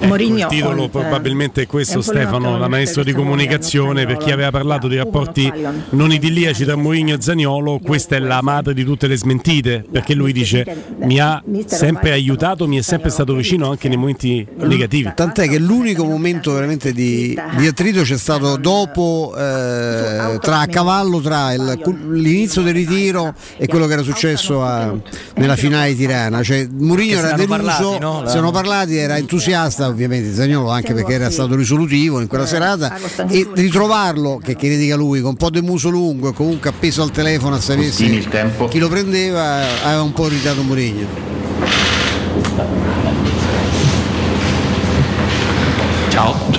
[0.00, 4.50] Mourinho Il titolo on, probabilmente è questo Stefano, da maestro di comunicazione, per chi aveva
[4.50, 5.52] parlato di rapporti
[5.90, 10.14] non idilliaci tra Mourinho e Zaniolo, questa è la madre di tutte le smentite, perché
[10.14, 10.66] lui dice
[11.02, 15.12] mi ha sempre aiutato, mi è sempre stato vicino anche nei momenti negativi.
[15.14, 21.20] Tant'è che l'unico momento veramente di, di attrito c'è stato dopo, eh, tra a cavallo
[21.20, 21.80] tra il-
[22.10, 24.92] l'inizio del ritiro e quello che era successo a-
[25.36, 26.42] nella finale di Tirana.
[26.42, 28.22] Cioè, Mourinho era deluso, parlati, no?
[28.64, 32.96] Parlati, era entusiasta, ovviamente Zagnolo anche perché era stato risolutivo in quella serata
[33.28, 36.70] e ritrovarlo, che, che ne dica lui, con un po' di muso lungo e comunque
[36.70, 38.66] appeso al telefono a sapere Costini il tempo.
[38.68, 41.32] chi lo prendeva, aveva un po' irritato Mourinho.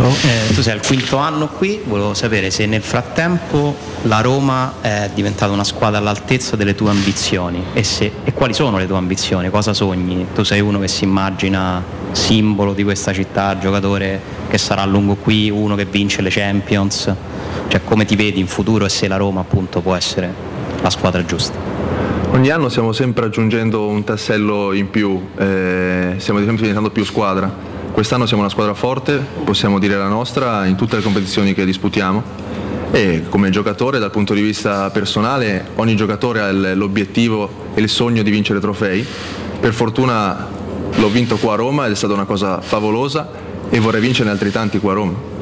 [0.07, 5.09] Eh, tu sei al quinto anno qui, volevo sapere se nel frattempo la Roma è
[5.13, 9.49] diventata una squadra all'altezza delle tue ambizioni e, se- e quali sono le tue ambizioni,
[9.49, 10.27] cosa sogni?
[10.35, 15.15] Tu sei uno che si immagina simbolo di questa città, giocatore che sarà a lungo
[15.15, 17.11] qui, uno che vince le Champions,
[17.67, 20.31] cioè come ti vedi in futuro e se la Roma appunto può essere
[20.81, 21.57] la squadra giusta?
[22.31, 27.73] Ogni anno stiamo sempre aggiungendo un tassello in più, eh, stiamo diventando più squadra.
[27.95, 32.21] Quest'anno siamo una squadra forte, possiamo dire la nostra, in tutte le competizioni che disputiamo
[32.91, 38.21] e come giocatore dal punto di vista personale ogni giocatore ha l'obiettivo e il sogno
[38.21, 39.07] di vincere trofei.
[39.61, 40.45] Per fortuna
[40.93, 43.29] l'ho vinto qua a Roma ed è stata una cosa favolosa
[43.69, 45.34] e vorrei vincerne altri tanti qua a Roma.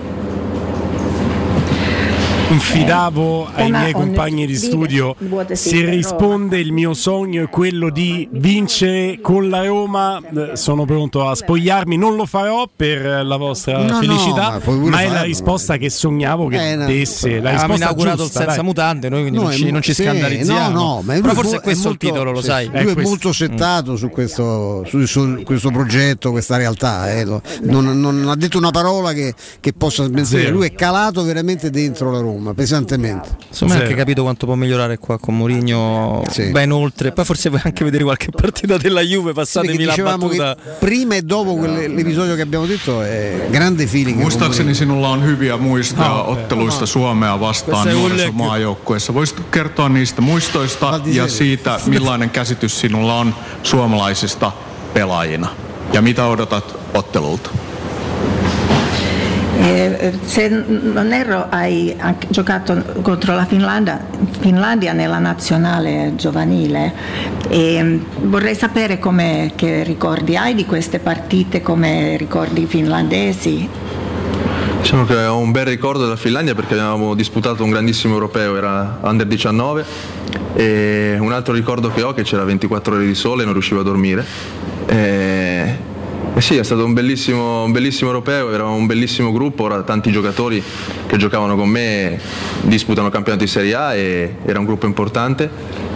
[2.57, 5.15] Confidavo ai Tämä miei compagni di studio
[5.53, 10.19] se risponde il mio sogno è quello di vincere con la Roma
[10.51, 14.51] eh, sono pronto a spogliarmi non lo farò per eh, la vostra No, no, felicità
[14.51, 16.85] ma puoi pure ma è la risposta che sognavo che Eh, no.
[16.85, 18.65] desse la Avevamo risposta inaugurato giusta, il senza dai.
[18.65, 20.69] mutande, noi quindi No, non è ci, non ci sì, scandalizziamo.
[20.69, 22.65] No, no, ma Però lui forse è questo molto- il titolo, lo sì, sai.
[22.67, 23.01] Lui è questo.
[23.01, 27.11] molto settato su questo, su, su questo progetto, questa realtà.
[27.11, 27.25] eh,
[27.63, 30.49] non, non ha detto una parola che, che possa smentire.
[30.49, 33.29] Lui è calato veramente dentro la Roma, pesantemente.
[33.47, 36.49] Insomma, hai anche capito quanto può migliorare qua con Mourinho Sì.
[36.51, 37.11] ben oltre.
[37.11, 40.55] Poi forse vuoi anche vedere qualche partita della Juve, passatemi la battuta.
[40.55, 44.19] che prima e dopo quell'episodio che abbiamo detto è grande feeling.
[44.19, 49.13] Muistaakseni sinulla on hyviä muistoja Ah, otteluista Suomea vastaan nuorissa maajoukkueessa.
[49.13, 54.51] Voisitko kertoa niistä muistoista ja siitä, millainen käsitys sinulla on suomalaisista
[54.93, 55.47] pelaajina?
[55.93, 57.49] Ja mitä odotat ottelulta?
[59.63, 63.97] Eh, se non erro hai anche giocato contro la Finlandia,
[64.41, 66.93] Finlandia nella nazionale giovanile
[67.47, 68.99] e mm, vorrei sapere
[69.55, 73.69] che ricordi hai di queste partite, come ricordi finlandesi.
[74.81, 78.99] Diciamo che ho un bel ricordo della Finlandia perché abbiamo disputato un grandissimo europeo, era
[79.01, 79.85] under 19
[80.55, 83.53] e un altro ricordo che ho è che c'era 24 ore di sole e non
[83.53, 84.25] riuscivo a dormire.
[84.87, 85.91] E,
[86.35, 90.11] e sì, è stato un bellissimo, un bellissimo europeo, era un bellissimo gruppo, ora tanti
[90.11, 90.63] giocatori
[91.05, 92.19] che giocavano con me
[92.61, 95.49] disputano il campionato di Serie A e era un gruppo importante.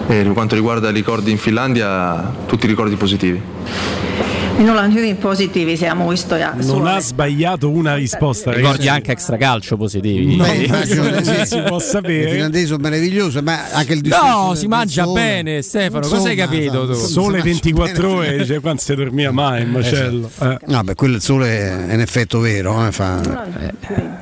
[0.08, 4.37] E per quanto riguarda i ricordi in Finlandia, tutti ricordi positivi.
[4.58, 8.52] Minulla on hyvin positiivisia muistoja Non ha sbagliato una risposta.
[8.52, 8.88] Ricordi ragazzi.
[8.90, 10.36] anche extracalcio positivi.
[10.36, 11.46] No, Beh, non sì.
[11.46, 12.32] si può Il sapere.
[12.32, 15.22] finlandese sono meraviglioso, ma anche il discorso No, si mangia sole.
[15.22, 16.08] bene, Stefano.
[16.08, 16.92] Cosa hai Insomma, capito tu?
[16.92, 18.14] insomma, Sole si mangia 24 bene.
[18.36, 20.30] ore, cioè, quando si dormia mai in macello.
[20.42, 20.58] Eh.
[20.66, 23.46] No, beh, quello il sole è in effetto vero, eh, fa...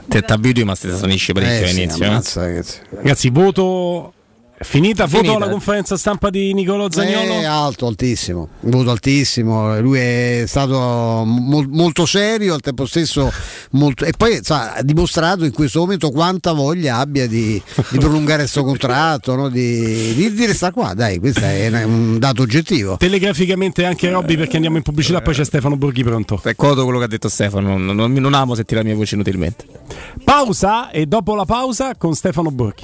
[0.08, 2.04] Te t'abitui, ma ti sanisci parecchio Eh, sì, all'inizio.
[2.04, 2.08] eh?
[2.08, 2.78] ammazza, ragazzi.
[2.96, 4.14] Ragazzi, voto.
[4.58, 5.32] Finita, Finita.
[5.34, 7.34] voto alla conferenza stampa di Nicolo Zagnolo?
[7.34, 13.30] È alto, altissimo, voto altissimo, lui è stato mol- molto serio, al tempo stesso
[13.72, 14.06] molto...
[14.06, 18.64] e poi sa, ha dimostrato in questo momento quanta voglia abbia di, di prolungare questo
[18.64, 19.50] contratto, no?
[19.50, 22.96] di, di, di restare qua, dai, questo è un- un dato oggettivo.
[22.98, 26.40] Telegraficamente anche Robby perché andiamo in pubblicità, poi c'è Stefano Borghi pronto.
[26.42, 29.66] Ricordo quello che ha detto Stefano, non, non- non amo sentire la mia voce inutilmente.
[30.24, 32.84] Pausa e dopo la pausa con Stefano Borghi.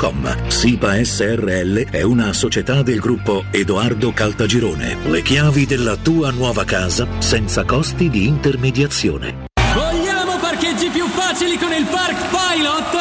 [0.00, 0.48] www.keicalt.com.
[0.48, 4.96] SIPA SRL è una società del gruppo Edoardo Caltagirone.
[5.04, 9.48] Le chiavi della tua nuova casa senza costi di intermediazione.
[9.74, 12.92] Vogliamo parcheggi più facili con il Park Pilot?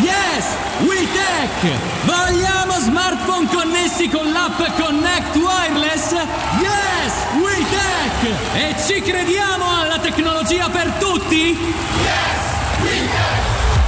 [0.00, 0.46] Yes!
[0.86, 2.04] WeTech!
[2.04, 6.12] Vogliamo smartphone connessi con l'app Connect Wireless?
[6.12, 7.12] Yes!
[7.42, 8.54] WeTech!
[8.54, 12.53] E ci crediamo alla tecnologia per tutti?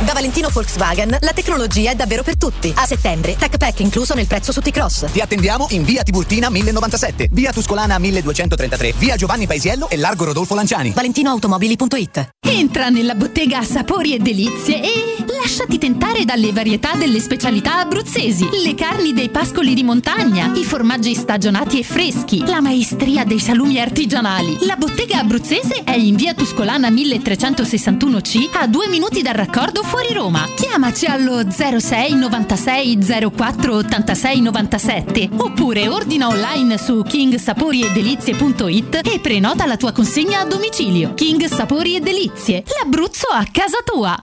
[0.07, 2.73] Da Valentino Volkswagen la tecnologia è davvero per tutti.
[2.77, 5.11] A settembre, Tech Pack incluso nel prezzo su T-Cross.
[5.11, 10.55] Ti attendiamo in via Tiburtina 1097, via Tuscolana 1233, via Giovanni Paisiello e largo Rodolfo
[10.55, 10.93] Lanciani.
[10.93, 15.17] ValentinoAutomobili.it Entra nella bottega Sapori e Delizie e
[15.47, 18.49] lasciati tentare dalle varietà delle specialità abruzzesi.
[18.65, 23.81] Le carni dei pascoli di montagna, i formaggi stagionati e freschi, la maestria dei salumi
[23.81, 24.59] artigianali.
[24.67, 30.47] La bottega abruzzese è in via Tuscolana 1361C a due minuti dal raccordo fuori Roma.
[30.55, 32.99] Chiamaci allo 06 96
[33.35, 41.15] 04 86 97 oppure ordina online su kingsaporiedelizie.it e prenota la tua consegna a domicilio.
[41.15, 44.19] King Sapori e Delizie, l'Abruzzo a casa tua.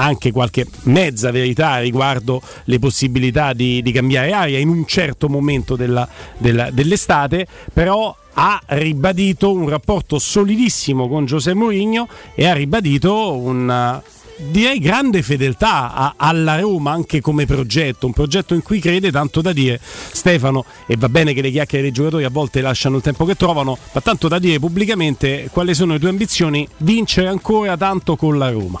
[0.00, 5.74] anche qualche mezza verità riguardo le possibilità di, di cambiare aria in un certo momento
[5.74, 6.08] della-
[6.38, 12.06] della- dell'estate, però ha ribadito un rapporto solidissimo con José Mourinho
[12.36, 14.00] e ha ribadito una
[14.40, 19.40] direi grande fedeltà a- alla Roma anche come progetto, un progetto in cui crede tanto
[19.40, 23.02] da dire Stefano e va bene che le chiacchiere dei giocatori a volte lasciano il
[23.02, 27.76] tempo che trovano, ma tanto da dire pubblicamente quali sono le tue ambizioni, vincere ancora
[27.76, 28.80] tanto con la Roma.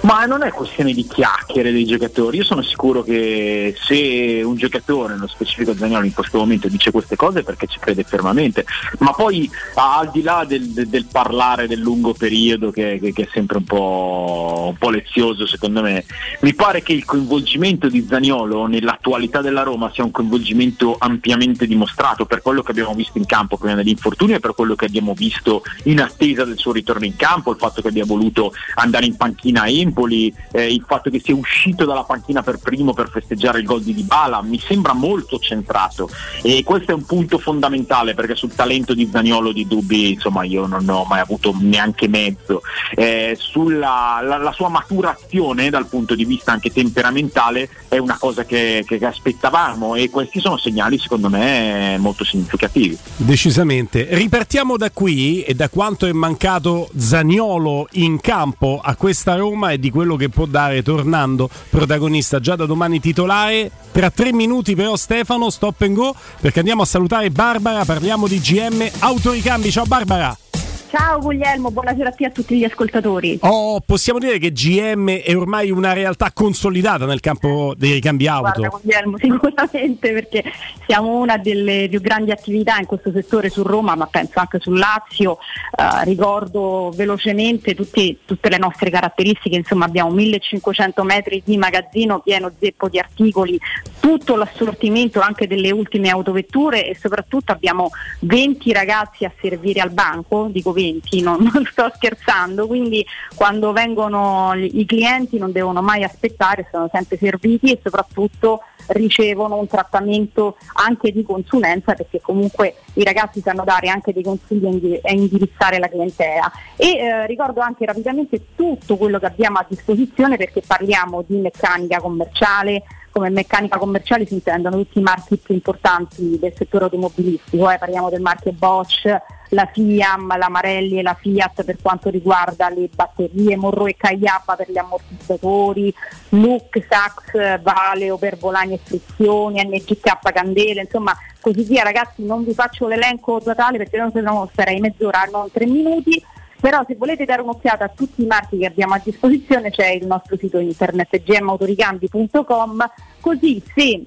[0.00, 5.12] Ma non è questione di chiacchiere dei giocatori, io sono sicuro che se un giocatore,
[5.14, 8.64] nello specifico Zagnolo in questo momento dice queste cose è perché ci crede fermamente,
[8.98, 13.28] ma poi al di là del, del- parlare del lungo periodo che, che- che è
[13.32, 16.04] sempre un po', un po' lezioso secondo me,
[16.40, 22.24] mi pare che il coinvolgimento di Zagnolo nell'attualità della Roma sia un coinvolgimento ampiamente dimostrato
[22.24, 25.62] per quello che abbiamo visto in campo prima dell'infortunio e per quello che abbiamo visto
[25.84, 29.62] in attesa del suo ritorno in campo, il fatto che abbia voluto andare in panchina
[29.62, 33.64] a Empoli, eh, il fatto che sia uscito dalla panchina per primo per festeggiare il
[33.64, 36.10] gol di Dybala, mi sembra molto centrato
[36.42, 40.66] e questo è un punto fondamentale perché sul talento di Zaniolo di dubbi insomma io
[40.66, 42.62] non ho mai avuto neanche mezzo.
[42.94, 48.44] Eh, sulla la, la sua maturazione dal punto di vista anche temperamentale è una cosa
[48.44, 52.96] che, che- che aspettavamo e questi sono segnali secondo me molto significativi.
[53.16, 54.08] Decisamente.
[54.10, 59.77] Ripartiamo da qui e da quanto è mancato Zaniolo in campo a questa Roma e
[59.78, 63.70] di quello che può dare tornando protagonista già da domani titolare.
[63.92, 68.38] Tra tre minuti però Stefano, stop and go perché andiamo a salutare Barbara, parliamo di
[68.38, 69.70] GM Autoricambi.
[69.70, 70.47] Ciao Barbara!
[70.90, 73.38] Ciao Guglielmo, buonasera a tutti gli ascoltatori.
[73.42, 78.60] Oh, possiamo dire che GM è ormai una realtà consolidata nel campo dei ricambi auto.
[78.60, 80.44] Guarda Guglielmo, sicuramente perché
[80.86, 84.78] siamo una delle più grandi attività in questo settore su Roma, ma penso anche sul
[84.78, 85.36] Lazio.
[85.76, 92.50] Eh, ricordo velocemente tutti- tutte le nostre caratteristiche, insomma abbiamo 1500 metri di magazzino pieno
[92.58, 93.60] zeppo di articoli,
[94.00, 97.90] tutto l'assortimento anche delle ultime autovetture e soprattutto abbiamo
[98.20, 104.52] 20 ragazzi a servire al banco, dico 20, non, non sto scherzando, quindi quando vengono
[104.54, 111.12] i clienti non devono mai aspettare, sono sempre serviti e soprattutto ricevono un trattamento anche
[111.12, 116.50] di consulenza perché comunque i ragazzi sanno dare anche dei consigli e indirizzare la clientela.
[116.76, 122.00] E eh, ricordo anche rapidamente tutto quello che abbiamo a disposizione perché parliamo di meccanica
[122.00, 127.78] commerciale, come meccanica commerciale si intendono tutti i marchi più importanti del settore automobilistico, eh,
[127.78, 129.06] parliamo del marchio Bosch,
[129.50, 134.56] la Fiam, la Marelli e la Fiat per quanto riguarda le batterie, Morro e Caiappa
[134.56, 135.92] per gli ammortizzatori,
[136.30, 141.82] Look, Sax, Valeo per volani e frizioni, NGK Candele, insomma così via.
[141.82, 146.22] Ragazzi non vi faccio l'elenco totale perché non se no starei mezz'ora, non tre minuti,
[146.60, 150.06] però se volete dare un'occhiata a tutti i marchi che abbiamo a disposizione c'è il
[150.06, 154.04] nostro sito internet gmautoricambi.com così se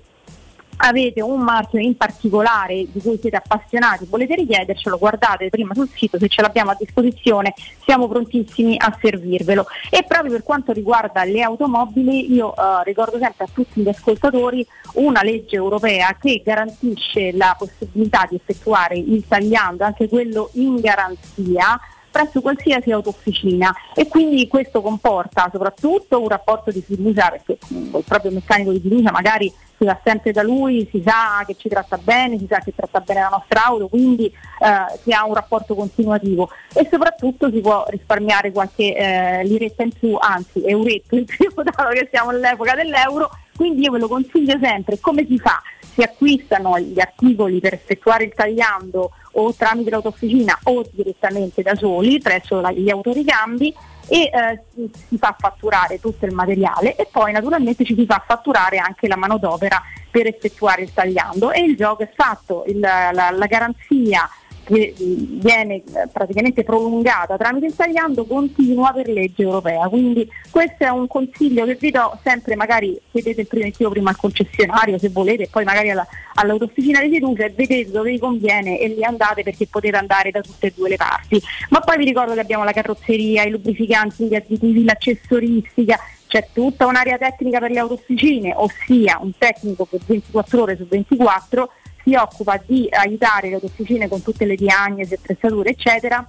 [0.82, 6.18] avete un marchio in particolare di cui siete appassionati, volete richiedercelo, guardate prima sul sito,
[6.18, 7.54] se ce l'abbiamo a disposizione
[7.84, 9.66] siamo prontissimi a servirvelo.
[9.90, 14.66] E proprio per quanto riguarda le automobili, io eh, ricordo sempre a tutti gli ascoltatori
[14.94, 21.80] una legge europea che garantisce la possibilità di effettuare il tagliando, anche quello in garanzia,
[22.10, 28.04] presso qualsiasi autofficina e quindi questo comporta soprattutto un rapporto di fiducia perché mm, il
[28.06, 29.52] proprio meccanico di fiducia magari
[29.82, 33.00] si va sempre da lui, si sa che ci tratta bene, si sa che tratta
[33.00, 37.84] bene la nostra auto, quindi eh, si ha un rapporto continuativo e soprattutto si può
[37.88, 43.32] risparmiare qualche eh, liretta in più, anzi euretto in più, dato che siamo all'epoca dell'euro,
[43.56, 45.60] quindi io ve lo consiglio sempre, come si fa?
[45.80, 52.20] Si acquistano gli articoli per effettuare il tagliando o tramite l'autofficina o direttamente da soli
[52.20, 53.74] presso la, gli autoricambi
[54.08, 58.78] e eh, si fa fatturare tutto il materiale e poi naturalmente ci si fa fatturare
[58.78, 61.52] anche la manodopera per effettuare il tagliando.
[61.52, 64.30] E il gioco è fatto, il, la, la garanzia
[64.72, 69.88] viene praticamente prolungata tramite il tagliando continua per legge europea.
[69.90, 74.18] Quindi questo è un consiglio che vi do sempre, magari chiedete il preventivo prima al
[74.18, 78.88] concessionario se volete, poi magari alla, all'autofficina di fiducia e vedete dove vi conviene e
[78.88, 81.42] lì andate perché potete andare da tutte e due le parti.
[81.70, 86.86] Ma poi vi ricordo che abbiamo la carrozzeria, i lubrificanti, gli additivi, l'accessoristica, c'è tutta
[86.86, 91.70] un'area tecnica per le autofficine, ossia un tecnico che 24 ore su 24
[92.04, 96.28] si occupa di aiutare le officine con tutte le diagnosi, attrezzature eccetera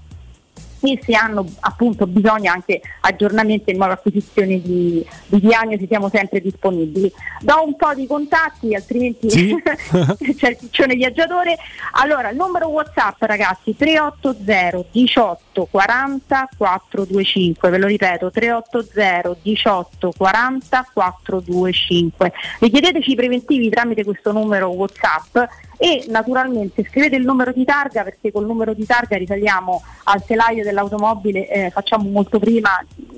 [0.91, 6.41] e se hanno appunto bisogno anche aggiornamenti e nuove acquisizioni di, di, diagnosi siamo sempre
[6.41, 7.13] disponibili.
[7.41, 9.57] Do un po' di contatti altrimenti sì.
[10.37, 11.57] c'è il piccione viaggiatore.
[11.93, 20.91] Allora il numero Whatsapp ragazzi 380 18 40 425, ve lo ripeto 380 18 40
[20.93, 22.33] 425.
[22.59, 25.39] Richiedeteci i preventivi tramite questo numero Whatsapp
[25.83, 30.63] e naturalmente scrivete il numero di targa perché col numero di targa risaliamo al telaio
[30.63, 32.71] dell'automobile, eh, facciamo molto prima,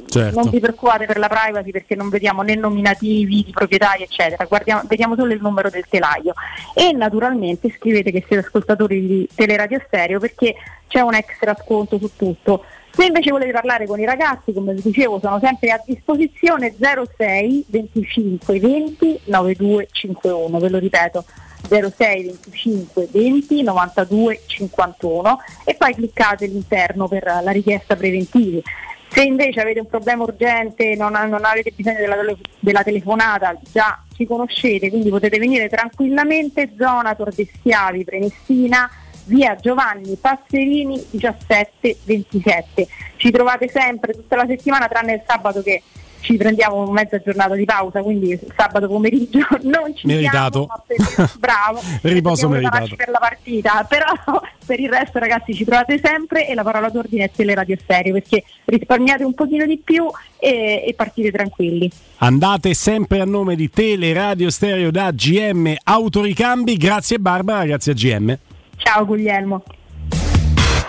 [0.09, 0.41] certo.
[0.41, 4.81] non vi preoccupate per la privacy perché non vediamo né nominativi di proprietari eccetera, Guardiamo,
[4.89, 6.33] vediamo solo il numero del telaio
[6.73, 10.55] e naturalmente scrivete che siete ascoltatori di Teleradio Stereo perché
[10.89, 12.65] c'è un extra sconto su tutto.
[12.93, 17.65] Se invece volete parlare con i ragazzi, come vi dicevo, sono sempre a disposizione 06
[17.67, 21.25] 25 20 92 51, ve lo ripeto
[21.69, 28.63] 06 25 20 92 51 e poi cliccate all'interno per la richiesta preventivi.
[29.09, 32.17] Se invece avete un problema urgente, non, non avete bisogno della,
[32.59, 38.91] della, telefonata, già ci conoscete, quindi potete venire tranquillamente, zona Tordessiavi, Prenestina,
[39.27, 42.89] via Giovanni Passerini 1727.
[43.17, 45.83] Ci trovate sempre tutta la settimana tranne il sabato che
[46.25, 50.67] ci prendiamo mezza giornata di pausa, quindi sabato pomeriggio non ci meritato.
[50.87, 54.07] siamo, per, bravo, riposo meritato per la partita, però
[54.65, 58.43] per il resto ragazzi ci trovate sempre e la parola d'ordine è teleradio stereo perché
[58.65, 60.07] risparmiate un pochino di più
[60.39, 61.91] e, e partite tranquilli.
[62.19, 68.39] Andate sempre a nome di Teleradio Stereo da GM Autoricambi, grazie Barbara, grazie a GM.
[68.77, 69.63] Ciao Guglielmo.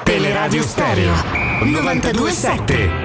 [0.04, 1.14] Teleradio Stereo
[1.62, 3.05] 927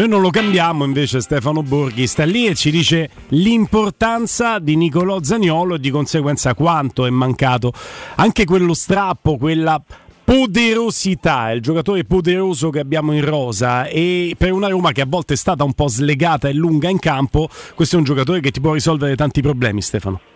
[0.00, 2.06] noi non lo cambiamo, invece Stefano Borghi.
[2.06, 7.70] Sta lì e ci dice l'importanza di Nicolò Zagnolo e di conseguenza quanto è mancato.
[8.14, 9.82] Anche quello strappo, quella
[10.24, 13.88] poderosità, il giocatore poderoso che abbiamo in rosa.
[13.88, 16.98] E per una Roma che a volte è stata un po' slegata e lunga in
[16.98, 20.29] campo, questo è un giocatore che ti può risolvere tanti problemi Stefano.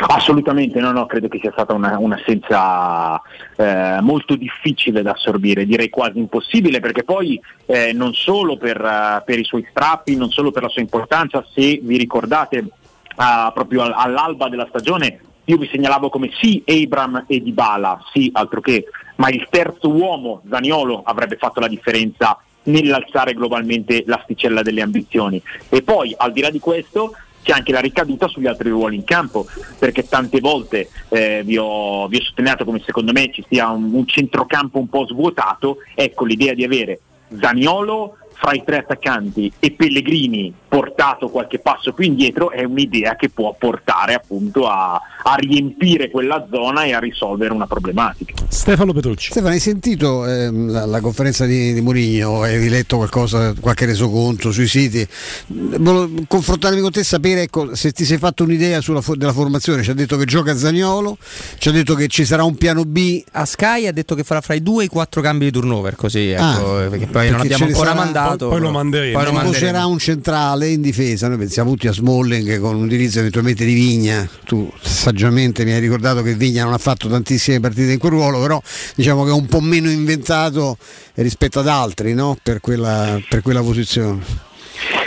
[0.00, 3.20] Assolutamente no, no, credo che sia stata una, un'assenza
[3.56, 9.24] eh, molto difficile da assorbire, direi quasi impossibile, perché poi eh, non solo per, uh,
[9.24, 13.82] per, i suoi strappi, non solo per la sua importanza, se vi ricordate uh, proprio
[13.92, 18.84] all'alba della stagione io vi segnalavo come sì Abram e Dybala, sì altro che,
[19.16, 25.40] ma il terzo uomo, Zaniolo, avrebbe fatto la differenza nell'alzare globalmente l'asticella delle ambizioni.
[25.70, 29.04] E poi al di là di questo c'è anche la ricaduta sugli altri ruoli in
[29.04, 29.46] campo,
[29.78, 33.92] perché tante volte eh, vi, ho, vi, ho, sottolineato come secondo me ci sia un,
[33.92, 37.00] un centrocampo un po' svuotato, ecco l'idea di avere
[37.38, 43.30] Zaniolo fra i tre attaccanti e Pellegrini portato qualche passo più indietro è un'idea che
[43.30, 44.92] può portare appunto a,
[45.22, 48.34] a riempire quella zona e a risolvere una problematica.
[48.48, 49.30] Stefano Petrucci.
[49.30, 52.42] Stefano, hai sentito ehm, la, la conferenza di, di Mourinho?
[52.42, 55.06] Hai letto qualcosa, qualche resoconto sui siti?
[55.46, 59.32] Volevo confrontarmi con te e sapere ecco, se ti sei fatto un'idea sulla, fo- della
[59.32, 59.82] formazione.
[59.82, 61.16] Ci ha detto che gioca Zagnolo,
[61.58, 63.22] ci ha detto che ci sarà un piano B.
[63.32, 65.94] A Sky ha detto che farà fra i due e i quattro cambi di turnover,
[65.96, 68.48] così ecco, Ah, perché poi non perché abbiamo ce ne ancora sarà- mandato.
[68.48, 69.12] poi lo manderemo.
[69.12, 69.66] Poi lo Non manderemo.
[69.72, 73.74] c'era un centrale in difesa, noi pensiamo tutti a Smalling con un utilizzo eventualmente di
[73.74, 74.28] Vigna.
[74.44, 78.40] Tu saggiamente mi hai ricordato che Vigna non ha fatto tantissime partite in quel ruolo,
[78.40, 78.60] però
[78.94, 80.76] diciamo che è un po' meno inventato
[81.14, 82.36] rispetto ad altri no?
[82.42, 84.47] per, quella, per quella posizione.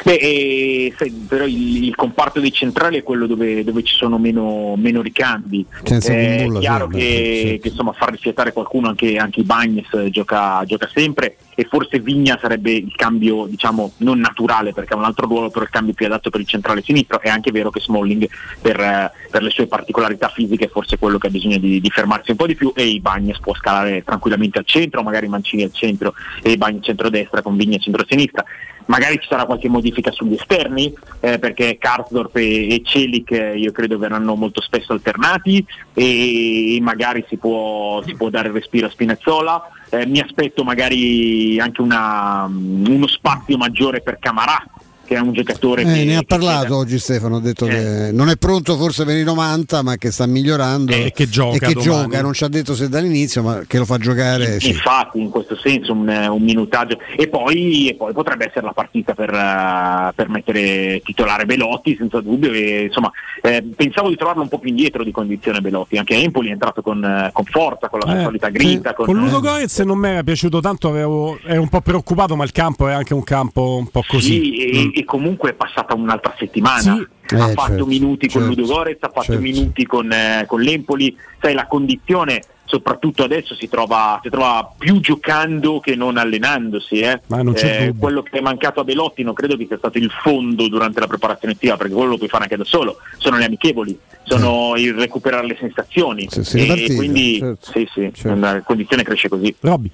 [0.04, 4.18] Beh, eh, sai, però il, il comparto dei centrali è quello dove, dove ci sono
[4.18, 5.66] meno, meno ricambi.
[5.84, 7.60] Senza è Kumbulla, chiaro sì, che, sì.
[7.60, 12.00] che, insomma, far rifiatare qualcuno, anche, anche i Bagnes eh, gioca, gioca sempre e forse
[12.00, 15.94] Vigna sarebbe il cambio diciamo non naturale perché ha un altro ruolo però il cambio
[15.94, 18.28] più adatto per il centrale sinistro è anche vero che Smalling
[18.62, 21.90] per, eh, per le sue particolarità fisiche è forse quello che ha bisogno di, di
[21.90, 25.64] fermarsi un po' di più e i Bagnes può scalare tranquillamente al centro magari Mancini
[25.64, 28.44] al centro e i Bagnes centrodestra con Vigna centro-sinistra
[28.86, 33.72] magari ci sarà qualche modifica sugli esterni eh, perché Karsdorp e, e Celik eh, io
[33.72, 39.70] credo verranno molto spesso alternati e magari si può, si può dare respiro a Spinazzola.
[39.90, 44.64] Eh, mi aspetto magari anche una- uno spazio maggiore per Camarà
[45.12, 47.70] che è un giocatore che, Eh, ne ha che parlato oggi Stefano, ha detto Eh.
[47.70, 51.68] che non è pronto forse per i 90 ma che sta migliorando E che gioca
[51.68, 54.60] e che gioca, non ci ha detto se dall'inizio ma che lo fa giocare.
[54.62, 54.70] sì.
[54.70, 59.14] Infatti, in questo senso un, un minutaggio e poi, e poi potrebbe essere la partita
[59.14, 62.52] per, eh, per mettere titolare Belotti senza dubbio.
[62.54, 63.12] E, insomma,
[63.42, 66.82] eh, pensavo di trovarlo un po' più indietro di condizione Belotti, anche Empoli è entrato
[66.82, 68.90] con, eh, con forza, con la sua Eh, solita grinta.
[68.90, 68.96] sì.
[68.96, 72.36] Con, Con Ludo eh, Goretz non mi era piaciuto tanto, avevo- ero un po' preoccupato,
[72.38, 74.30] ma il campo è anche un campo un po' così.
[74.42, 74.90] Sì, e, Mm.
[74.94, 76.96] e comunque è passata un'altra settimana.
[76.96, 77.36] Sì.
[77.36, 79.42] Ha Eh, fatto certo, minuti con certo, Ludo Gorez, ha fatto certo.
[79.42, 81.16] minuti con, eh, con l'Empoli.
[81.40, 87.00] Sai, la condizione, soprattutto adesso, si trova, si trova più giocando che non allenandosi.
[87.00, 87.22] eh.
[87.28, 89.98] Ma non c'è Eh, quello che è mancato a Belotti non credo che sia stato
[89.98, 92.98] il fondo durante la preparazione estiva, perché quello lo puoi fare anche da solo.
[93.18, 96.28] Sono le amichevoli, sono il recuperare le sensazioni.
[96.30, 98.40] Sì, sì, e partite, quindi certo, sì, sì, certo.
[98.40, 99.56] la condizione cresce così.
[99.62, 99.90] Robby.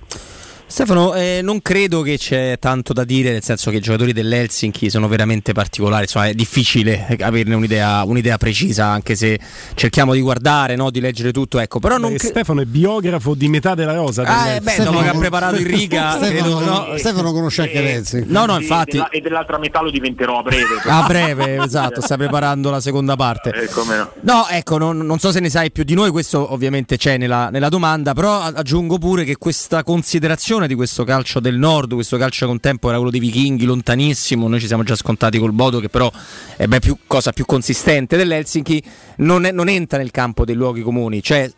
[0.69, 4.89] Stefano, eh, non credo che c'è tanto da dire, nel senso che i giocatori dell'Helsinki
[4.89, 9.39] sono veramente particolari, insomma è difficile averne un'idea, un'idea precisa, anche se
[9.75, 13.33] cerchiamo di guardare, no, di leggere tutto, ecco, però non Beh, cre- Stefano è biografo
[13.33, 14.23] di metà della rosa.
[14.23, 17.61] Ah, del- eh, beh, dopo che ha preparato in riga, Stefano, credo- no, Stefano conosce
[17.61, 18.23] anche Eh, Renzi.
[18.27, 20.65] No, no, e infatti- della- e dell'altra metà lo diventerò a breve.
[20.83, 23.51] a breve, esatto, sta preparando la seconda parte.
[23.51, 24.11] Eh, come no.
[24.19, 27.49] No, ecco, non, non so se ne sai più di noi, questo ovviamente c'è nella,
[27.49, 32.47] nella domanda, però aggiungo pure che questa considerazione di questo calcio del nord, questo calcio
[32.47, 36.11] contempo era quello dei vichinghi lontanissimo, noi ci siamo già scontati col Bodo che però
[36.55, 38.81] è ben più cosa più consistente dell'Helsinki,
[39.17, 41.51] non, è- non entra nel campo dei luoghi comuni, cioè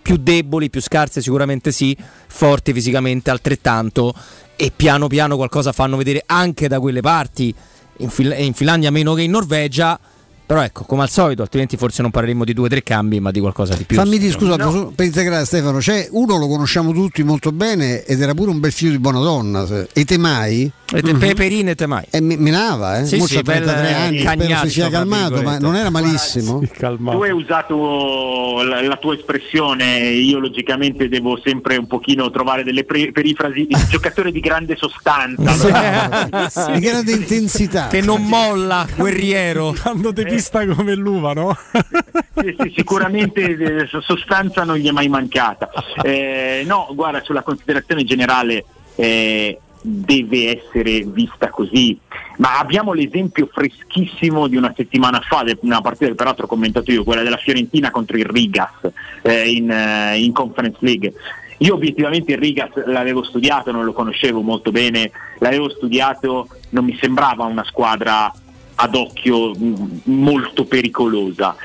[0.00, 1.94] più deboli, più scarse sicuramente sì,
[2.28, 4.14] forti fisicamente altrettanto
[4.54, 7.52] e piano piano qualcosa fanno vedere anche da quelle parti,
[7.98, 9.98] in, Fil- in Finlandia meno che in Norvegia.
[10.46, 13.32] Però ecco, come al solito, altrimenti forse non parleremo di due o tre cambi, ma
[13.32, 13.96] di qualcosa di più.
[13.96, 18.20] Fammi dire scusa posso- per integrare Stefano, c'è uno lo conosciamo tutti molto bene ed
[18.20, 19.66] era pure un bel figlio di buona donna.
[19.92, 20.70] E Temai?
[20.94, 22.04] E te- Peperine Temai.
[22.10, 23.06] E me- menava, eh?
[23.06, 25.90] Sì, Mo sì, c'ha 33 bel, anni, eh, spero si sia calmato, ma non era
[25.90, 26.60] malissimo.
[26.78, 32.84] Tu hai usato la, la tua espressione, io logicamente devo sempre un pochino trovare delle
[32.84, 35.54] pre- perifrasi di giocatore di grande sostanza.
[36.72, 37.88] Di grande intensità.
[37.88, 39.74] Che non molla, guerriero.
[39.82, 41.56] Quando te pista come l'uva, no?
[42.36, 45.70] Sì, sì, sicuramente eh, so- sostanza non gli è mai mancata.
[46.02, 48.62] Eh, no, guarda, sulla considerazione generale
[48.94, 51.98] eh, deve essere vista così,
[52.36, 57.04] ma abbiamo l'esempio freschissimo di una settimana fa, una partita che peraltro ho commentato io,
[57.04, 58.90] quella della Fiorentina contro il Rigas
[59.22, 61.14] eh, in, eh, in Conference League.
[61.58, 66.98] Io obiettivamente il Rigas l'avevo studiato, non lo conoscevo molto bene, l'avevo studiato, non mi
[67.00, 68.30] sembrava una squadra
[68.76, 71.56] ad occhio mh, molto pericolosa.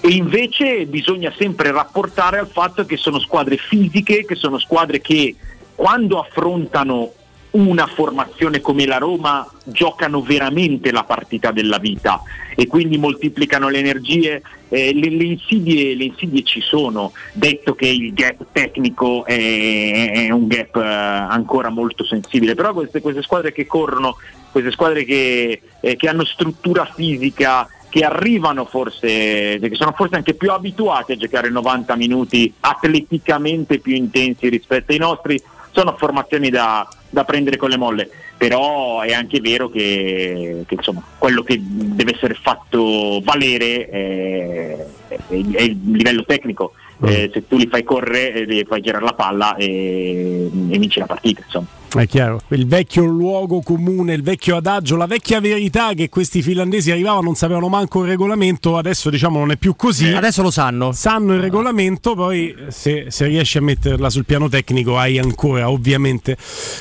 [0.00, 5.34] E invece bisogna sempre rapportare al fatto che sono squadre fisiche, che sono squadre che
[5.74, 7.12] quando affrontano
[7.54, 12.22] una formazione come la Roma giocano veramente la partita della vita
[12.54, 14.42] e quindi moltiplicano le energie.
[14.68, 20.30] Eh, le, le insidie, le insidie ci sono, detto che il gap tecnico è, è
[20.30, 24.16] un gap eh, ancora molto sensibile, però queste, queste squadre che corrono,
[24.50, 30.34] queste squadre che, eh, che hanno struttura fisica, che arrivano forse, che sono forse anche
[30.34, 35.40] più abituati a giocare 90 minuti atleticamente più intensi rispetto ai nostri,
[35.74, 41.02] sono formazioni da, da prendere con le molle, però è anche vero che, che, insomma,
[41.18, 46.74] quello che deve essere fatto valere è, è, è il livello tecnico.
[47.02, 51.06] Eh, se tu li fai correre, eh, fai girare la palla e, e vinci la
[51.06, 51.42] partita.
[51.44, 51.66] Insomma.
[52.00, 56.90] È chiaro, il vecchio luogo comune, il vecchio adagio, la vecchia verità che questi finlandesi
[56.90, 60.12] arrivavano, non sapevano manco il regolamento, adesso diciamo non è più così.
[60.12, 60.90] Adesso lo sanno.
[60.90, 66.36] Sanno il regolamento, poi se, se riesci a metterla sul piano tecnico hai ancora ovviamente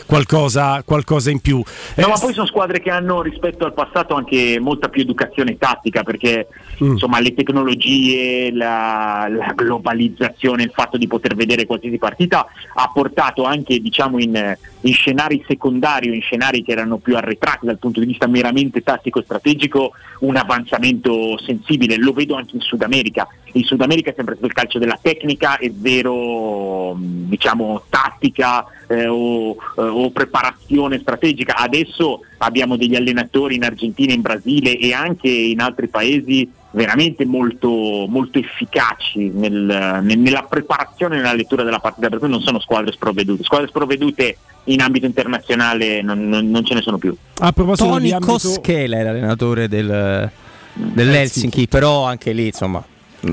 [0.07, 1.57] qualcosa, qualcosa in più.
[1.95, 6.02] No, ma poi sono squadre che hanno rispetto al passato anche molta più educazione tattica
[6.02, 6.48] perché
[6.84, 6.94] mm.
[6.94, 13.44] insomma le tecnologie, la, la, globalizzazione, il fatto di poter vedere qualsiasi partita ha portato
[13.44, 18.00] anche diciamo in, in scenari secondari o in scenari che erano più arretrati dal punto
[18.00, 23.28] di vista meramente tattico e strategico un avanzamento sensibile, lo vedo anche in Sud America.
[23.54, 29.08] In Sud America è sempre stato il calcio della tecnica e zero diciamo, tattica eh,
[29.08, 31.56] o, eh, o, preparazione strategica.
[31.58, 38.06] Adesso abbiamo degli allenatori in Argentina, in Brasile e anche in altri paesi veramente molto,
[38.08, 42.60] molto efficaci nel, nel, nella preparazione e nella lettura della partita, per cui non sono
[42.60, 43.44] squadre sprovvedute.
[43.44, 47.16] Squadre sprovvedute in ambito internazionale non, non, non ce ne sono più.
[47.40, 48.32] A proposito Tony di ambito...
[48.32, 50.30] Koskela è l'allenatore del,
[50.74, 52.84] dell'Helsinki, però anche lì insomma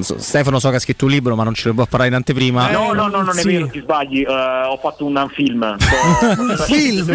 [0.00, 2.14] So, Stefano so che ha scritto un libro, ma non ce ne può parlare in
[2.14, 2.70] anteprima.
[2.70, 3.40] Eh, no, no, no, non sì.
[3.40, 4.22] è vero, ti sbagli.
[4.22, 5.62] Uh, ho fatto un film.
[6.38, 7.08] un film,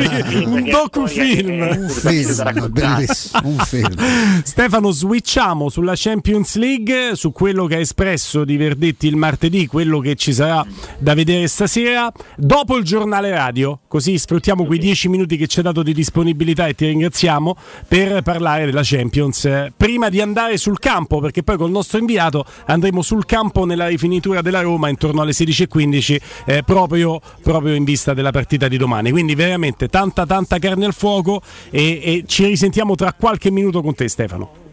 [0.45, 1.61] un docufilm.
[1.61, 3.41] Un film, bellissimo.
[3.43, 3.95] Un film.
[4.43, 9.99] Stefano, switchiamo sulla Champions League, su quello che ha espresso di Verdetti il martedì, quello
[9.99, 10.65] che ci sarà
[10.97, 13.79] da vedere stasera, dopo il giornale radio.
[13.87, 17.55] Così sfruttiamo quei dieci minuti che ci hai dato di disponibilità e ti ringraziamo
[17.87, 19.69] per parlare della Champions.
[19.77, 24.41] Prima di andare sul campo, perché poi col nostro inviato andremo sul campo nella rifinitura
[24.41, 29.11] della Roma intorno alle 16.15 eh, proprio, proprio, in vista della partita di domani.
[29.11, 33.93] Quindi veramente tanta tanta carne al fuoco e, e ci risentiamo tra qualche minuto con
[33.93, 34.64] te Stefano.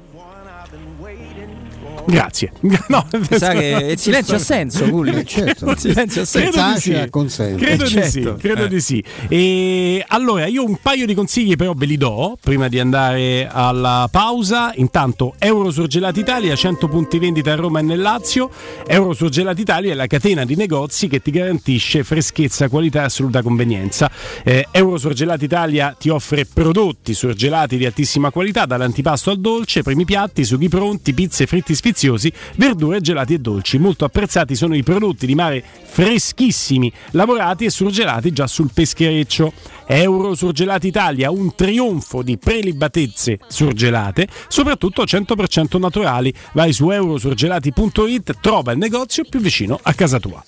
[2.07, 2.53] Grazie.
[2.89, 5.25] No, Sa che il silenzio ha senso, Gulli.
[5.25, 5.71] Certo.
[5.71, 6.51] Il silenzio ha senso.
[6.51, 7.57] Credo di sì.
[7.57, 8.01] Credo, certo.
[8.01, 8.35] di, sì.
[8.39, 8.69] Credo eh.
[8.69, 9.05] di sì.
[9.29, 14.09] E allora, io un paio di consigli però ve li do prima di andare alla
[14.11, 14.73] pausa.
[14.77, 18.51] Intanto, Euro Surgelati Italia, 100 punti vendita a Roma e nel Lazio.
[18.87, 23.43] Euro Surgelati Italia è la catena di negozi che ti garantisce freschezza, qualità e assoluta
[23.43, 24.11] convenienza.
[24.45, 30.05] Eh, Euro Surgelati Italia ti offre prodotti surgelati di altissima qualità, dall'antipasto al dolce, primi
[30.05, 33.79] piatti, sughi pronti, pizze, fritti sfiziati deliziosi, verdure, gelati e dolci.
[33.79, 39.53] Molto apprezzati sono i prodotti di mare freschissimi, lavorati e surgelati già sul peschereccio.
[39.85, 46.33] Euro Surgelati Italia, un trionfo di prelibatezze surgelate, soprattutto 100% naturali.
[46.53, 50.43] Vai su eurosurgelati.it, trova il negozio più vicino a casa tua.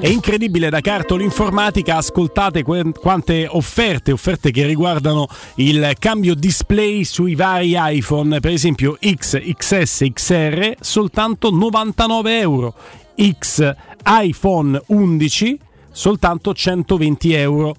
[0.00, 7.34] È incredibile da Cartol Informatica, ascoltate quante offerte, offerte che riguardano il cambio display sui
[7.34, 12.74] vari iPhone, per esempio X, XS, XR, soltanto 99 euro.
[13.16, 13.74] X
[14.04, 15.58] iPhone 11
[15.90, 17.76] soltanto 120 euro.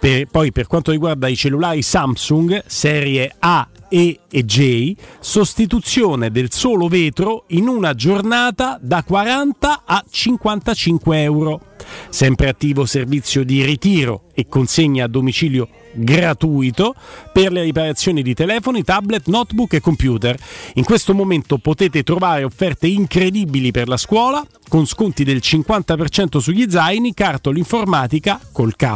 [0.00, 6.52] Per, poi per quanto riguarda i cellulari Samsung serie A e e J, sostituzione del
[6.52, 11.60] solo vetro in una giornata da 40 a 55 euro.
[12.08, 16.94] Sempre attivo servizio di ritiro e consegna a domicilio gratuito
[17.32, 20.38] per le riparazioni di telefoni, tablet, notebook e computer.
[20.74, 26.70] In questo momento potete trovare offerte incredibili per la scuola con sconti del 50% sugli
[26.70, 28.94] zaini, cartoli informatica col K.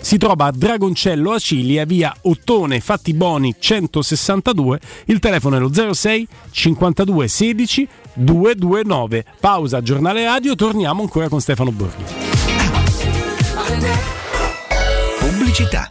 [0.00, 4.80] Si trova a Dragoncello Acilia, via Ottone Fattiboni 162.
[5.06, 9.24] Il telefono è lo 06 52 16 229.
[9.38, 12.19] Pausa, giornale radio, torniamo ancora con Stefano Borghi.
[15.18, 15.90] Pubblicità.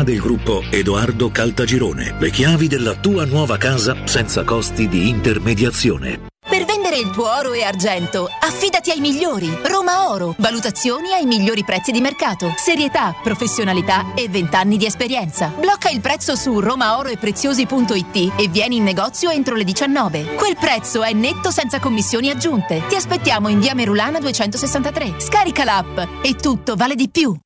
[0.03, 2.15] del gruppo Edoardo Caltagirone.
[2.19, 6.29] Le chiavi della tua nuova casa senza costi di intermediazione.
[6.51, 9.47] Per vendere il tuo oro e argento, affidati ai migliori.
[9.63, 10.35] Roma Oro.
[10.37, 12.53] Valutazioni ai migliori prezzi di mercato.
[12.57, 15.53] Serietà, professionalità e 20 anni di esperienza.
[15.57, 20.35] Blocca il prezzo su romaoroepreziosi.it e vieni in negozio entro le 19.
[20.35, 22.83] Quel prezzo è netto senza commissioni aggiunte.
[22.89, 25.21] Ti aspettiamo in via Merulana 263.
[25.21, 27.33] Scarica l'app e tutto vale di più.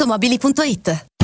[0.00, 1.09] ValentinoAutomobili.it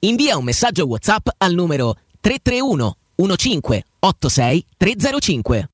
[0.00, 5.73] Invia un messaggio WhatsApp al numero 331 15 86 305.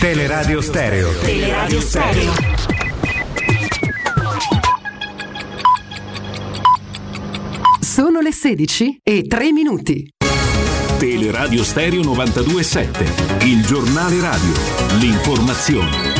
[0.00, 1.10] Teleradio Stereo.
[1.18, 2.32] Teleradio Stereo.
[7.80, 10.08] Sono le 16 e 3 minuti.
[10.98, 14.52] Teleradio Stereo 927, il giornale radio,
[15.00, 16.17] l'informazione.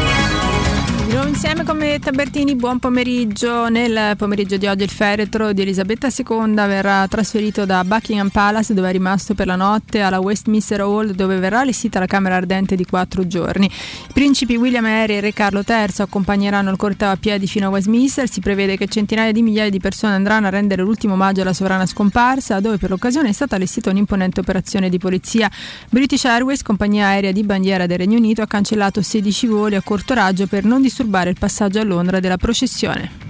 [1.09, 3.71] Di nuovo insieme con me Tabertini, buon pomeriggio.
[3.71, 8.91] Nel pomeriggio di oggi il feretro di Elisabetta II verrà trasferito da Buckingham Palace dove
[8.91, 12.85] è rimasto per la notte alla Westminster Hall dove verrà allestita la Camera Ardente di
[12.85, 13.65] quattro giorni.
[13.65, 17.69] I principi William e Harry e Re Carlo III accompagneranno il corteo a piedi fino
[17.69, 18.29] a Westminster.
[18.29, 21.87] Si prevede che centinaia di migliaia di persone andranno a rendere l'ultimo omaggio alla sovrana
[21.87, 25.51] scomparsa dove per l'occasione è stata allestita un'imponente operazione di polizia.
[25.89, 30.13] British Airways, compagnia aerea di bandiera del Regno Unito, ha cancellato 16 voli a corto
[30.13, 33.27] raggio per non disturbare il passaggio a Londra della processione.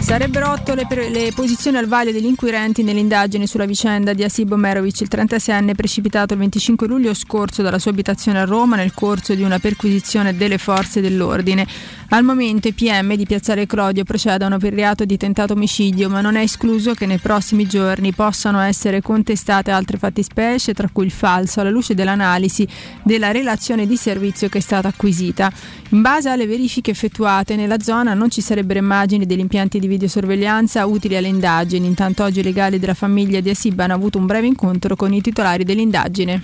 [0.00, 4.24] Sarebbero otto le, per- le posizioni al vaglio degli inquirenti nelle indagini sulla vicenda di
[4.24, 8.92] Asib Omerovic, il 36enne precipitato il 25 luglio scorso dalla sua abitazione a Roma nel
[8.94, 11.66] corso di una perquisizione delle forze dell'ordine.
[12.12, 16.34] Al momento i PM di Piazzale Clodio procedono per reato di tentato omicidio, ma non
[16.34, 21.60] è escluso che nei prossimi giorni possano essere contestate altre fattispecie, tra cui il falso,
[21.60, 22.66] alla luce dell'analisi
[23.04, 25.52] della relazione di servizio che è stata acquisita.
[25.90, 30.84] In base alle verifiche effettuate nella zona non ci sarebbero immagini degli impianti di videosorveglianza
[30.86, 34.48] utili alle indagini, intanto oggi i legali della famiglia di Asib hanno avuto un breve
[34.48, 36.42] incontro con i titolari dell'indagine.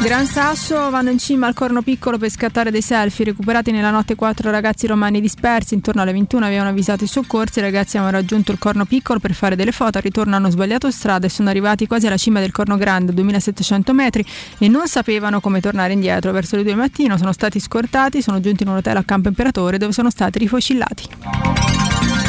[0.00, 3.26] Gran Sasso vanno in cima al corno piccolo per scattare dei selfie.
[3.26, 5.74] Recuperati nella notte quattro ragazzi romani dispersi.
[5.74, 7.58] Intorno alle 21 avevano avvisato i soccorsi.
[7.58, 9.98] I ragazzi avevano raggiunto il corno piccolo per fare delle foto.
[9.98, 13.92] Al ritorno hanno sbagliato strada e sono arrivati quasi alla cima del corno grande, 2700
[13.92, 14.24] metri,
[14.58, 16.30] e non sapevano come tornare indietro.
[16.32, 19.28] Verso le 2 del mattino sono stati scortati, sono giunti in un hotel a Campo
[19.28, 22.27] Imperatore dove sono stati rifocillati.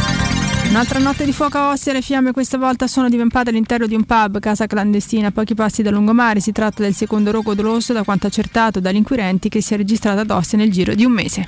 [0.69, 4.03] Un'altra notte di fuoco a Ostia, le fiamme questa volta sono divampate all'interno di un
[4.03, 6.39] pub, casa clandestina a pochi passi da lungomare.
[6.39, 10.19] Si tratta del secondo rogo doloso da quanto accertato dagli inquirenti che si è registrato
[10.19, 11.47] ad Ostia nel giro di un mese.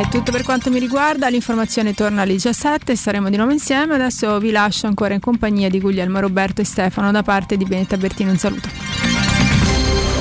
[0.00, 3.94] È tutto per quanto mi riguarda, l'informazione torna alle 17 e saremo di nuovo insieme.
[3.94, 7.98] Adesso vi lascio ancora in compagnia di Guglielmo, Roberto e Stefano da parte di Benetta
[7.98, 8.32] Bertino.
[8.32, 9.09] Un saluto.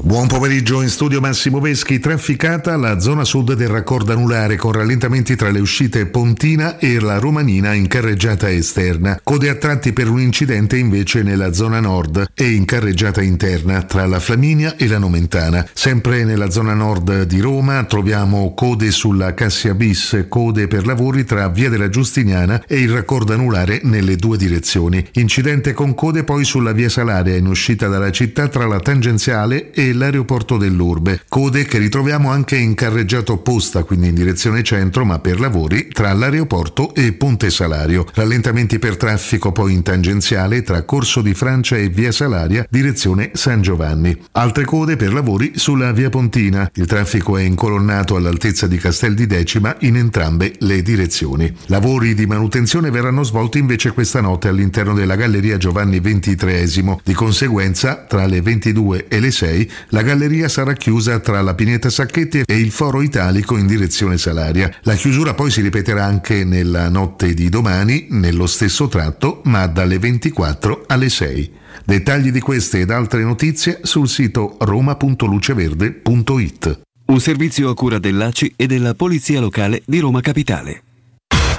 [0.00, 5.34] Buon pomeriggio in studio Massimo Veschi, trafficata la zona sud del raccordo anulare con rallentamenti
[5.34, 10.20] tra le uscite Pontina e la Romanina in carreggiata esterna, code a tratti per un
[10.20, 15.66] incidente invece nella zona nord e in carreggiata interna tra la Flaminia e la Nomentana.
[15.72, 21.48] Sempre nella zona nord di Roma troviamo code sulla Cassia Bis, code per lavori tra
[21.48, 25.04] Via della Giustiniana e il raccordo anulare nelle due direzioni.
[25.14, 29.86] Incidente con code poi sulla Via Salaria in uscita dalla città tra la tangenziale e
[29.92, 35.40] l'aeroporto dell'Urbe, code che ritroviamo anche in carreggiata opposta, quindi in direzione centro, ma per
[35.40, 38.06] lavori tra l'aeroporto e Ponte Salario.
[38.14, 43.62] Rallentamenti per traffico poi in tangenziale tra Corso di Francia e Via Salaria, direzione San
[43.62, 44.16] Giovanni.
[44.32, 46.70] Altre code per lavori sulla Via Pontina.
[46.74, 51.54] Il traffico è incolonnato all'altezza di Castel di Decima in entrambe le direzioni.
[51.66, 56.98] Lavori di manutenzione verranno svolti invece questa notte all'interno della Galleria Giovanni XXIII.
[57.02, 61.90] Di conseguenza, tra le 22 e le 6 la galleria sarà chiusa tra la Pineta
[61.90, 64.72] Sacchetti e il Foro Italico in direzione Salaria.
[64.82, 69.98] La chiusura poi si ripeterà anche nella notte di domani, nello stesso tratto, ma dalle
[69.98, 71.52] 24 alle 6.
[71.84, 76.80] Dettagli di queste ed altre notizie sul sito roma.luceverde.it.
[77.06, 80.82] Un servizio a cura dell'ACI e della Polizia Locale di Roma Capitale.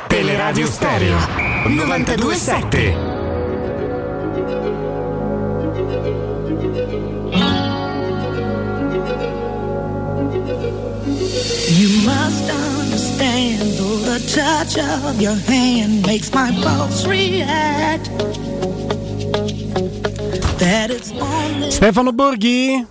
[0.07, 1.17] Teleradio Stereo
[1.65, 3.17] 927.
[11.71, 18.09] You must understand, though the touch of your hand makes my pulse react.
[20.59, 22.85] That it's only Stefano Borghi?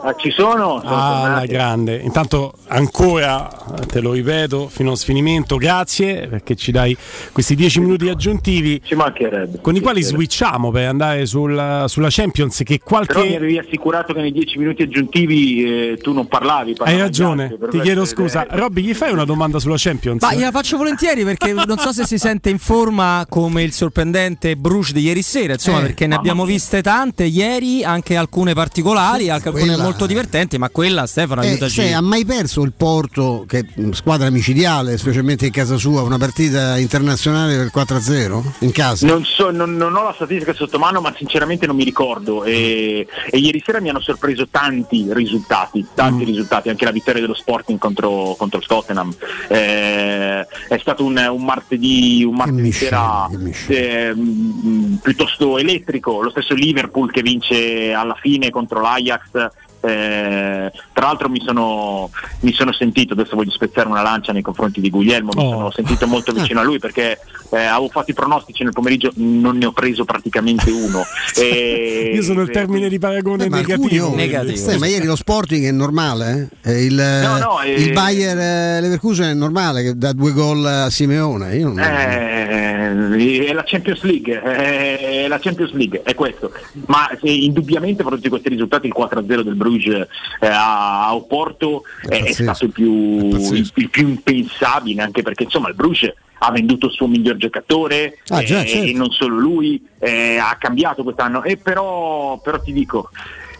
[0.00, 0.80] Ah, ci sono?
[0.80, 1.96] sono Ah, grande.
[1.96, 3.48] Intanto ancora
[3.86, 6.96] te lo ripeto fino a sfinimento, grazie perché ci dai
[7.32, 9.60] questi 10 minuti aggiuntivi Ci mancherebbe.
[9.60, 13.36] con i quali switchiamo per andare sul- sulla Champions che Però mi qualche...
[13.36, 16.74] avevi assicurato che nei dieci minuti aggiuntivi eh, tu non parlavi.
[16.78, 18.46] Hai ragione, altri, ti chiedo scusa.
[18.48, 20.22] Robby, gli fai una domanda sulla Champions?
[20.22, 24.56] Ma gliela faccio volentieri perché non so se si sente in forma come il sorprendente
[24.56, 26.52] Bruce di ieri sera, insomma, Eh, perché ne abbiamo mia.
[26.52, 31.48] viste tante ieri, anche alcune particolari, anche alcune Quella- molto divertenti, ma quella Stefano Eh,
[31.48, 31.80] aiutaci.
[31.80, 36.02] se ha mai perso il Porto, che è mh, squadra micidiale, specialmente in casa sua,
[36.02, 39.06] una partita internazionale per 4-0 in casa?
[39.06, 42.44] Non, so, non, non ho la statistica sotto mano, ma sinceramente non mi ricordo.
[42.44, 47.34] E, e ieri sera mi hanno sorpreso tanti risultati, tanti risultati, anche la vittoria dello
[47.34, 49.14] Sporting contro, contro il Tottenham.
[49.48, 53.28] Eh, è stato un, un martedì, un martedì sera
[53.68, 59.48] eh, mh, piuttosto elettrico, lo stesso Liverpool che vince alla fine contro l'Ajax.
[59.80, 62.10] Eh, tra l'altro mi sono,
[62.40, 65.50] mi sono sentito, adesso voglio spezzare una lancia nei confronti di Guglielmo, mi Oh.
[65.50, 67.18] sono sentito molto vicino a lui perché
[67.50, 71.02] eh, avevo fatto i pronostici nel pomeriggio, non ne ho preso praticamente uno.
[71.36, 74.14] E- Io sono il termine di paragone Eh, negativo.
[74.54, 76.70] Sì, ma ieri lo Sporting è normale, eh?
[76.72, 80.64] Eh, il, No, no, eh, il Bayer eh, Leverkusen è normale che dà due gol
[80.66, 81.56] a Simeone.
[81.56, 86.52] Io non- Eh, è la Champions League, eh, è la Champions League, è questo.
[86.86, 90.06] Ma se indubbiamente per tutti questi risultati il 4-0 del Bruges
[90.40, 95.68] eh, a Oporto è, è stato il più, il, il più impensabile, anche perché insomma
[95.68, 98.86] il Bruges ha venduto il suo miglior giocatore Ah, già, eh, certo.
[98.86, 101.42] e non solo lui, eh, ha cambiato quest'anno.
[101.42, 103.10] E però, però ti dico,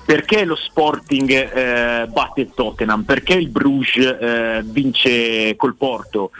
[0.05, 3.03] perché lo Sporting eh, batte il Tottenham?
[3.03, 6.31] Perché il Bruges eh, vince col Porto?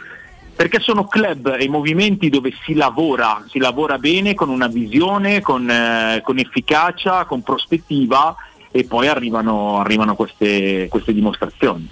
[0.59, 5.69] Perché sono club e movimenti dove si lavora, si lavora bene con una visione, con,
[5.69, 8.35] eh, con efficacia, con prospettiva
[8.69, 11.87] e poi arrivano, arrivano queste, queste dimostrazioni.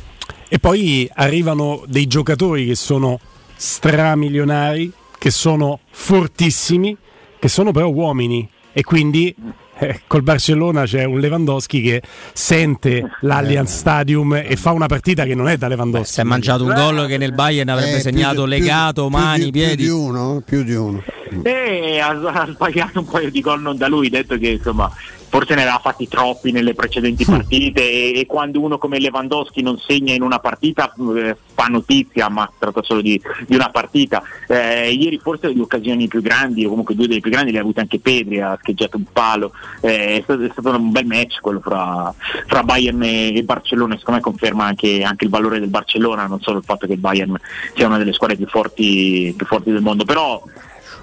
[0.50, 3.22] E poi arrivano dei giocatori che sono
[3.56, 6.94] stramilionari, che sono fortissimi,
[7.40, 8.50] che sono però uomini.
[8.74, 9.34] E quindi
[9.80, 12.02] eh, col Barcellona c'è un Lewandowski che
[12.34, 16.14] sente l'Allianz Stadium e fa una partita che non è da Lewandowski.
[16.14, 19.08] Si è mangiato un gol che nel Bayern avrebbe Eh, più segnato di- più legato,
[19.08, 19.84] più mani, più piedi.
[19.84, 21.04] di uno, più di uno.
[21.44, 24.92] E ha, ha sbagliato un paio di gol non da lui, detto che insomma
[25.30, 29.78] forse ne aveva fatti troppi nelle precedenti partite e, e quando uno come Lewandowski non
[29.78, 34.22] segna in una partita eh, fa notizia, ma si tratta solo di, di una partita.
[34.48, 37.62] Eh, ieri forse le occasioni più grandi, o comunque due delle più grandi le ha
[37.62, 39.52] avute anche Pedri, ha scheggiato un palo,
[39.82, 42.14] Eh, è, stato, è stato un bel match quello fra,
[42.46, 46.26] fra Bayern e, e Barcellona, e secondo me conferma anche, anche il valore del Barcellona,
[46.28, 47.36] non solo il fatto che il Bayern
[47.76, 50.42] sia una delle squadre più forti, più forti del mondo, però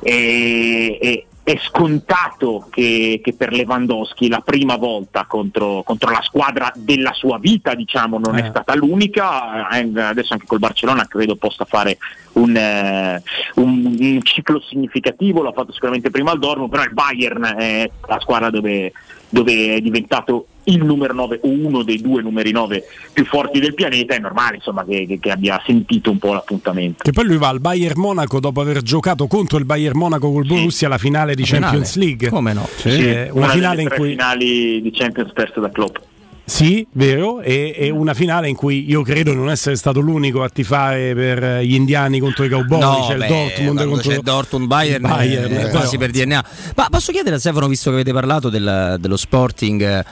[0.03, 6.73] è, è- è scontato che, che per Lewandowski la prima volta contro, contro la squadra
[6.75, 8.49] della sua vita diciamo non è Eh.
[8.49, 11.99] stata l'unica Eh, adesso anche col Barcellona credo possa fare
[12.33, 13.23] un, eh,
[13.57, 18.19] un- un ciclo significativo l'ha fatto sicuramente prima al Dortmund però il Bayern è la
[18.21, 18.93] squadra dove,
[19.29, 22.82] dove è diventato il numero 9 o uno dei due numeri 9
[23.12, 27.03] più forti del pianeta è normale insomma che, che- che abbia sentito un po' l'appuntamento
[27.03, 30.47] Che poi lui va al Bayern Monaco dopo aver giocato contro il Bayern Monaco col
[30.47, 31.65] Borussia alla finale di La finale.
[31.65, 32.28] Champions League.
[32.28, 32.69] Come no?
[32.85, 35.97] Eh, una una finale delle in cui finali di Champions perse da Klopp
[36.47, 40.49] Sì, vero, e, e una finale in cui io credo non essere stato l'unico a
[40.51, 44.66] tifare per gli indiani contro i cowboy, No, c'è beh, il Dortmund contro c'è Dortmund
[44.66, 46.45] Bayern, il Bayern, eh, però- quasi per DNA.
[46.77, 50.05] Ma posso chiedere a Stefano, visto che avete parlato del- dello Sporting, eh,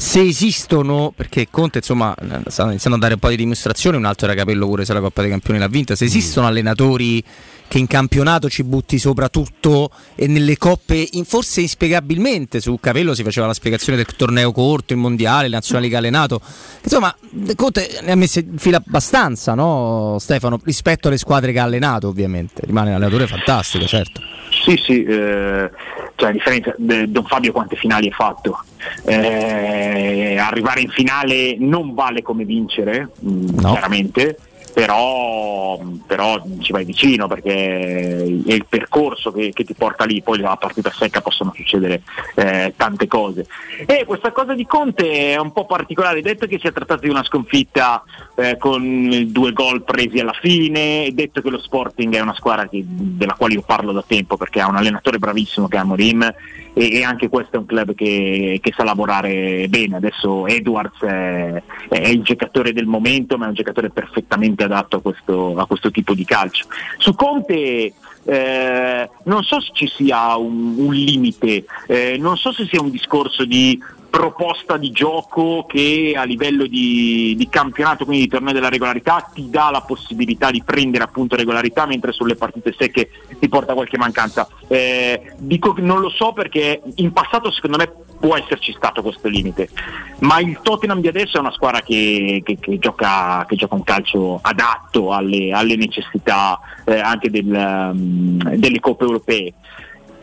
[0.00, 2.16] se esistono, perché Conte insomma
[2.46, 5.00] sta iniziando a dare un po' di dimostrazioni, un altro era Capello pure se la
[5.00, 7.22] Coppa dei Campioni l'ha vinta, se esistono allenatori
[7.70, 13.14] che in campionato ci butti sopra tutto e nelle coppe, in- forse inspiegabilmente, su Capello
[13.14, 16.40] si faceva la spiegazione del torneo corto, il mondiale, le nazionali che ha allenato,
[16.82, 17.14] insomma
[17.54, 22.08] Conte ne ha messe in fila abbastanza, no Stefano, rispetto alle squadre che ha allenato
[22.08, 24.20] ovviamente, rimane un allenatore fantastico, certo.
[24.64, 25.70] Sì, sì, eh,
[26.16, 28.64] cioè a differenza de- Don Fabio quante finali ha fatto.
[29.04, 34.36] Eh, arrivare in finale non vale come vincere, mh, chiaramente,
[34.72, 40.38] però, però ci vai vicino perché è il percorso che, che ti porta lì, poi
[40.38, 42.02] la partita secca possono succedere
[42.34, 43.46] eh, tante cose.
[43.86, 47.08] E questa cosa di Conte è un po' particolare, detto che si è trattato di
[47.08, 48.02] una sconfitta
[48.36, 52.84] eh, con due gol presi alla fine, detto che lo Sporting è una squadra che-
[52.86, 56.32] della quale io parlo da tempo perché ha un allenatore bravissimo che è Amorim
[56.72, 59.96] e, e anche questo è un club che, che sa lavorare bene.
[59.96, 65.00] Adesso Edwards è, è il giocatore del momento, ma è un giocatore perfettamente adatto a
[65.00, 66.66] questo, a questo tipo di calcio.
[66.98, 67.92] Su Conte
[68.24, 72.90] eh, non so se ci sia un, un limite, eh, non so se sia un
[72.90, 73.80] discorso di
[74.10, 79.48] proposta di gioco che a livello di, di campionato, quindi di torneo della regolarità, ti
[79.48, 83.08] dà la possibilità di prendere appunto regolarità, mentre sulle partite secche
[83.38, 84.48] ti porta qualche mancanza.
[84.68, 89.28] Eh, dico che non lo so perché in passato secondo me può esserci stato questo
[89.28, 89.70] limite,
[90.18, 93.84] ma il Tottenham di adesso è una squadra che, che- che gioca, che gioca un
[93.84, 99.54] calcio adatto alle, alle necessità eh, anche del, um, delle coppe europee.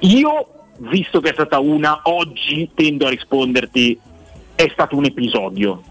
[0.01, 0.47] Io,
[0.79, 3.99] visto che è stata una, oggi tendo a risponderti
[4.57, 5.83] è stato un episodio.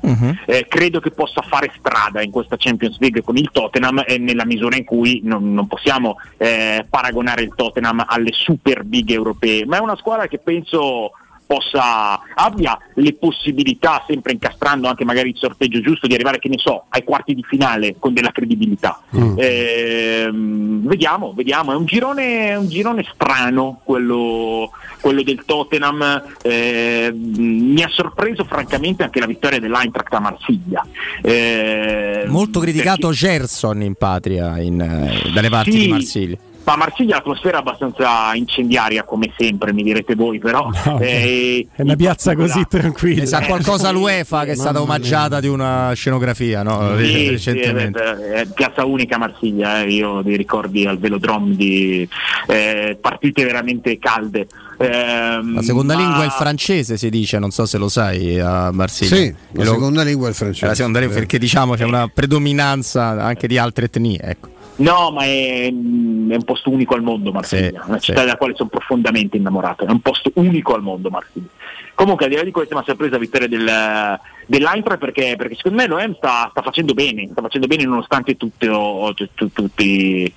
[0.45, 4.45] Eh, credo che possa fare strada in questa Champions League con il Tottenham e nella
[4.45, 9.77] misura in cui non, non possiamo eh, paragonare il Tottenham alle super big europee, ma
[9.77, 11.13] è una squadra che penso
[11.47, 16.59] possa abbia le possibilità, sempre incastrando anche magari il sorteggio giusto, di arrivare, che ne
[16.59, 19.01] so, ai quarti di finale con della credibilità.
[19.37, 24.71] Ehm, vediamo, vediamo, è un girone, è un girone strano quello,
[25.01, 26.23] quello del Tottenham.
[26.43, 30.87] Ehm, mi ha sorpreso francamente anche la vittoria dell'Eintracht a Marsiglia.
[31.23, 35.79] Ehm, Molto criticato Gerson in patria in, eh, dalle parti Sì.
[35.79, 36.37] di Marsiglia.
[36.67, 40.69] Ma a Marsiglia l'atmosfera è abbastanza incendiaria come sempre, mi direte voi, però
[40.99, 43.25] eh, È una piazza così tranquilla.
[43.25, 46.97] Sa qualcosa l'UEFA che è stata omaggiata di una scenografia no?
[46.99, 48.01] Sì, recentemente.
[48.17, 52.09] sì, eh, eh, piazza unica a Marsiglia, eh, io dei ricordi al velodrome di
[52.49, 54.49] eh, partite veramente calde.
[54.79, 58.41] Ehm, La seconda ma- lingua è il francese, si dice, non so se lo sai
[58.41, 59.15] a Marsiglia.
[59.15, 60.65] Sì, la E lo- seconda lingua è il francese.
[60.65, 64.19] è la seconda lingua perché diciamo c'è una predominanza anche di altre etnie.
[64.21, 64.49] Ecco.
[64.77, 68.55] No, ma è, mm, è un posto unico al mondo Marsiglia, una città della quale
[68.55, 71.49] sono profondamente innamorato, è un posto unico al mondo Marsiglia.
[71.95, 75.55] Comunque al di là di questo mi ha sorpresa la vittoria del, dell'Eintracht perché, perché
[75.55, 80.33] secondo me l'OM sta, sta facendo bene, sta facendo bene nonostante tutte eh,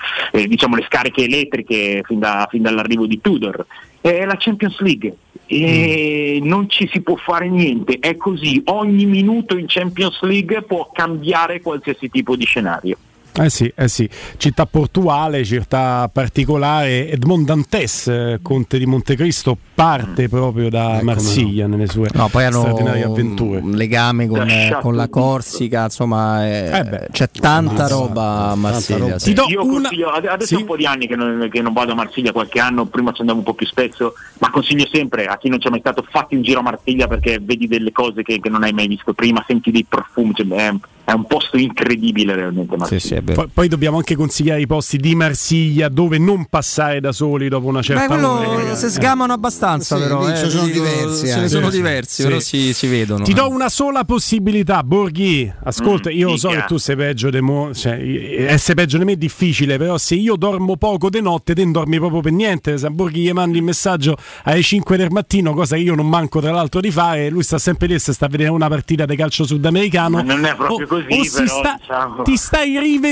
[0.48, 3.66] diciamo, le scariche elettriche fin, da- fin dall'arrivo di Tudor.
[4.00, 5.18] È la Champions League.
[5.52, 10.92] E non ci si può fare niente, è così, ogni minuto in Champions League può
[10.94, 12.98] cambiare qualsiasi tipo di scenario.
[13.32, 17.10] Eh sì, eh sì, città portuale, città particolare.
[17.10, 22.60] Edmond Dantes, eh, conte di Montecristo, parte proprio da Marsiglia nelle sue No, poi hanno
[22.60, 23.60] straordinarie avventure.
[23.60, 29.20] un legame con, Lasciato con la Corsica, insomma, eh, c'è tanta roba a Marsiglia.
[29.20, 29.34] sì.
[29.48, 31.96] Io consiglio, ad- adesso è un po' di anni che non, che non vado a
[31.96, 35.50] Marsiglia, qualche anno, prima ci andavo un po' più spesso, ma consiglio sempre a chi
[35.50, 38.50] non c'è mai stato, fatti un giro a Marsiglia perché vedi delle cose che, che
[38.50, 40.74] non hai mai visto prima, senti dei profumi, cioè, è,
[41.06, 43.19] è un posto incredibile realmente Marsiglia.
[43.22, 47.68] Poi, poi dobbiamo anche consigliare i posti di Marsiglia dove non passare da soli dopo
[47.68, 48.76] una certa Beh, quello ora.
[48.76, 50.28] si sgamano abbastanza, Sì, però.
[50.30, 52.28] eh, ci sono dico, diversi Ce ne sono Sì, diversi, sì.
[52.28, 53.24] però si, si vedono.
[53.24, 53.34] Ti eh.
[53.34, 55.52] do una sola possibilità, Borghi.
[55.64, 56.62] Ascolta, Mm, io so dica.
[56.62, 57.94] che tu sei peggio di me, cioè,
[58.48, 61.72] essere peggio di me è difficile, però se io dormo poco di notte, te non
[61.72, 62.78] dormi proprio per niente.
[62.78, 66.40] Se Borghi gli mandi il messaggio alle 5 del mattino, cosa che io non manco
[66.42, 69.16] tra l'altro di fare, lui sta sempre lì e sta a vedere una partita di
[69.16, 70.18] calcio sudamericano.
[70.18, 72.22] Ma non è proprio così, o si però, sta- diciamo.
[72.24, 73.09] ti stai rivedendo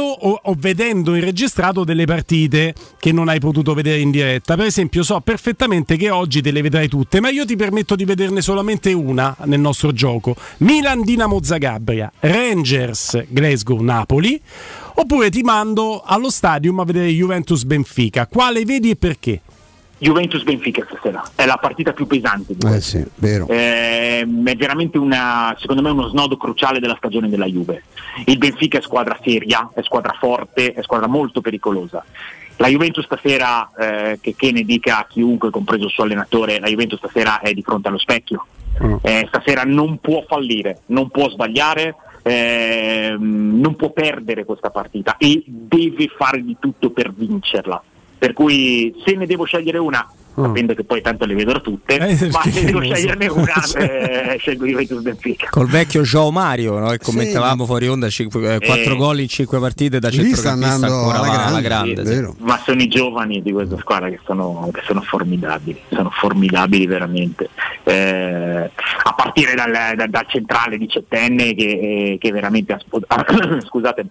[0.00, 4.56] o, o vedendo in registrato delle partite che non hai potuto vedere in diretta.
[4.56, 8.04] Per esempio, so perfettamente che oggi te le vedrai tutte, ma io ti permetto di
[8.04, 14.40] vederne solamente una nel nostro gioco: Milan Dinamo Zagabria, Rangers Glasgow Napoli.
[14.98, 18.26] Oppure ti mando allo stadium a vedere Juventus Benfica.
[18.26, 19.42] Quale vedi e perché?
[19.98, 23.46] Juventus Benfica stasera, è la partita più pesante di Eh sì, vero.
[23.48, 27.84] Ehm, è veramente una, secondo me uno snodo cruciale della stagione della Juve.
[28.26, 32.04] Il Benfica è squadra seria, è squadra forte, è squadra molto pericolosa.
[32.58, 36.68] La Juventus stasera, eh, che, che ne dica a chiunque, compreso il suo allenatore, la
[36.68, 38.46] Juventus stasera è di fronte allo specchio.
[39.00, 45.42] Eh, stasera non può fallire, non può sbagliare, ehm, non può perdere questa partita e
[45.46, 47.82] deve fare di tutto per vincerla.
[48.18, 52.28] Per cui se ne devo scegliere una, sapendo che poi tanto le vedrò tutte, Eh,
[52.30, 55.48] ma se devo sceglierne una, eh, scelgo Juventus Benfica.
[55.50, 56.88] Col vecchio Joe Mario, no?
[56.88, 58.96] che commentavamo fuori onda, 4 Eh.
[58.96, 62.06] gol in 5 partite da centrocampista ancora alla grande, alla grande.
[62.06, 62.34] sì, sì.
[62.38, 67.50] Ma sono i giovani di questa squadra che sono, che sono formidabili, sono formidabili veramente.
[67.84, 68.70] Eh,
[69.02, 73.04] a partire dal, dal- dal centrale diciottenne che, che veramente ha, spod-
[73.66, 74.06] scusate,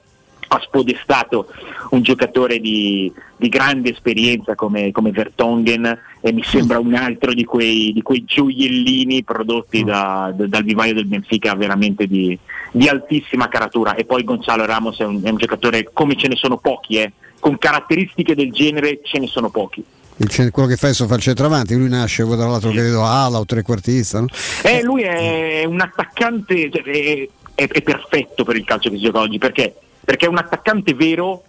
[0.47, 1.47] ha spodestato
[1.91, 7.43] un giocatore di, di grande esperienza come, come Vertonghen e mi sembra un altro di
[7.43, 12.37] quei, di quei gioiellini prodotti da- da- dal vivaio del Benfica veramente di,
[12.71, 16.35] di altissima caratura e poi Gonzalo Ramos è un, è un giocatore come ce ne
[16.35, 17.11] sono pochi eh.
[17.39, 19.83] con caratteristiche del genere ce ne sono pochi
[20.17, 23.45] Il quello che fa adesso fa il centravanti, lui nasce tra l'altro credo ala o
[23.45, 24.21] trequartista.
[24.21, 24.27] No?
[24.63, 29.03] Eh, lui è un attaccante, cioè, è, è- è perfetto per il calcio che si
[29.03, 29.75] gioca oggi, perché?
[30.05, 31.43] Perché un attaccante vero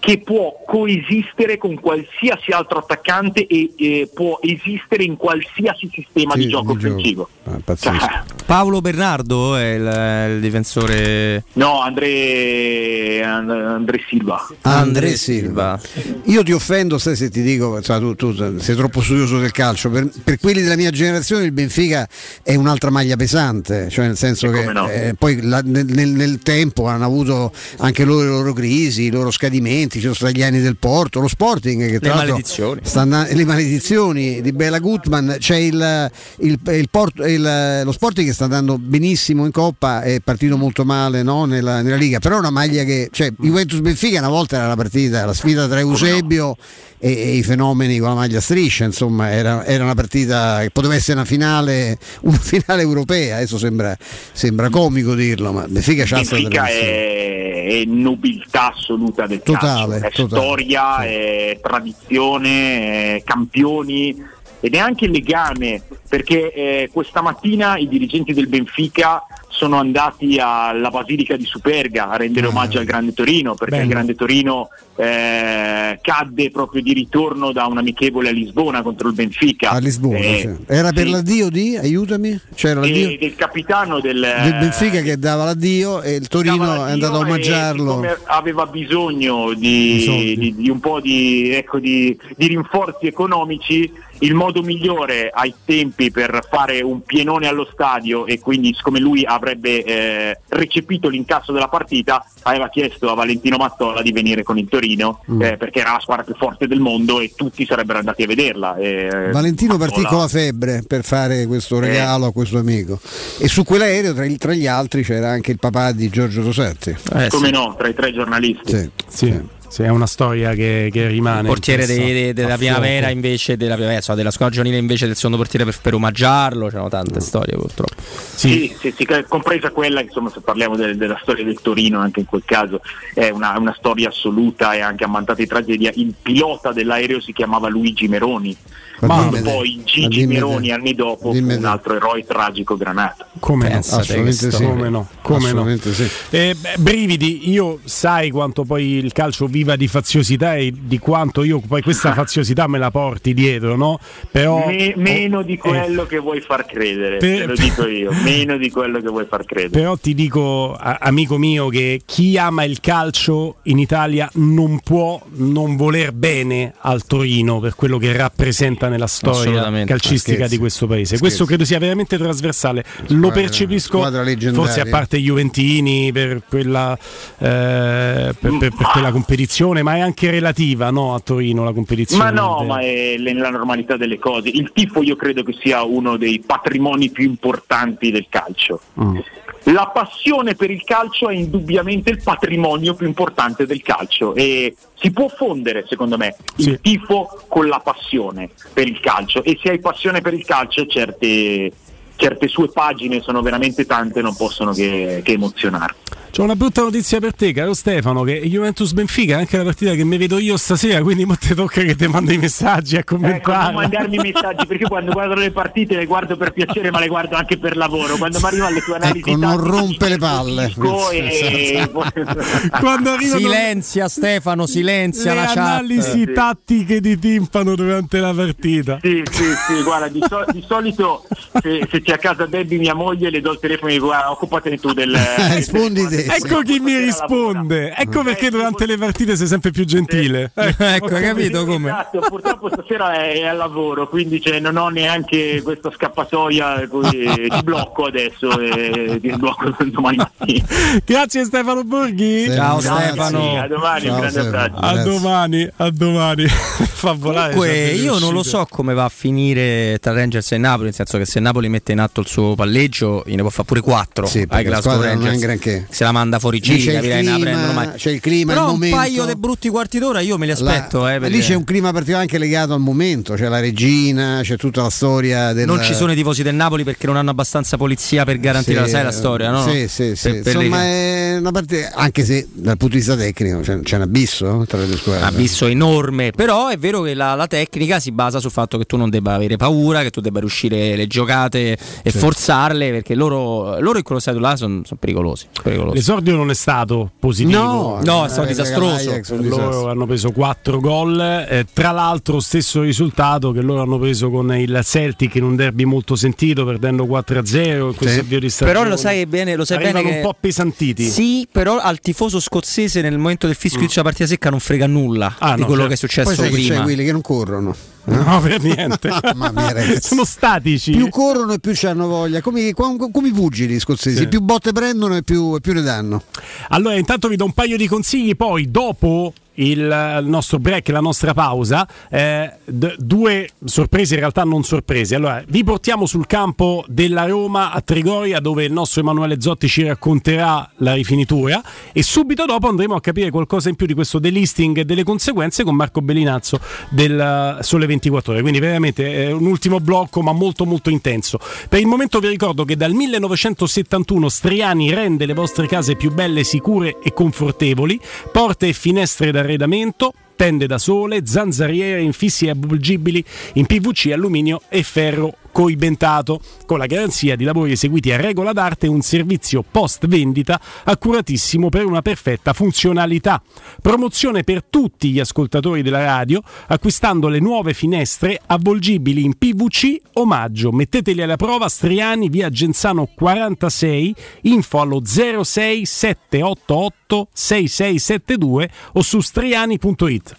[0.00, 6.38] che può coesistere con qualsiasi altro attaccante e eh, può esistere in qualsiasi sistema Sì,
[6.40, 7.28] di gioco offensivo.
[7.64, 8.06] pazzesco.
[8.46, 14.46] Paolo Bernardo è il, il difensore No, André, And- André Silva.
[14.62, 15.78] André Silva.
[16.24, 19.90] Io ti offendo se, se ti dico, insomma, tu, tu sei troppo studioso del calcio.
[19.90, 22.08] Per, per quelli della mia generazione il Benfica
[22.42, 26.86] è un'altra maglia pesante, cioè nel senso che eh, poi la- nel, nel- nel tempo
[26.86, 30.60] hanno avuto anche loro le loro crisi, i loro scadimenti, ci sono stati gli anni
[30.60, 32.80] del Porto, lo Sporting che tra Le l'altro maledizioni.
[32.94, 36.10] andando- le maledizioni di Bela Gutman, c'è il,
[36.40, 40.84] il- il Porto- il- lo Sporting che sta andando benissimo in Coppa, è partito molto
[40.84, 44.56] male no, nella, nella Liga, però è una maglia che, cioè Juventus Benfica una volta
[44.56, 46.56] era la partita, la sfida tra Eusebio
[47.00, 50.94] e, e i fenomeni con la maglia striscia, insomma era, era una partita che poteva
[50.94, 53.96] essere una finale, una finale europea, adesso sembra,
[54.32, 60.26] sembra comico dirlo, ma Benfica c'ha Benfica è, è nobiltà assoluta del Totale, è totale,
[60.26, 64.16] storia, è tradizione, è campioni
[64.60, 70.90] ed è anche legame perché eh, questa mattina i dirigenti del Benfica sono andati alla
[70.90, 72.50] Basilica di Superga a rendere Ah.
[72.50, 73.82] omaggio al Grande Torino perché Bello.
[73.84, 79.14] il Grande Torino eh, cadde proprio di ritorno da un amichevole a Lisbona contro il
[79.14, 79.70] Benfica.
[79.70, 80.64] A Lisbona, Eh, sì.
[80.72, 81.10] era per sì.
[81.12, 86.14] l'addio di, aiutami, c'era l'addio e del capitano del, del Benfica che dava l'addio e
[86.16, 88.04] il Torino è andato a l'addio omaggiarlo.
[88.26, 95.30] aveva bisogno Di di, di- un po' di, ecco, di rinforzi economici, il modo migliore
[95.32, 101.08] ai tempi per fare un pienone allo stadio e quindi siccome lui avrebbe eh, recepito
[101.08, 105.42] l'incasso della partita, aveva chiesto a Valentino Mattola di venire con il Torino Mm.
[105.42, 108.76] eh, perché era la squadra più forte del mondo e tutti sarebbero andati a vederla.
[108.76, 112.98] e, Valentino partì con la febbre per fare questo regalo a questo amico
[113.38, 116.94] e su quell'aereo tra, tra gli altri c'era anche il papà di Giorgio Rossetti.
[117.30, 118.76] come no, tra i tre giornalisti.
[118.76, 118.90] Sì.
[119.08, 121.40] Sì, sì, è una storia che, che rimane.
[121.40, 125.14] Il portiere dei- dei- della primavera invece della, primavera, insomma, della squadra giovanile invece del
[125.16, 127.92] secondo portiere per, per omaggiarlo, c'erano tante storie purtroppo.
[128.34, 132.20] Sì, sì, sì, che- compresa quella, insomma, se parliamo del- della storia del Torino, anche
[132.20, 132.80] in quel caso
[133.14, 135.90] è una, una storia assoluta e anche ammantata di tragedia.
[135.94, 138.56] Il pilota dell'aereo si chiamava Luigi Meroni,
[138.98, 140.26] quando poi Gigi.
[140.26, 143.26] Meroni anni dopo Dimmi un altro eroe tragico granato.
[143.38, 143.76] Come no?
[143.78, 144.64] Assolutamente sì.
[144.64, 145.08] Come no?
[145.22, 145.44] Come no?
[145.62, 146.08] Assolutamente sì.
[146.30, 151.60] Eh, brividi, io sai quanto poi il calcio viva di faziosità e di quanto io
[151.60, 153.98] poi questa faziosità me la porti dietro, no?
[154.30, 158.10] Però Me- meno di eh, quello che vuoi far credere, Per- te lo dico io,
[158.24, 159.70] meno di quello che vuoi far credere.
[159.70, 165.20] Però ti dico, a- amico mio, che chi ama il calcio in Italia non può
[165.36, 171.16] non voler bene al Torino per quello che rappresenta nella storia calcistica di questo paese.
[171.16, 171.22] Scherzi.
[171.22, 172.84] Questo credo sia veramente trasversale.
[173.00, 174.64] Lo Squadra- percepisco, squadra leggendaria.
[174.64, 176.96] forse a parte i Juventini per quella,
[177.38, 182.24] eh, per, per- per quella competizione, ma è anche relativa no, a Torino la competizione.
[182.24, 184.48] Ma no, del- ma è nella normalità delle cose.
[184.48, 188.80] Il tifo io credo che sia uno dei patrimoni più importanti del calcio.
[189.00, 189.18] Mm.
[189.64, 195.10] La passione per il calcio è indubbiamente il patrimonio più importante del calcio e si
[195.10, 196.70] può fondere, secondo me, Sì.
[196.70, 200.86] il tifo con la passione per il calcio e se hai passione per il calcio
[200.86, 201.70] certe,
[202.18, 205.94] certe sue pagine sono veramente tante non possono che, che emozionare.
[206.30, 209.94] C'ho una brutta notizia per te, caro Stefano, che Juventus Benfica è anche la partita
[209.94, 212.98] che mi vedo io stasera, quindi mo te tocca che ti mando i messaggi a
[212.98, 213.72] Ecco, non commentare.
[213.72, 217.06] mandarmi i messaggi perché io quando guardo le partite le guardo per piacere ma le
[217.08, 220.66] guardo anche per lavoro quando mi arrivano le tue analisi Ecco, non rompe le palle.
[220.66, 221.88] dico e-
[222.78, 225.56] Quando arrivano Silenzia Stefano, silenzia le la chat.
[225.56, 226.32] analisi Sì.
[226.34, 228.98] tattiche di timpano durante la partita.
[229.02, 231.24] Sì, sì, sì, guarda, di, so- di solito
[231.62, 234.30] se, se c'è a casa Debbie mia moglie le do il telefono e dico guarda,
[234.30, 235.12] occupatene tu del...
[235.54, 236.24] Rispondi te.
[236.24, 240.50] Ecco chi mi risponde, ecco perché durante le partite sei sempre più gentile.
[240.54, 241.90] Ecco, ho hai capito come?
[241.90, 247.28] Esatto, purtroppo stasera è, è al lavoro, quindi cioè, non ho neanche questa scappatoia, così,
[247.48, 250.66] ti blocco adesso e ti blocco domani mattina.
[251.04, 252.44] Grazie Stefano Borghi.
[252.44, 253.06] Sì, Ciao grazie.
[253.08, 253.60] Stefano.
[253.60, 254.64] A domani, Ciao, un grande Stefano.
[254.64, 254.86] abbraccio.
[254.86, 255.10] A Grazie.
[255.10, 256.46] domani, a domani.
[256.98, 257.52] Fa volare.
[257.52, 261.18] Comunque io non lo so come va a finire tra Rangers e Napoli, nel senso
[261.18, 264.38] che se Napoli mette in atto il suo palleggio, ne può fare pure 4 Sì,
[264.38, 265.34] ai la Glasgow Rangers.
[265.34, 265.86] un.
[265.90, 269.24] Se la manda fuori Lì giri, c'è il la c'è il clima, Però un paio
[269.24, 271.02] di brutti quarti d'ora io me li aspetto.
[271.02, 274.56] La- eh, lì c'è un clima particolare anche legato al momento, c'è la regina, c'è
[274.56, 277.76] tutta la storia del Non ci sono i tifosi del Napoli perché non hanno abbastanza
[277.76, 279.62] polizia per garantire, Sì, sai la storia, no?
[279.62, 280.30] Sì, sì, sì.
[280.30, 283.80] Per- per le- Insomma, è una partita, anche se dal punto di vista tecnico c'è,
[283.80, 285.24] c'è un abisso tra le due squadre.
[285.26, 288.96] abisso enorme, però è vero che la, la tecnica si basa sul fatto che tu
[288.96, 293.98] non debba avere paura, che tu debba riuscire le giocate e forzarle, perché loro, loro
[293.98, 295.96] in quello stadio là sono pericolosi, pericolosi.
[295.96, 297.58] L'esordio non è stato positivo.
[297.58, 299.10] No, No, è stato eh, disastroso.
[299.12, 299.88] è Loro disastro.
[299.90, 304.80] hanno preso 4 gol, eh, tra l'altro stesso risultato che loro hanno preso con il
[304.82, 308.64] Celtic in un derby molto sentito perdendo 4-0 in questo Sì.
[308.64, 311.04] Però lo sai bene, lo sai bene che un po' pesantiti.
[311.08, 315.34] Sì, però al tifoso scozzese nel momento del fischio di partita secca non frega nulla
[315.38, 315.88] Ah, di no, quello certo.
[315.88, 316.74] che è successo Poi sai che prima.
[316.76, 317.74] c'è quelli che non corrono.
[318.08, 319.10] No, per niente.
[319.34, 320.00] Mamma mia.
[320.00, 320.92] Sono statici.
[320.92, 324.28] Più corrono e più hanno voglia, come, come- i pugili scozzesi, Sì.
[324.28, 326.22] più botte prendono e più, e più ne danno.
[326.68, 331.34] Allora, intanto vi do un paio di consigli, poi dopo il, nostro break, la nostra
[331.34, 335.14] pausa, eh, d- due sorprese in realtà non sorprese.
[335.14, 339.84] Allora, vi portiamo sul campo della Roma a Trigoria dove il nostro Emanuele Zotti ci
[339.84, 341.62] racconterà la rifinitura
[341.92, 345.64] e subito dopo andremo a capire qualcosa in più di questo delisting e delle conseguenze
[345.64, 348.40] con Marco Bellinazzo del uh, Sole 24 Ore.
[348.42, 351.38] Quindi veramente è un ultimo blocco ma molto molto intenso.
[351.68, 356.44] Per il momento vi ricordo che dal 1971 Striani rende le vostre case più belle,
[356.44, 358.00] sicure e confortevoli,
[358.32, 365.36] porte e finestre d'arredamento, tende da sole, zanzariere, infissi avvolgibili in PVC, alluminio e ferro
[365.50, 370.60] coibentato, con la garanzia di lavori eseguiti a regola d'arte e un servizio post vendita
[370.84, 373.42] accuratissimo per una perfetta funzionalità.
[373.80, 380.72] Promozione per tutti gli ascoltatori della radio acquistando le nuove finestre avvolgibili in PVC omaggio.
[380.72, 390.36] Metteteli alla prova Striani via Genzano 46, info allo 06788 6672 o su striani.it.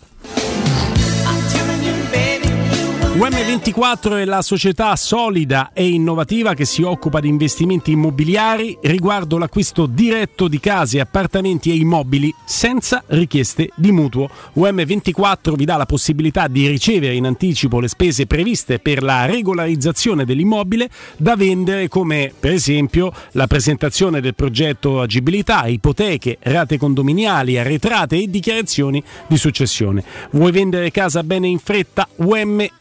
[3.20, 9.88] UM24 è la società solida e innovativa che si occupa di investimenti immobiliari riguardo l'acquisto
[9.88, 14.30] diretto di case, appartamenti e immobili senza richieste di mutuo.
[14.56, 20.24] UM24 vi dà la possibilità di ricevere in anticipo le spese previste per la regolarizzazione
[20.24, 28.16] dell'immobile da vendere come per esempio la presentazione del progetto agibilità, ipoteche, rate condominiali, arretrate
[28.16, 30.06] e dichiarazioni di successione.
[30.32, 32.08] Vuoi vendere casa bene in fretta?
[32.22, 32.79] UM24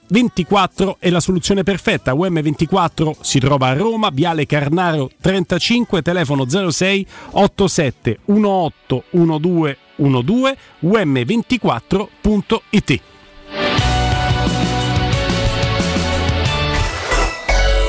[0.98, 2.14] è la soluzione perfetta.
[2.14, 13.00] UM24 si trova a Roma, Viale Carnaro 35, telefono 06 87 18 12 12 um24.it.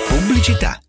[0.08, 0.89] Pubblicità.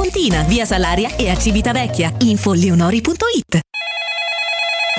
[0.00, 2.14] Pontina, via Salaria e a Civitavecchia.
[2.20, 3.60] Info leonori.it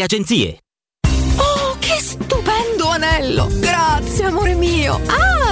[0.00, 0.58] agenzie.
[1.36, 3.48] Oh, che stupendo anello!
[3.58, 5.00] Grazie, amore mio!
[5.06, 5.51] Ah,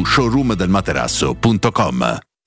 [0.00, 2.31] showroomdelmaterasso.com.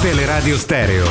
[0.00, 1.04] Teleradio Stereo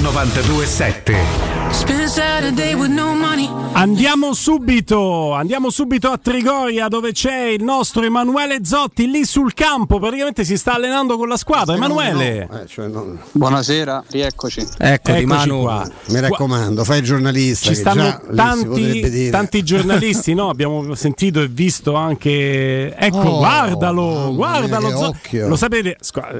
[0.00, 1.51] 927.
[1.72, 3.48] Spend Saturday with no money.
[3.72, 9.98] Andiamo subito, andiamo subito a Trigoria dove c'è il nostro Emanuele Zotti lì sul campo,
[9.98, 11.74] praticamente si sta allenando con la squadra.
[11.74, 12.46] Emanuele.
[12.52, 14.60] Eh, cioè, non- Buonasera, rieccoci.
[14.60, 14.78] Eccoci
[15.20, 15.60] Eccoci Manu.
[15.62, 15.88] qua.
[16.08, 17.68] Mi raccomando, fai il giornalista.
[17.68, 20.50] Ci stanno tanti, tanti giornalisti, no?
[20.50, 22.94] Abbiamo sentito e visto anche.
[22.94, 24.86] Ecco, Oh, guardalo, guardalo.
[24.88, 25.48] mia, che Zo- occhio.
[25.48, 25.96] Lo sapete?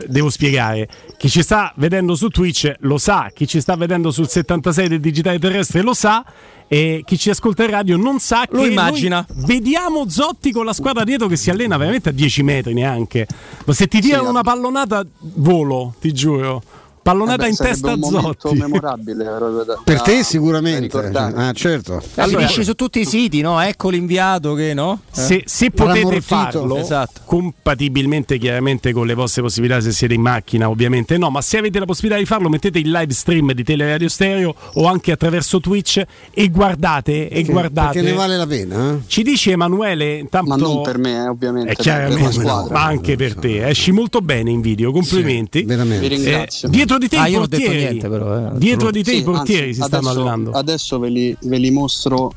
[0.07, 0.87] Devo spiegare.
[1.17, 5.01] Chi ci sta vedendo su Twitch lo sa, chi ci sta vedendo sul 76 del
[5.01, 6.25] digitale terrestre lo sa.
[6.69, 9.27] E chi ci ascolta in radio non sa Lo immagina.
[9.45, 13.27] vediamo Zotti con la squadra dietro che si allena veramente a 10 metri neanche.
[13.67, 16.63] Ma se ti tirano una pallonata, volo, ti giuro.
[17.03, 18.59] Pallonata Eh beh, in testa a un momento Zotti.
[18.59, 20.81] memorabile proprio da- Per te sicuramente.
[20.81, 21.35] ricordare.
[21.37, 22.01] Ah, certo.
[22.15, 23.61] Allora, finisce su tutti i siti, no?
[23.61, 25.01] Ecco l'inviato che no?
[25.15, 25.21] Eh.
[25.21, 27.21] Se, se potete farlo, Esatto.
[27.25, 31.79] compatibilmente chiaramente con le vostre possibilità, se siete in macchina, ovviamente no, ma se avete
[31.81, 36.03] la possibilità di farlo, mettete il live stream di Teleradio Stereo o anche attraverso Twitch
[36.33, 37.29] e guardate.
[37.29, 37.95] E guardate.
[37.95, 38.93] Perché ne vale la pena?
[38.93, 38.99] eh?
[39.09, 40.51] Ci dice Emanuele, intanto.
[40.51, 41.71] Ma non per me, eh, ovviamente.
[41.71, 42.73] È per chiaramente, squadra.
[42.75, 43.67] ma anche per te.
[43.67, 45.65] Esci molto bene in video, complimenti.
[45.65, 46.69] Vi ringrazio.
[46.69, 47.91] Eh, dietro di te Ah, i io non ho detto portieri.
[47.91, 48.51] niente, però, eh.
[48.59, 50.51] Dietro di te Sì, i portieri anzi, si stanno adesso, allenando.
[50.53, 52.33] Adesso ve li, ve li mostro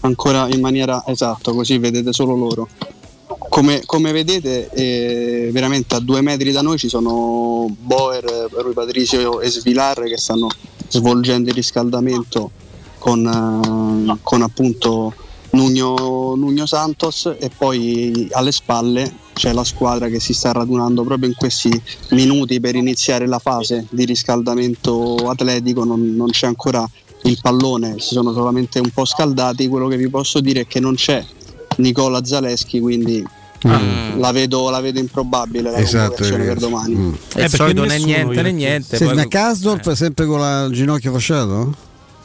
[0.00, 2.68] ancora in maniera esatta, così vedete solo loro.
[3.48, 9.40] Come, come vedete, eh, veramente a due metri da noi ci sono Boer, Rui Patricio
[9.40, 10.48] e Svilar che stanno
[10.88, 12.50] svolgendo il riscaldamento
[12.98, 15.12] con, eh, con appunto
[15.50, 21.28] Nugno, Nugno Santos e poi alle spalle c'è la squadra che si sta radunando proprio
[21.28, 21.80] in questi
[22.10, 26.88] minuti per iniziare la fase di riscaldamento atletico, non, non c'è ancora
[27.24, 30.80] il pallone, si sono solamente un po' scaldati, quello che vi posso dire è che
[30.80, 31.24] non c'è
[31.76, 33.24] Nicola Zaleschi, quindi
[33.64, 34.18] Mm.
[34.18, 36.96] la, vedo, la vedo improbabile la Esatto, è per domani.
[36.96, 37.12] Mm.
[37.36, 38.96] E il solito né niente né niente.
[38.96, 41.72] Senti, poi- ma Kasdorp sempre con la- il ginocchio fasciato?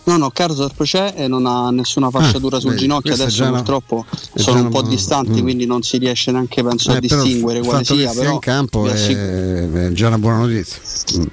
[0.07, 3.51] No, no, Karsdorp c'è e non ha nessuna fasciatura Ah, sul vedi, ginocchio, adesso una-
[3.51, 4.05] purtroppo
[4.35, 5.43] sono un po' una- distanti, mm.
[5.43, 8.87] quindi non si riesce neanche penso a Eh, però distinguere quale sia, però in campo
[8.87, 10.79] è, è già una buona notizia.
[11.19, 11.23] Mm.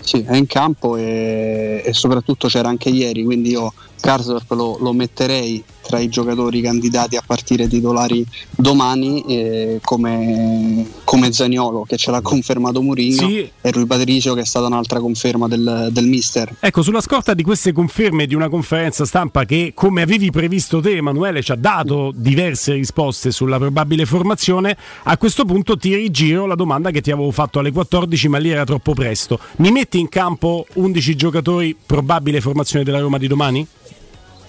[0.00, 4.92] Sì, è in campo e, e soprattutto c'era anche ieri, quindi io Karsdorp lo, lo
[4.92, 12.10] metterei tra i giocatori candidati a partire titolari domani eh, come, come Zaniolo che ce
[12.10, 13.50] l'ha confermato Mourinho Sì.
[13.60, 16.56] e Rui Patricio che è stata un'altra conferma del, del mister.
[16.60, 20.96] Ecco, sulla scorta di queste conferme di una conferenza stampa che, come avevi previsto te,
[20.96, 26.54] Emanuele, ci ha dato diverse risposte sulla probabile formazione, a questo punto ti rigiro la
[26.54, 29.38] domanda che ti avevo fatto alle 14, ma lì era troppo presto.
[29.56, 33.66] Mi metti in campo 11 giocatori, probabile formazione della Roma di domani?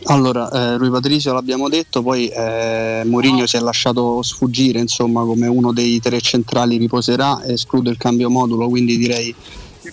[0.06, 5.48] Allora, eh, Rui Patricio l'abbiamo detto, poi eh, Mourinho si è lasciato sfuggire insomma come
[5.48, 9.34] uno dei tre centrali riposerà, escludo il cambio modulo, quindi direi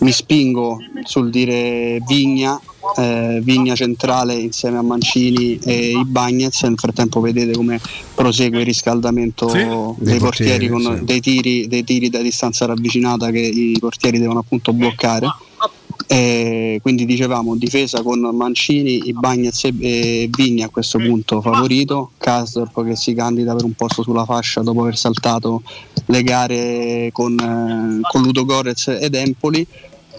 [0.00, 2.60] mi spingo sul dire Vigna,
[2.96, 7.80] eh, Vigna centrale insieme a Mancini e Ibagnez, nel frattempo vedete come
[8.14, 9.58] prosegue il riscaldamento Sì.
[9.58, 11.04] dei, Dei portieri, portieri, con sì.
[11.04, 15.26] dei, tiri, dei tiri da distanza ravvicinata che i portieri devono appunto bloccare.
[16.08, 22.84] Eh, quindi dicevamo difesa con Mancini, Ibagnez e e Vigni a questo punto favorito, Kasdorp
[22.84, 25.62] che si candida per un posto sulla fascia dopo aver saltato
[26.06, 29.66] le gare con, eh, con Ludo Gorez ed Empoli.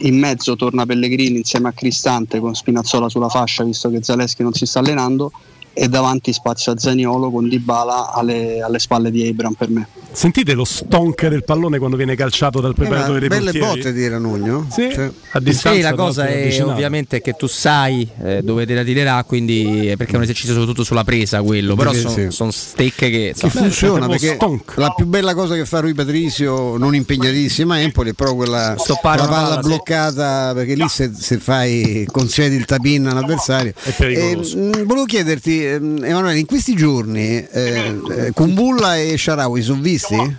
[0.01, 4.53] In mezzo torna Pellegrini insieme a Cristante con Spinazzola sulla fascia visto che Zaleschi non
[4.53, 5.31] si sta allenando
[5.79, 9.87] e davanti spazio a Zaniolo con Dybala alle, alle spalle di Abram per me.
[10.11, 13.67] Sentite lo stonk del pallone quando viene calciato dal preparatore dei belle portieri?
[13.75, 14.65] botte di Ranugno.
[14.71, 16.71] Sì, Cioè, a distanza Sì, la cosa è avvicinata.
[16.71, 20.53] ovviamente che tu sai eh, dove te la tirerà, quindi eh, perché è un esercizio
[20.53, 22.57] soprattutto sulla presa quello, però sono sì.
[22.57, 24.37] stecche che Che funziona perché
[24.75, 28.75] la più bella cosa che fa Rui Patricio, non impegnatissima a Empoli, è proprio quella,
[28.79, 29.67] Stoppare una palla palla, sì.
[29.67, 33.73] bloccata perché lì se, se fai concedi il tapin all'avversario.
[33.83, 34.57] È pericoloso.
[34.57, 40.35] Eh, mh, volevo chiederti, Emanuele, in questi giorni eh, eh, Kumbulla e Sharawi sono visti?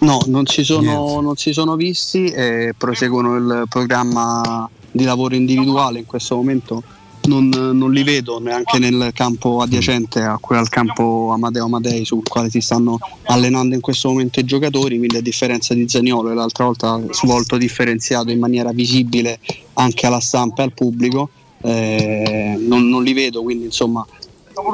[0.00, 5.98] No, non si sono, non si sono visti e proseguono il programma di lavoro individuale.
[5.98, 6.82] In questo momento
[7.28, 12.22] non, non li vedo neanche nel campo adiacente a quello al campo Amadeo Amadei sul
[12.26, 14.98] quale si stanno allenando in questo momento i giocatori.
[14.98, 19.40] Quindi, a differenza di Zaniolo, l'altra volta svolto differenziato in maniera visibile
[19.74, 21.28] anche alla stampa e al pubblico,
[21.62, 23.42] eh, non, non li vedo.
[23.42, 24.06] Quindi, insomma,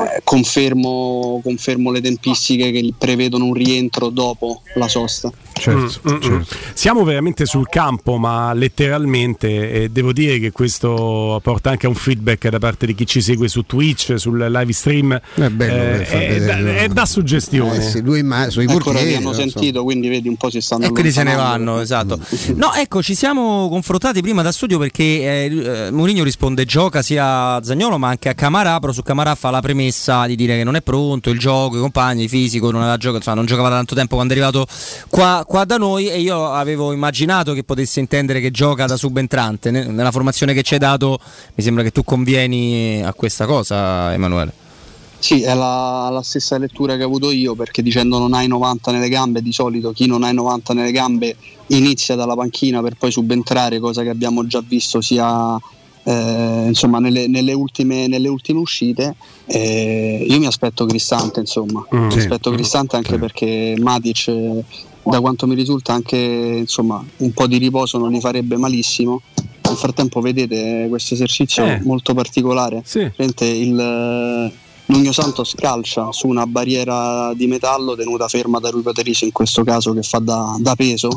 [0.05, 5.31] eh, confermo, confermo le tempistiche che prevedono un rientro dopo la sosta.
[5.57, 6.41] Certo, Mm, mm, mm.
[6.75, 11.95] Siamo veramente sul campo, ma letteralmente e devo dire che questo porta anche a un
[11.95, 15.13] feedback da parte di chi ci segue su Twitch, sul live stream.
[15.35, 15.73] È bello
[16.03, 17.77] Eh, è, da, è da suggestione.
[17.77, 19.15] Eh sì, due imma- sui Ecco, ora portieri.
[19.15, 19.41] hanno non so.
[19.41, 22.19] sentito, quindi vedi un po' si stanno E quindi se ne vanno, esatto.
[22.57, 27.55] No, ecco, ci siamo confrontati prima da studio perché eh, eh, Mourinho risponde gioca sia
[27.55, 30.65] a Zagnolo ma anche a Camarà, però su Camarà fa la premessa di dire che
[30.65, 33.69] non è pronto, il gioco, i compagni, il fisico, non aveva giocato, insomma, non giocava
[33.69, 34.67] da tanto tempo quando è arrivato
[35.09, 39.70] qua, qua da noi e io avevo immaginato che potesse intendere che gioca da subentrante.
[39.70, 41.19] Ne- Nella formazione che ci hai dato
[41.55, 44.62] mi sembra che tu convieni a questa cosa, Emanuele.
[45.19, 48.93] Sì, è la, la stessa lettura che ho avuto io perché dicendo non hai 90
[48.93, 51.35] nelle gambe, di solito chi non ha i 90 nelle gambe
[51.69, 55.59] inizia dalla panchina per poi subentrare, cosa che abbiamo già visto sia
[56.05, 59.15] eh, insomma, nelle, nelle ultime, nelle ultime uscite.
[59.47, 62.05] Eh, io mi aspetto Cristante, insomma, Mm.
[62.07, 62.18] mi Sì.
[62.18, 64.65] aspetto Cristante anche perché Matic, eh,
[65.02, 69.20] da quanto mi risulta, anche insomma, un po' di riposo non gli farebbe malissimo.
[69.66, 71.81] Nel frattempo vedete questo esercizio Eh.
[71.83, 72.83] molto particolare.
[72.83, 74.52] Praticamente il
[74.87, 79.65] Nuno Santos calcia su una barriera di metallo tenuta ferma da Rui Patricio in questo
[79.65, 81.09] caso che fa da, da peso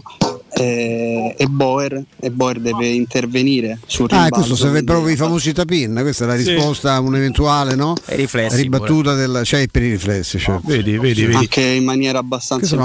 [0.54, 4.36] eh, e, Boer, e Boer deve intervenire sul Ah, rimbalzo.
[4.36, 6.54] questo serve quindi- proprio i famosi tapin, questa è la Sì.
[6.54, 7.94] risposta a un'eventuale no?
[8.06, 10.40] riflessi ribattuta del cioè per i riflessi.
[10.40, 10.62] Certo.
[10.66, 11.36] Vedi, vedi, vedi.
[11.36, 12.76] anche in maniera abbastanza.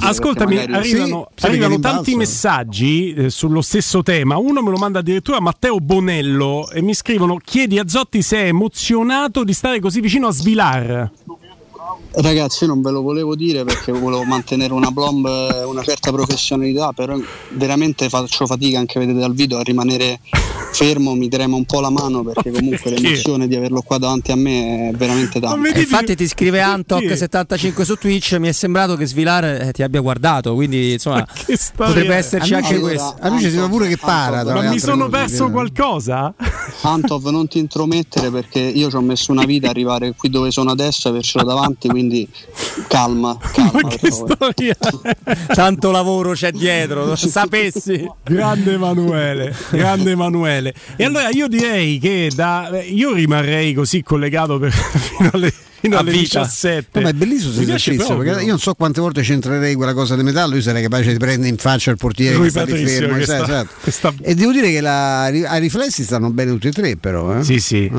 [0.00, 4.38] Ascoltami, magari- arrivano, Sì, sì, arrivano tanti messaggi eh, sullo stesso tema.
[4.38, 8.46] Uno me lo manda addirittura Matteo Bonello e mi scrivono: Chiedi a Zotti se è
[8.46, 11.10] emozionato di stare così vicino a Svilar.
[12.12, 15.26] Ragazzi, io non ve lo volevo dire perché volevo mantenere una plomb,
[15.66, 17.16] una certa professionalità, però
[17.50, 20.18] veramente faccio fatica anche vedete dal video a rimanere
[20.72, 24.36] fermo, mi trema un po' la mano perché comunque l'emozione di averlo qua davanti a
[24.36, 25.78] me è veramente tanta.
[25.78, 30.54] Infatti ti scrive Antok75 su Twitch, mi è sembrato che Svilar eh, ti abbia guardato,
[30.54, 31.24] quindi insomma
[31.76, 33.16] potrebbe esserci anche Allora, questo.
[33.20, 34.42] a lui ci sembra pure che para.
[34.44, 36.34] tra Ma mi sono cose, perso che- qualcosa?
[36.82, 40.50] Antov non ti intromettere perché io ci ho messo una vita ad arrivare qui dove
[40.50, 41.98] sono adesso e avercelo davanti, quindi
[42.88, 43.90] calma, calma.
[43.90, 44.76] favore.
[45.46, 48.08] Tanto lavoro c'è dietro, lo sapessi.
[48.22, 50.74] Grande Emanuele, grande Emanuele.
[50.96, 56.00] E allora io direi che da, io rimarrei così collegato per, fino alle, fino A
[56.00, 56.40] alle vita.
[56.40, 56.88] 17.
[56.92, 58.30] No, ma è bellissimo questo esercizio proprio.
[58.32, 61.18] perché io non so quante volte centrerei quella cosa di metallo, io sarei capace di
[61.18, 63.14] prendere in faccia il portiere Rui che sta lì fermo.
[63.16, 64.14] che esatto, sta- esatto.
[64.22, 67.38] E devo dire che la, a riflessi stanno bene tutti e tre, però.
[67.38, 67.44] Eh?
[67.44, 67.90] Sì, sì.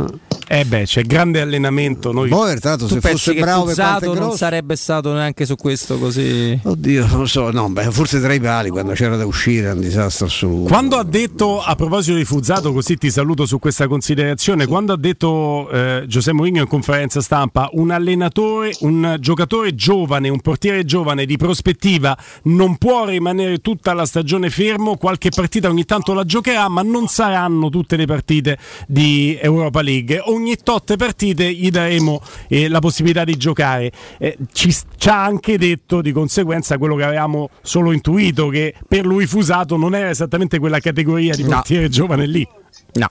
[0.54, 2.12] Eh beh, c'è grande allenamento.
[2.12, 2.28] Noi...
[2.28, 4.36] Boer, tra l'altro, se fosse bravo per quanto non grosso.
[4.38, 6.60] sarebbe stato neanche su questo così?
[6.62, 9.72] Oddio, non lo so, no, beh, forse tra i pali quando c'era da uscire è
[9.72, 10.68] un disastro assoluto.
[10.68, 14.98] Quando ha detto, a proposito di Fuzzato, così ti saluto su questa considerazione, quando ha
[14.98, 21.26] detto eh, Giuseppe Mourinho in conferenza stampa, un allenatore, un giocatore giovane, un portiere giovane
[21.26, 26.68] di prospettiva non può rimanere tutta la stagione fermo, qualche partita ogni tanto la giocherà,
[26.70, 30.20] ma non saranno tutte le partite di Europa League.
[30.26, 33.92] Ogni tot partite gli daremo eh, la possibilità di giocare.
[34.18, 39.06] Eh, ci, ci ha anche detto di conseguenza quello che avevamo solo intuito, che per
[39.06, 41.50] lui Fusato non era esattamente quella categoria di No.
[41.50, 42.48] portiere giovane lì.
[42.94, 43.10] No.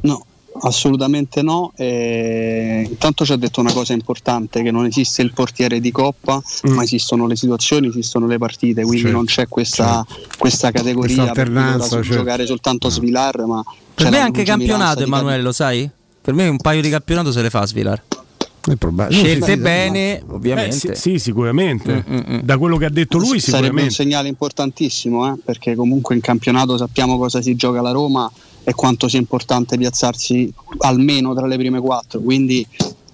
[0.00, 0.24] No,
[0.60, 1.72] assolutamente no.
[1.76, 6.40] E intanto ci ha detto una cosa importante, che non esiste il portiere di coppa,
[6.68, 10.06] ma esistono le situazioni, esistono le partite, quindi Certo, non c'è questa,
[10.36, 12.00] questa categoria Questa per certo.
[12.00, 13.62] giocare soltanto Svilar, ma
[13.94, 15.88] Per me la anche campionato, Emanuele, lo sai?
[16.20, 18.02] Per me un paio di campionato se le fa Svilar.
[18.68, 19.18] È probabile.
[19.18, 20.90] Scelte sì, bene, ma- ovviamente.
[20.90, 22.04] Eh, sì, sì, sicuramente.
[22.06, 23.94] Mm, Da quello che ha detto lui, Sarebbe un sicuramente.
[23.94, 28.30] segnale importantissimo, eh, perché comunque in campionato sappiamo cosa si gioca alla Roma
[28.68, 32.20] e quanto sia importante piazzarsi almeno tra le prime quattro.
[32.20, 32.66] Quindi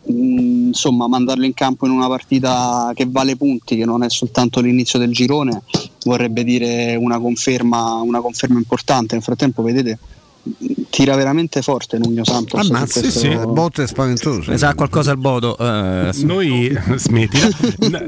[0.06, 4.60] mh, insomma mandarlo in campo in una partita che vale punti, che non è soltanto
[4.60, 5.62] l'inizio del girone,
[6.02, 9.14] vorrebbe dire una conferma, una conferma importante.
[9.14, 9.96] Nel frattempo, vedete,
[10.90, 12.68] tira veramente forte Nugno Santos.
[12.70, 14.50] Ammazza, questo- sì, il botto è spaventoso.
[14.50, 15.56] Ne sa qualcosa al Bodo.
[15.58, 16.24] eh, sì.
[16.24, 17.48] Noi, smettila.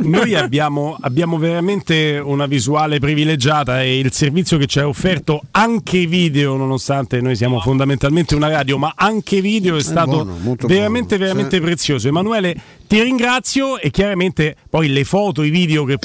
[0.03, 6.07] Noi abbiamo, abbiamo veramente una visuale privilegiata e il servizio che ci ha offerto anche
[6.07, 11.33] video, nonostante noi siamo fondamentalmente una radio, ma anche video è stato buono, veramente, buono,
[11.33, 11.63] veramente sì.
[11.63, 12.09] prezioso.
[12.09, 12.55] Emanuele,
[12.87, 15.99] ti ringrazio e chiaramente poi le foto, i video che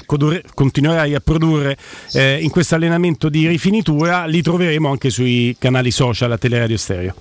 [0.53, 1.77] continuerai a produrre
[2.13, 7.15] eh, in questo allenamento di rifinitura li troveremo anche sui canali social a Teleradio Stereo.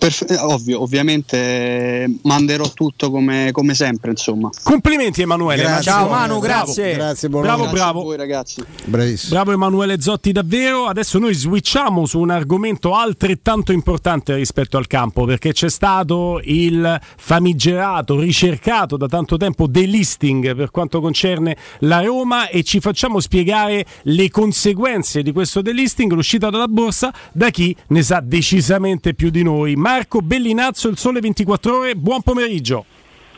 [0.00, 4.48] Eh, ovvio, ovviamente manderò tutto come, come sempre, insomma.
[4.62, 5.62] Complimenti Emanuele.
[5.62, 5.82] Grazie.
[5.82, 6.40] Ciao Manu, bravo.
[6.40, 6.94] grazie.
[6.94, 7.62] Grazie, buon bravo.
[7.62, 8.02] Grazie a bravo.
[8.02, 8.64] voi ragazzi.
[8.84, 9.34] Bravissimo.
[9.34, 15.24] Bravo Emanuele Zotti davvero, adesso noi switchiamo su un argomento altrettanto importante rispetto al campo
[15.24, 22.48] perché c'è stato il famigerato, ricercato da tanto tempo delisting per quanto concerne la Roma
[22.48, 28.02] e ci facciamo spiegare le conseguenze di questo delisting, l'uscita dalla borsa da chi ne
[28.02, 29.74] sa decisamente più di noi.
[29.88, 32.84] Marco Bellinazzo, il Sole 24 ore, buon pomeriggio.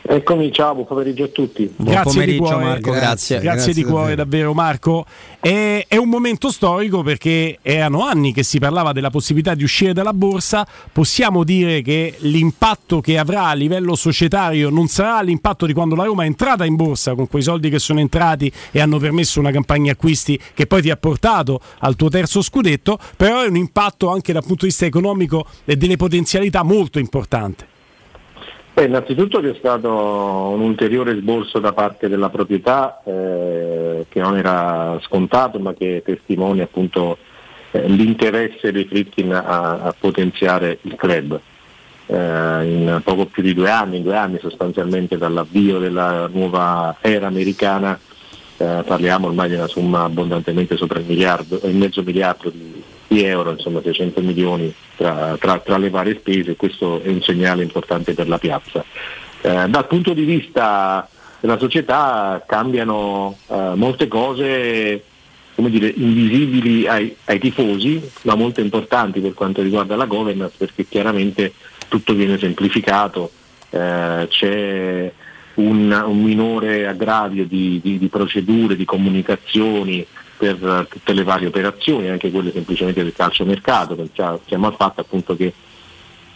[0.03, 1.71] Eccomi, ciao, buon pomeriggio a tutti.
[1.77, 3.39] Grazie di cuore, Marco, grazie.
[3.39, 5.05] Grazie, di cuore davvero Marco.
[5.39, 9.93] È, è un momento storico perché erano anni che si parlava della possibilità di uscire
[9.93, 10.67] dalla borsa.
[10.91, 16.05] Possiamo dire che l'impatto che avrà a livello societario non sarà l'impatto di quando la
[16.05, 19.51] Roma è entrata in borsa con quei soldi che sono entrati e hanno permesso una
[19.51, 24.09] campagna acquisti che poi ti ha portato al tuo terzo scudetto, però è un impatto
[24.09, 27.71] anche dal punto di vista economico e delle potenzialità molto importante.
[28.73, 34.97] Beh, innanzitutto c'è stato un ulteriore sborso da parte della proprietà eh, che non era
[35.01, 37.17] scontato ma che testimonia appunto
[37.71, 41.37] eh, l'interesse dei Fritkin a, a potenziare il club.
[42.05, 47.99] Eh, in poco più di due anni, due anni sostanzialmente dall'avvio della nuova era americana,
[48.55, 52.80] eh, parliamo ormai di una somma abbondantemente sopra il miliardo, il mezzo miliardo di,
[53.11, 57.61] di euro, insomma 600 milioni tra, tra- tra le varie spese, questo è un segnale
[57.61, 58.85] importante per la piazza.
[59.41, 61.09] Eh, dal punto di vista
[61.41, 65.03] della società cambiano eh, molte cose
[65.55, 71.51] dire, invisibili ai, ai tifosi, ma molto importanti per quanto riguarda la governance, perché chiaramente
[71.89, 73.29] tutto viene semplificato,
[73.71, 75.11] eh, c'è
[75.55, 80.05] un, un minore aggravio di, di- di procedure, di comunicazioni
[80.41, 85.53] per tutte le varie operazioni, anche quelle semplicemente del calciomercato, pensiamo al fatto appunto che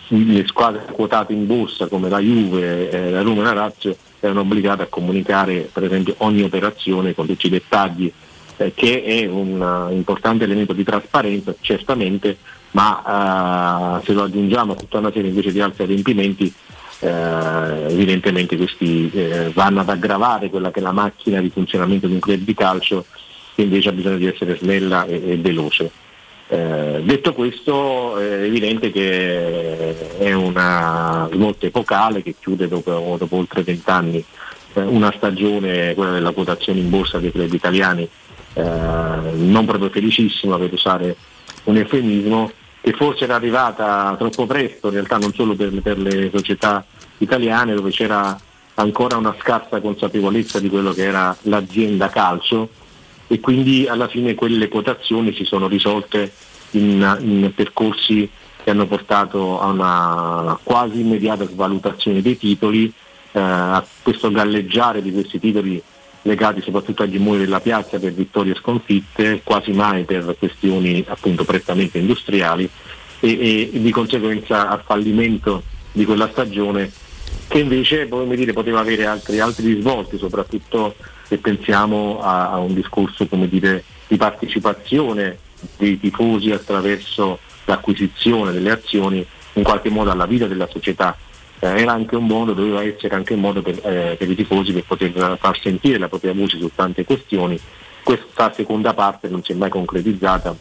[0.09, 4.41] le squadre quotate in borsa come la Juve, eh, la Roma e la Lazio erano
[4.41, 8.11] obbligate a comunicare per esempio ogni operazione con tutti i dettagli,
[8.57, 12.37] eh, che è un uh, importante elemento di trasparenza certamente,
[12.71, 16.53] ma uh, se lo aggiungiamo a tutta una serie invece di altri adempimenti,
[16.99, 22.13] eh, evidentemente questi eh, vanno ad aggravare quella che è la macchina di funzionamento di
[22.13, 23.05] un club di calcio
[23.63, 25.91] invece ha bisogno di essere snella e, e veloce.
[26.47, 33.63] Eh, detto questo è evidente che è una svolta epocale che chiude dopo, dopo oltre
[33.63, 34.23] vent'anni
[34.73, 38.07] eh, una stagione, quella della quotazione in borsa dei club italiani,
[38.53, 41.15] eh, non proprio felicissima per usare
[41.63, 42.51] un eufemismo,
[42.81, 46.85] che forse era arrivata troppo presto, in realtà non solo per, per le società
[47.17, 48.37] italiane dove c'era
[48.75, 52.69] ancora una scarsa consapevolezza di quello che era l'azienda calcio
[53.27, 56.31] e quindi alla fine quelle quotazioni si sono risolte
[56.71, 58.29] in, in percorsi
[58.63, 62.91] che hanno portato a una quasi immediata svalutazione dei titoli,
[63.31, 65.81] eh, a questo galleggiare di questi titoli
[66.23, 71.99] legati soprattutto agli muri della piazza per vittorie sconfitte, quasi mai per questioni appunto prettamente
[71.99, 72.67] industriali
[73.19, 76.91] e, e di conseguenza al fallimento di quella stagione
[77.47, 80.95] che invece dire, poteva avere altri, altri risvolti, soprattutto
[81.27, 85.37] se pensiamo a, a un discorso dire, di partecipazione
[85.77, 91.17] dei tifosi attraverso l'acquisizione delle azioni in qualche modo alla vita della società.
[91.59, 94.73] Eh, era anche un modo, doveva essere anche un modo per, eh, per, i tifosi
[94.73, 97.59] per poter far sentire la propria voce su tante questioni.
[98.03, 100.55] Questa seconda parte non si è mai concretizzata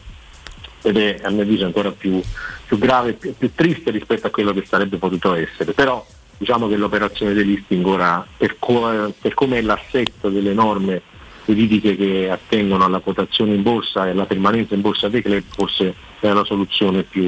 [0.81, 2.21] ed è a mio avviso ancora più,
[2.65, 5.73] più grave, più, più triste rispetto a quello che sarebbe potuto essere.
[5.73, 6.03] Però
[6.37, 11.01] diciamo che l'operazione del listing ora per, co- per come è l'assetto delle norme
[11.45, 15.93] giuridiche che attengono alla quotazione in borsa e alla permanenza in borsa dei club forse
[16.19, 17.23] è la soluzione più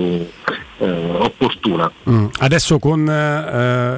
[0.80, 1.92] eh, opportuna.
[2.10, 2.28] Mm.
[2.40, 3.96] Adesso con eh,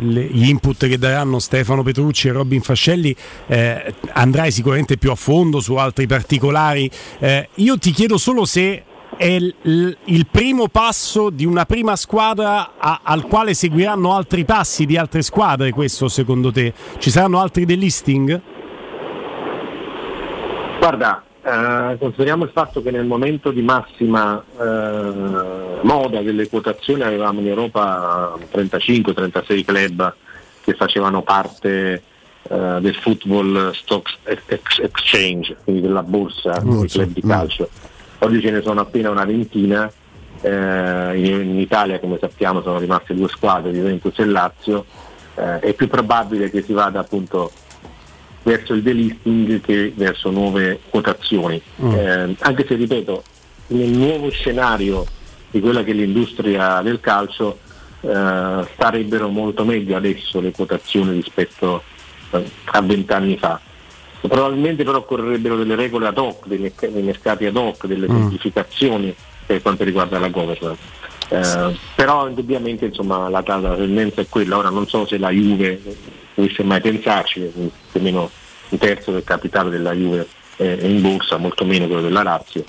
[0.00, 3.14] le, gli input che daranno Stefano Petrucci e Robin Fascelli
[3.46, 6.88] eh, andrai sicuramente più a fondo su altri particolari.
[7.18, 8.84] Eh, io ti chiedo solo se
[9.16, 14.86] è il, il, primo passo di una prima squadra a, al quale seguiranno altri passi
[14.86, 16.72] di altre squadre, questo secondo te?
[16.98, 18.40] Ci saranno altri delisting?
[20.78, 27.40] Guarda, eh, consideriamo il fatto che nel momento di massima eh, moda delle quotazioni avevamo
[27.40, 30.14] in Europa 35-36 club
[30.62, 32.02] che facevano parte
[32.42, 36.78] eh, del football stock exchange, quindi della borsa, borsa.
[36.80, 37.28] dei club di mm.
[37.28, 37.68] calcio.
[37.72, 39.90] Mm oggi ce ne sono appena una ventina,
[40.40, 44.84] eh, in, in, Italia come sappiamo sono rimaste due squadre, Juventus e Lazio,
[45.34, 47.50] eh, è più probabile che si vada appunto
[48.42, 51.60] verso il delisting che verso nuove quotazioni.
[51.82, 51.92] Mm.
[51.92, 53.22] Eh, anche se ripeto,
[53.68, 55.04] nel nuovo scenario
[55.50, 57.58] di quella che è l'industria del calcio
[58.00, 61.82] eh, starebbero molto meglio adesso le quotazioni rispetto
[62.30, 63.60] eh, a vent'anni fa.
[64.20, 68.16] Probabilmente però occorrerebbero delle regole ad hoc, dei, merc- dei mercati ad hoc, delle mm.
[68.16, 69.14] semplificazioni
[69.46, 70.96] per quanto riguarda la governance.
[71.28, 75.80] Eh, però indubbiamente insomma, la, la, tendenza è quella, ora non so se la Juve
[76.34, 78.30] dovesse mai pensarci, più o meno
[78.70, 82.64] un terzo del capitale della Juve è in borsa, molto meno quello della Lazio.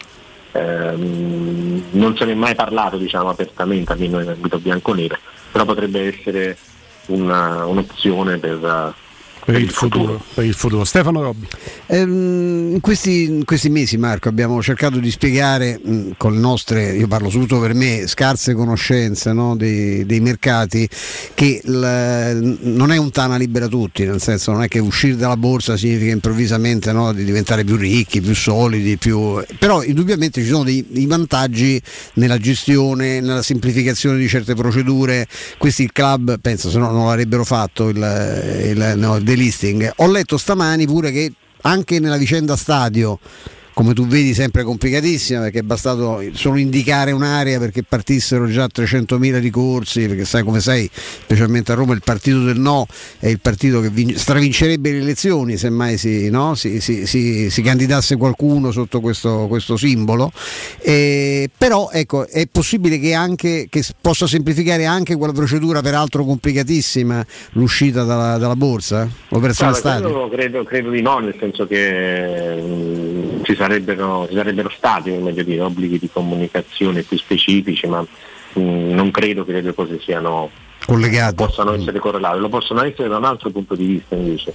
[0.51, 5.17] Eh, non se ne è mai parlato diciamo, apertamente, almeno in ambito bianco-nero,
[5.51, 6.57] però potrebbe essere
[7.07, 8.93] una, un'opzione per,
[9.43, 10.83] per il, futuro, per il futuro.
[10.83, 11.47] Stefano Robbi.
[11.87, 16.39] Ehm, in, questi, in, questi, mesi, Marco, abbiamo cercato di spiegare mh, mm, con le
[16.39, 20.87] nostre, io parlo soprattutto per me, scarse conoscenze no, dei, dei, mercati,
[21.33, 25.37] che la, non è un tana libera tutti, nel senso non è che uscire dalla
[25.37, 29.43] borsa significa improvvisamente no, di diventare più ricchi, più solidi, più...
[29.57, 31.81] però indubbiamente ci sono dei, dei vantaggi
[32.13, 35.27] nella gestione, nella semplificazione di certe procedure.
[35.57, 39.93] Questi il club, penso, se no non l'avrebbero fatto il, il, no, il delisting.
[39.97, 43.19] Ho letto stamani pure che anche nella vicenda stadio
[43.79, 49.39] come tu vedi sempre complicatissima perché è bastato solo indicare un'area perché partissero già 300.000
[49.39, 52.85] ricorsi perché sai come sai specialmente a Roma il partito del no
[53.19, 56.55] è il partito che vince, stravincerebbe le elezioni se mai si, no?
[56.55, 57.05] si, si,
[57.49, 60.29] si candidasse qualcuno sotto questo, questo simbolo
[60.81, 67.25] eh, però ecco è possibile che, anche, che possa semplificare anche quella procedura peraltro complicatissima
[67.53, 73.55] l'uscita dalla, dalla borsa l'operazione stadio credo, credo, di no nel senso che mh, ci
[73.55, 75.11] sarà sarebbero, ci sarebbero stati
[75.43, 79.99] dire, obblighi di comunicazione più specifici, ma mh, mm, non credo che le due cose
[80.01, 80.49] siano
[80.85, 81.35] collegate.
[81.35, 84.53] possano essere correlate, lo possono essere da un altro punto di vista invece,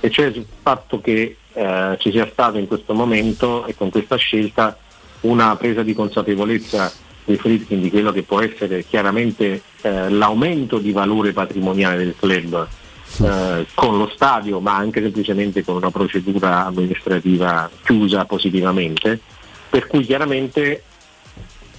[0.00, 4.16] e cioè il fatto che eh, ci sia stato in questo momento e con questa
[4.16, 4.76] scelta
[5.22, 6.92] una presa di consapevolezza
[7.24, 12.66] dei Fritkin di quello che può essere chiaramente eh, l'aumento di valore patrimoniale del club
[13.20, 19.20] eh, con lo stadio, ma anche semplicemente con una procedura amministrativa chiusa positivamente,
[19.68, 20.82] per cui chiaramente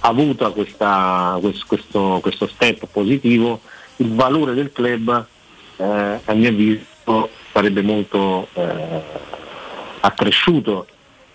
[0.00, 3.60] avuta questa, questo, questo, step positivo,
[3.96, 5.26] il valore del club
[5.76, 5.84] eh,
[6.24, 9.02] a mio avviso sarebbe molto eh,
[10.00, 10.86] accresciuto.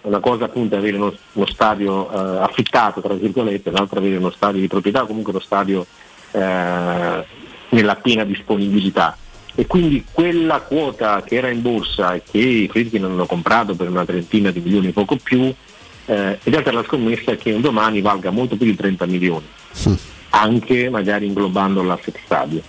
[0.01, 4.29] Una cosa appunto è avere uno, uno stadio eh, affittato, tra virgolette, l'altra avere uno
[4.29, 5.85] stadio di proprietà, comunque uno stadio
[6.31, 7.25] eh,
[7.69, 9.17] nella piena disponibilità.
[9.59, 13.89] E quindi quella quota che era in borsa e che i Friedkin hanno comprato per
[13.89, 15.53] una trentina di milioni, poco più,
[16.05, 19.45] eh, in realtà la scommessa è che un domani valga molto più di 30 milioni,
[19.71, 19.93] sì.
[20.29, 22.61] anche magari inglobando l'asset stadio.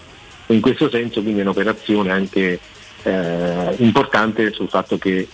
[0.46, 2.58] In questo senso quindi è un'operazione anche
[3.04, 5.28] eh, importante sul fatto che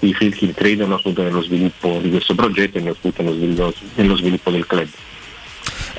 [0.00, 4.66] i Friedkin credono appunto nello sviluppo di questo progetto e nello sviluppo, nello sviluppo del
[4.66, 4.88] club.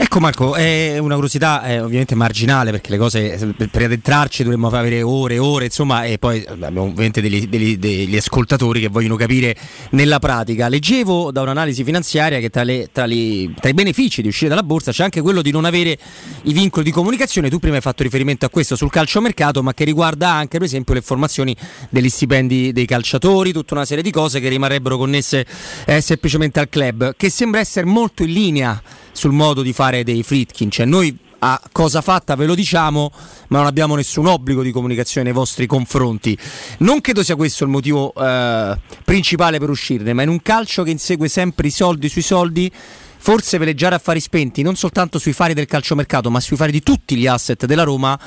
[0.02, 5.02] Ecco Marco, è una curiosità è ovviamente marginale perché le cose per addentrarci dovremmo avere
[5.02, 9.58] ore e ore, insomma, e poi abbiamo ovviamente degli, degli, degli ascoltatori che vogliono capire
[9.92, 10.70] nella pratica.
[10.70, 14.64] Leggevo da un'analisi finanziaria che tra, le, tra, le, tra, i benefici di uscire dalla
[14.64, 15.98] borsa c'è anche quello di non avere
[16.44, 17.50] i vincoli di comunicazione.
[17.50, 20.94] Tu prima hai fatto riferimento a questo sul calciomercato, ma che riguarda anche per esempio
[20.94, 21.54] le formazioni
[21.90, 25.46] degli stipendi dei calciatori, tutta una serie di cose che rimarrebbero connesse
[25.86, 28.82] eh, semplicemente al club, che sembra essere molto in linea
[29.20, 30.72] sul modo di fare dei Fritkin.
[30.72, 33.12] Cioè, noi a cosa fatta ve lo diciamo,
[33.50, 36.38] ma non abbiamo nessun obbligo di comunicazione nei vostri confronti.
[36.80, 40.92] Non credo sia questo il motivo eh, principale per uscirne, ma in un calcio che
[40.92, 42.72] insegue sempre i soldi sui soldi.
[43.22, 46.82] Forse veleggiare a fari spenti non soltanto sui fari del calciomercato, ma sui fari di
[46.82, 48.18] tutti gli asset della Roma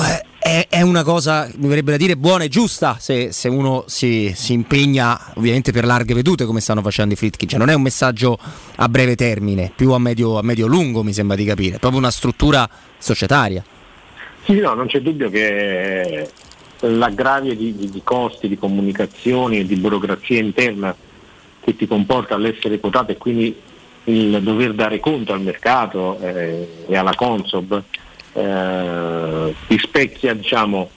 [0.00, 4.32] è, è, una cosa, mi verrebbe da dire, buona e giusta se, se uno si,
[4.34, 7.48] si, impegna ovviamente per larghe vedute come stanno facendo i Fritkin.
[7.48, 8.38] Cioè, non è un messaggio
[8.76, 12.00] a breve termine, più a medio, a medio lungo mi sembra di capire, è proprio
[12.00, 13.62] una struttura societaria.
[14.44, 16.28] Sì, no, non c'è dubbio che
[16.80, 20.94] l'aggravio di, di, di costi, di comunicazioni e di burocrazia interna
[21.62, 23.56] che ti comporta all'essere quotato e quindi
[24.04, 27.82] il dover dare conto al mercato eh, e alla Consob
[28.32, 30.90] eh, rispecchia diciamo,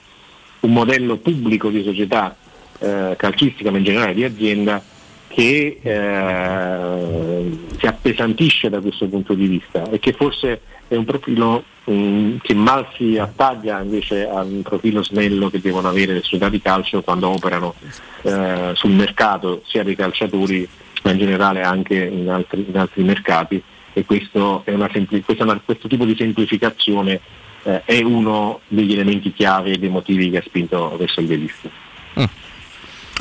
[0.60, 2.36] un modello pubblico di società
[2.78, 4.82] eh, calcistica ma in generale di azienda
[5.28, 11.64] che eh, si appesantisce da questo punto di vista e che forse è un profilo
[11.84, 16.48] um, che mal si attaglia invece a un profilo snello che devono avere le società
[16.48, 17.74] di calcio quando operano
[18.22, 20.66] eh, sul mercato sia dei calciatori
[21.02, 23.62] ma in generale anche in altri, in altri mercati
[23.96, 27.18] e questo, sempli- una, questo tipo di semplificazione
[27.62, 31.70] eh, è uno degli elementi chiave e dei motivi che ha spinto verso il delista.
[32.20, 32.24] Mm.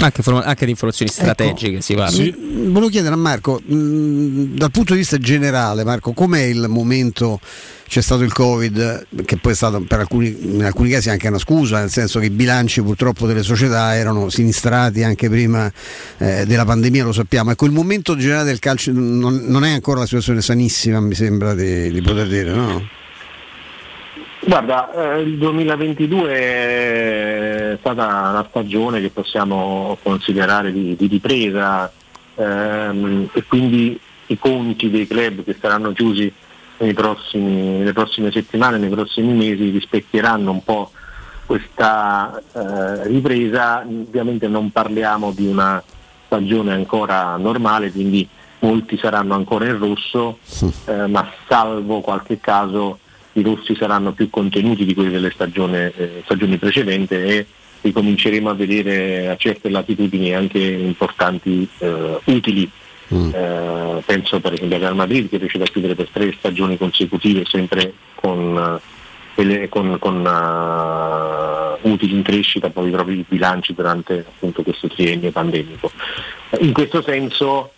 [0.06, 2.11] Anche, anche, di informazioni ecco, strategiche ecco, si parla.
[2.11, 2.35] Sì.
[2.38, 7.40] Volevo chiedere a Marco, mh, dal punto di vista generale, Marco, com'è il momento?
[7.88, 11.38] C'è stato il Covid, che poi è stato per alcuni, in alcuni casi anche una
[11.38, 15.72] scusa, nel senso che i bilanci purtroppo delle società erano sinistrati anche prima
[16.17, 17.51] eh, della pandemia, lo sappiamo.
[17.51, 21.53] Ecco, il momento generale del calcio non, non è ancora la situazione sanissima, mi sembra
[21.53, 23.03] di, di poter dire, no?
[24.48, 31.91] Guarda, eh, il 2022 è stata una stagione che possiamo considerare di, di ripresa
[32.35, 36.32] ehm, e quindi i conti dei club che saranno chiusi
[36.93, 40.91] prossimi, nelle prossime settimane, nei prossimi mesi rispecchieranno un po'
[41.48, 43.80] questa eh, ripresa.
[43.80, 45.82] Ovviamente non parliamo di una
[46.27, 48.27] stagione ancora normale, quindi
[48.59, 50.38] molti saranno ancora in rosso,
[50.85, 52.99] eh, ma salvo qualche caso
[53.35, 57.45] i rossi saranno più contenuti di quelli delle stagioni, eh, stagioni precedenti e
[57.81, 62.69] ricominceremo a vedere a certe latitudini anche importanti eh, utili.
[63.14, 63.30] Mm.
[63.33, 67.45] Eh, penso per esempio al Real Madrid che riesce a chiudere per tre stagioni consecutive
[67.45, 68.80] sempre con,
[69.35, 75.31] eh, con, con uh, utili in crescita poi i propri bilanci durante appunto, questo triennio
[75.31, 75.91] pandemico.
[76.61, 77.73] In questo senso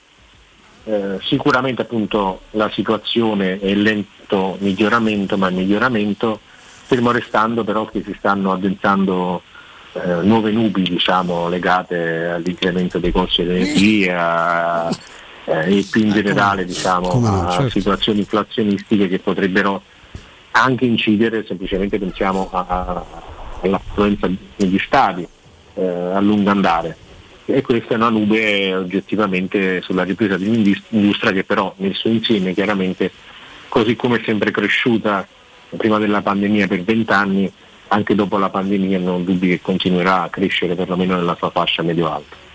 [0.87, 6.39] eh, sicuramente appunto la situazione è lento miglioramento, ma miglioramento,
[6.85, 9.41] fermo restando però che si stanno addensando
[9.91, 14.87] eh, nuove nubi diciamo, legate all'incremento dei costi dell'energia
[15.43, 17.69] eh, e più in generale diciamo, a certo.
[17.69, 19.81] situazioni inflazionistiche che potrebbero
[20.51, 23.05] anche incidere, semplicemente pensiamo a, a,
[23.61, 25.27] all'affluenza negli stadi
[25.73, 27.06] eh, a lungo andare
[27.49, 32.53] e questa è una nube oggettivamente sulla ripresa di un'industria che però nel suo insieme
[32.53, 33.09] chiaramente
[33.69, 35.25] così come è sempre cresciuta
[35.77, 37.51] prima della pandemia per vent'anni
[37.89, 41.83] anche dopo la pandemia non ho dubbi che continuerà a crescere perlomeno nella sua fascia
[41.83, 42.46] medio-alta.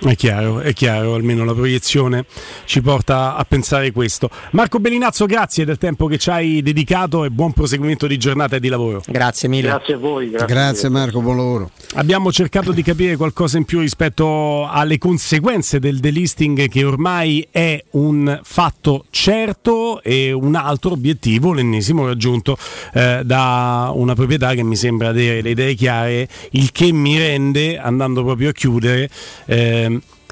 [0.00, 2.24] È chiaro, è chiaro, almeno la proiezione
[2.66, 4.30] ci porta a pensare questo.
[4.52, 8.60] Marco Bellinazzo, grazie del tempo che ci hai dedicato e buon proseguimento di giornata e
[8.60, 9.02] di lavoro.
[9.04, 9.66] Grazie mille.
[9.66, 10.30] Grazie a voi.
[10.30, 11.70] Grazie, Grazie Marco, buon lavoro.
[11.94, 17.82] Abbiamo cercato di capire qualcosa in più rispetto alle conseguenze del delisting che ormai è
[17.92, 22.56] un fatto certo e un altro obiettivo, l'ennesimo raggiunto
[22.94, 27.78] eh, da una proprietà che mi sembra avere le idee chiare, il che mi rende,
[27.78, 29.10] andando proprio a chiudere,
[29.46, 29.86] eh,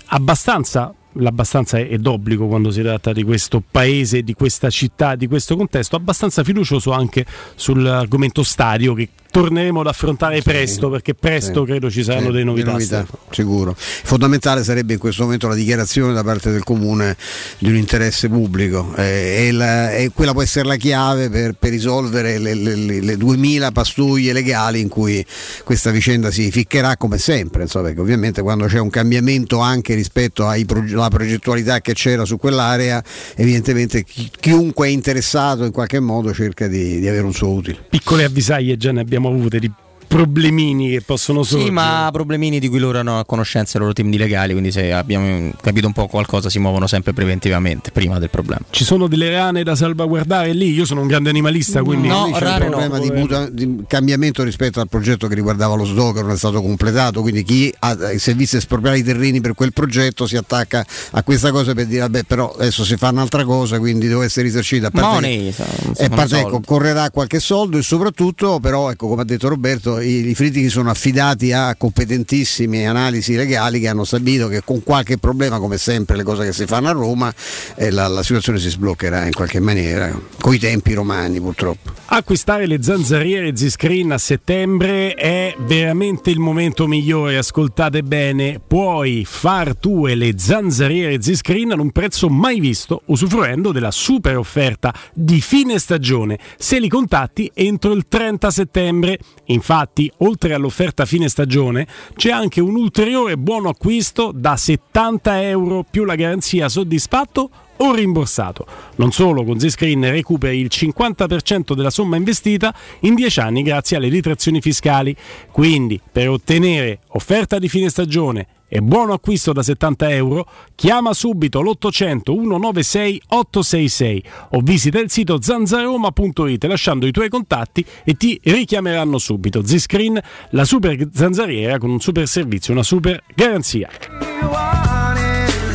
[0.06, 5.56] abbastanza l'abbastanza è d'obbligo quando si tratta di questo paese, di questa città, di questo
[5.56, 9.08] contesto, abbastanza fiducioso anche sull'argomento stadio che
[9.40, 12.70] torneremo ad affrontare presto perché presto credo ci saranno delle novità.
[12.72, 13.74] novità, sicuro.
[13.76, 17.18] Fondamentale sarebbe in questo momento la dichiarazione da parte del comune
[17.58, 21.70] di un interesse pubblico eh, e, la- e quella può essere la chiave per, per
[21.70, 25.22] risolvere le, le- le- le 2000 pastuglie legali in cui
[25.64, 30.48] questa vicenda si ficcherà come sempre, insomma, perché ovviamente quando c'è un cambiamento anche rispetto
[30.48, 36.66] alla progettualità che c'era su quell'area, evidentemente chi- chiunque è interessato in qualche modo cerca
[36.68, 37.84] di, di avere un suo utile.
[37.90, 39.70] Piccole avvisaglie già ne abbiamo avute di
[40.06, 41.68] problemini che possono sorgere.
[41.68, 44.72] Sì, ma problemini di cui loro hanno a conoscenza i loro team di legali, quindi
[44.72, 48.60] se abbiamo capito un po' qualcosa si muovono sempre preventivamente, prima del problema.
[48.70, 50.72] Ci sono delle rane da salvaguardare lì?
[50.72, 54.80] Io sono un grande animalista, quindi Lì c'è un problema di, muta- di cambiamento rispetto
[54.80, 58.18] al progetto che riguardava lo SDO che non è stato completato, quindi chi ha i
[58.18, 62.22] servizi espropriati i terreni per quel progetto si attacca a questa cosa per dire vabbè
[62.24, 64.86] però adesso si fa un'altra cosa quindi deve essere risarcito.
[64.86, 65.64] A parte Money, che- sa-
[66.04, 70.28] e parte, ecco, correrà qualche soldo e soprattutto però ecco, come ha detto Roberto i,
[70.28, 75.58] i fritti sono affidati a competentissime analisi legali che hanno stabilito che con qualche problema
[75.58, 77.32] come sempre le cose che si fanno a Roma
[77.74, 81.92] eh, la, la situazione si sbloccherà in qualche maniera con i tempi romani purtroppo.
[82.08, 89.76] Acquistare le zanzariere Z-Screen a settembre è veramente il momento migliore, ascoltate bene, puoi far
[89.76, 95.78] tue le zanzariere Z-Screen ad un prezzo mai visto usufruendo della super offerta di fine
[95.78, 99.18] stagione se li contatti entro il 30 settembre.
[99.46, 99.85] Infatti,
[100.18, 106.14] oltre all'offerta fine stagione, c'è anche un ulteriore buono acquisto da 70 euro più la
[106.14, 108.66] garanzia soddisfatto o rimborsato.
[108.96, 114.08] Non solo, con Zscreen recuperi il 50% della somma investita in 10 anni grazie alle
[114.08, 115.14] detrazioni fiscali.
[115.50, 121.60] Quindi, per ottenere offerta di fine stagione e buono acquisto da 70 euro, chiama subito
[121.60, 121.94] l'800
[122.26, 129.64] 196 866 o visita il sito zanzaroma.it lasciando i tuoi contatti e ti richiameranno subito.
[129.64, 130.20] Zscreen,
[130.50, 134.85] la super zanzariera con un super servizio, una super garanzia.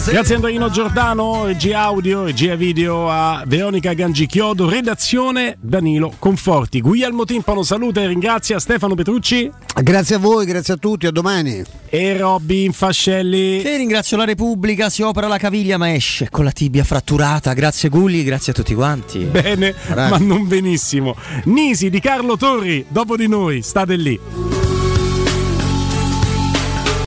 [0.03, 6.81] Grazie Andrino Giordano, regia audio, regia video a Veronica Gangichiodo, redazione Danilo Conforti.
[6.81, 9.49] Guglielmo Timpano saluta e ringrazia Stefano Petrucci
[9.81, 11.63] Grazie a voi, grazie a tutti, a domani.
[11.89, 13.61] e Robby Infascelli.
[13.61, 17.53] E ringrazio la Repubblica, si opera la caviglia ma esce con la tibia fratturata.
[17.53, 19.19] Grazie Gulli, grazie a tutti quanti.
[19.19, 21.15] Bene, ma non benissimo.
[21.45, 24.19] Nisi di Carlo Torri, dopo di noi, state lì.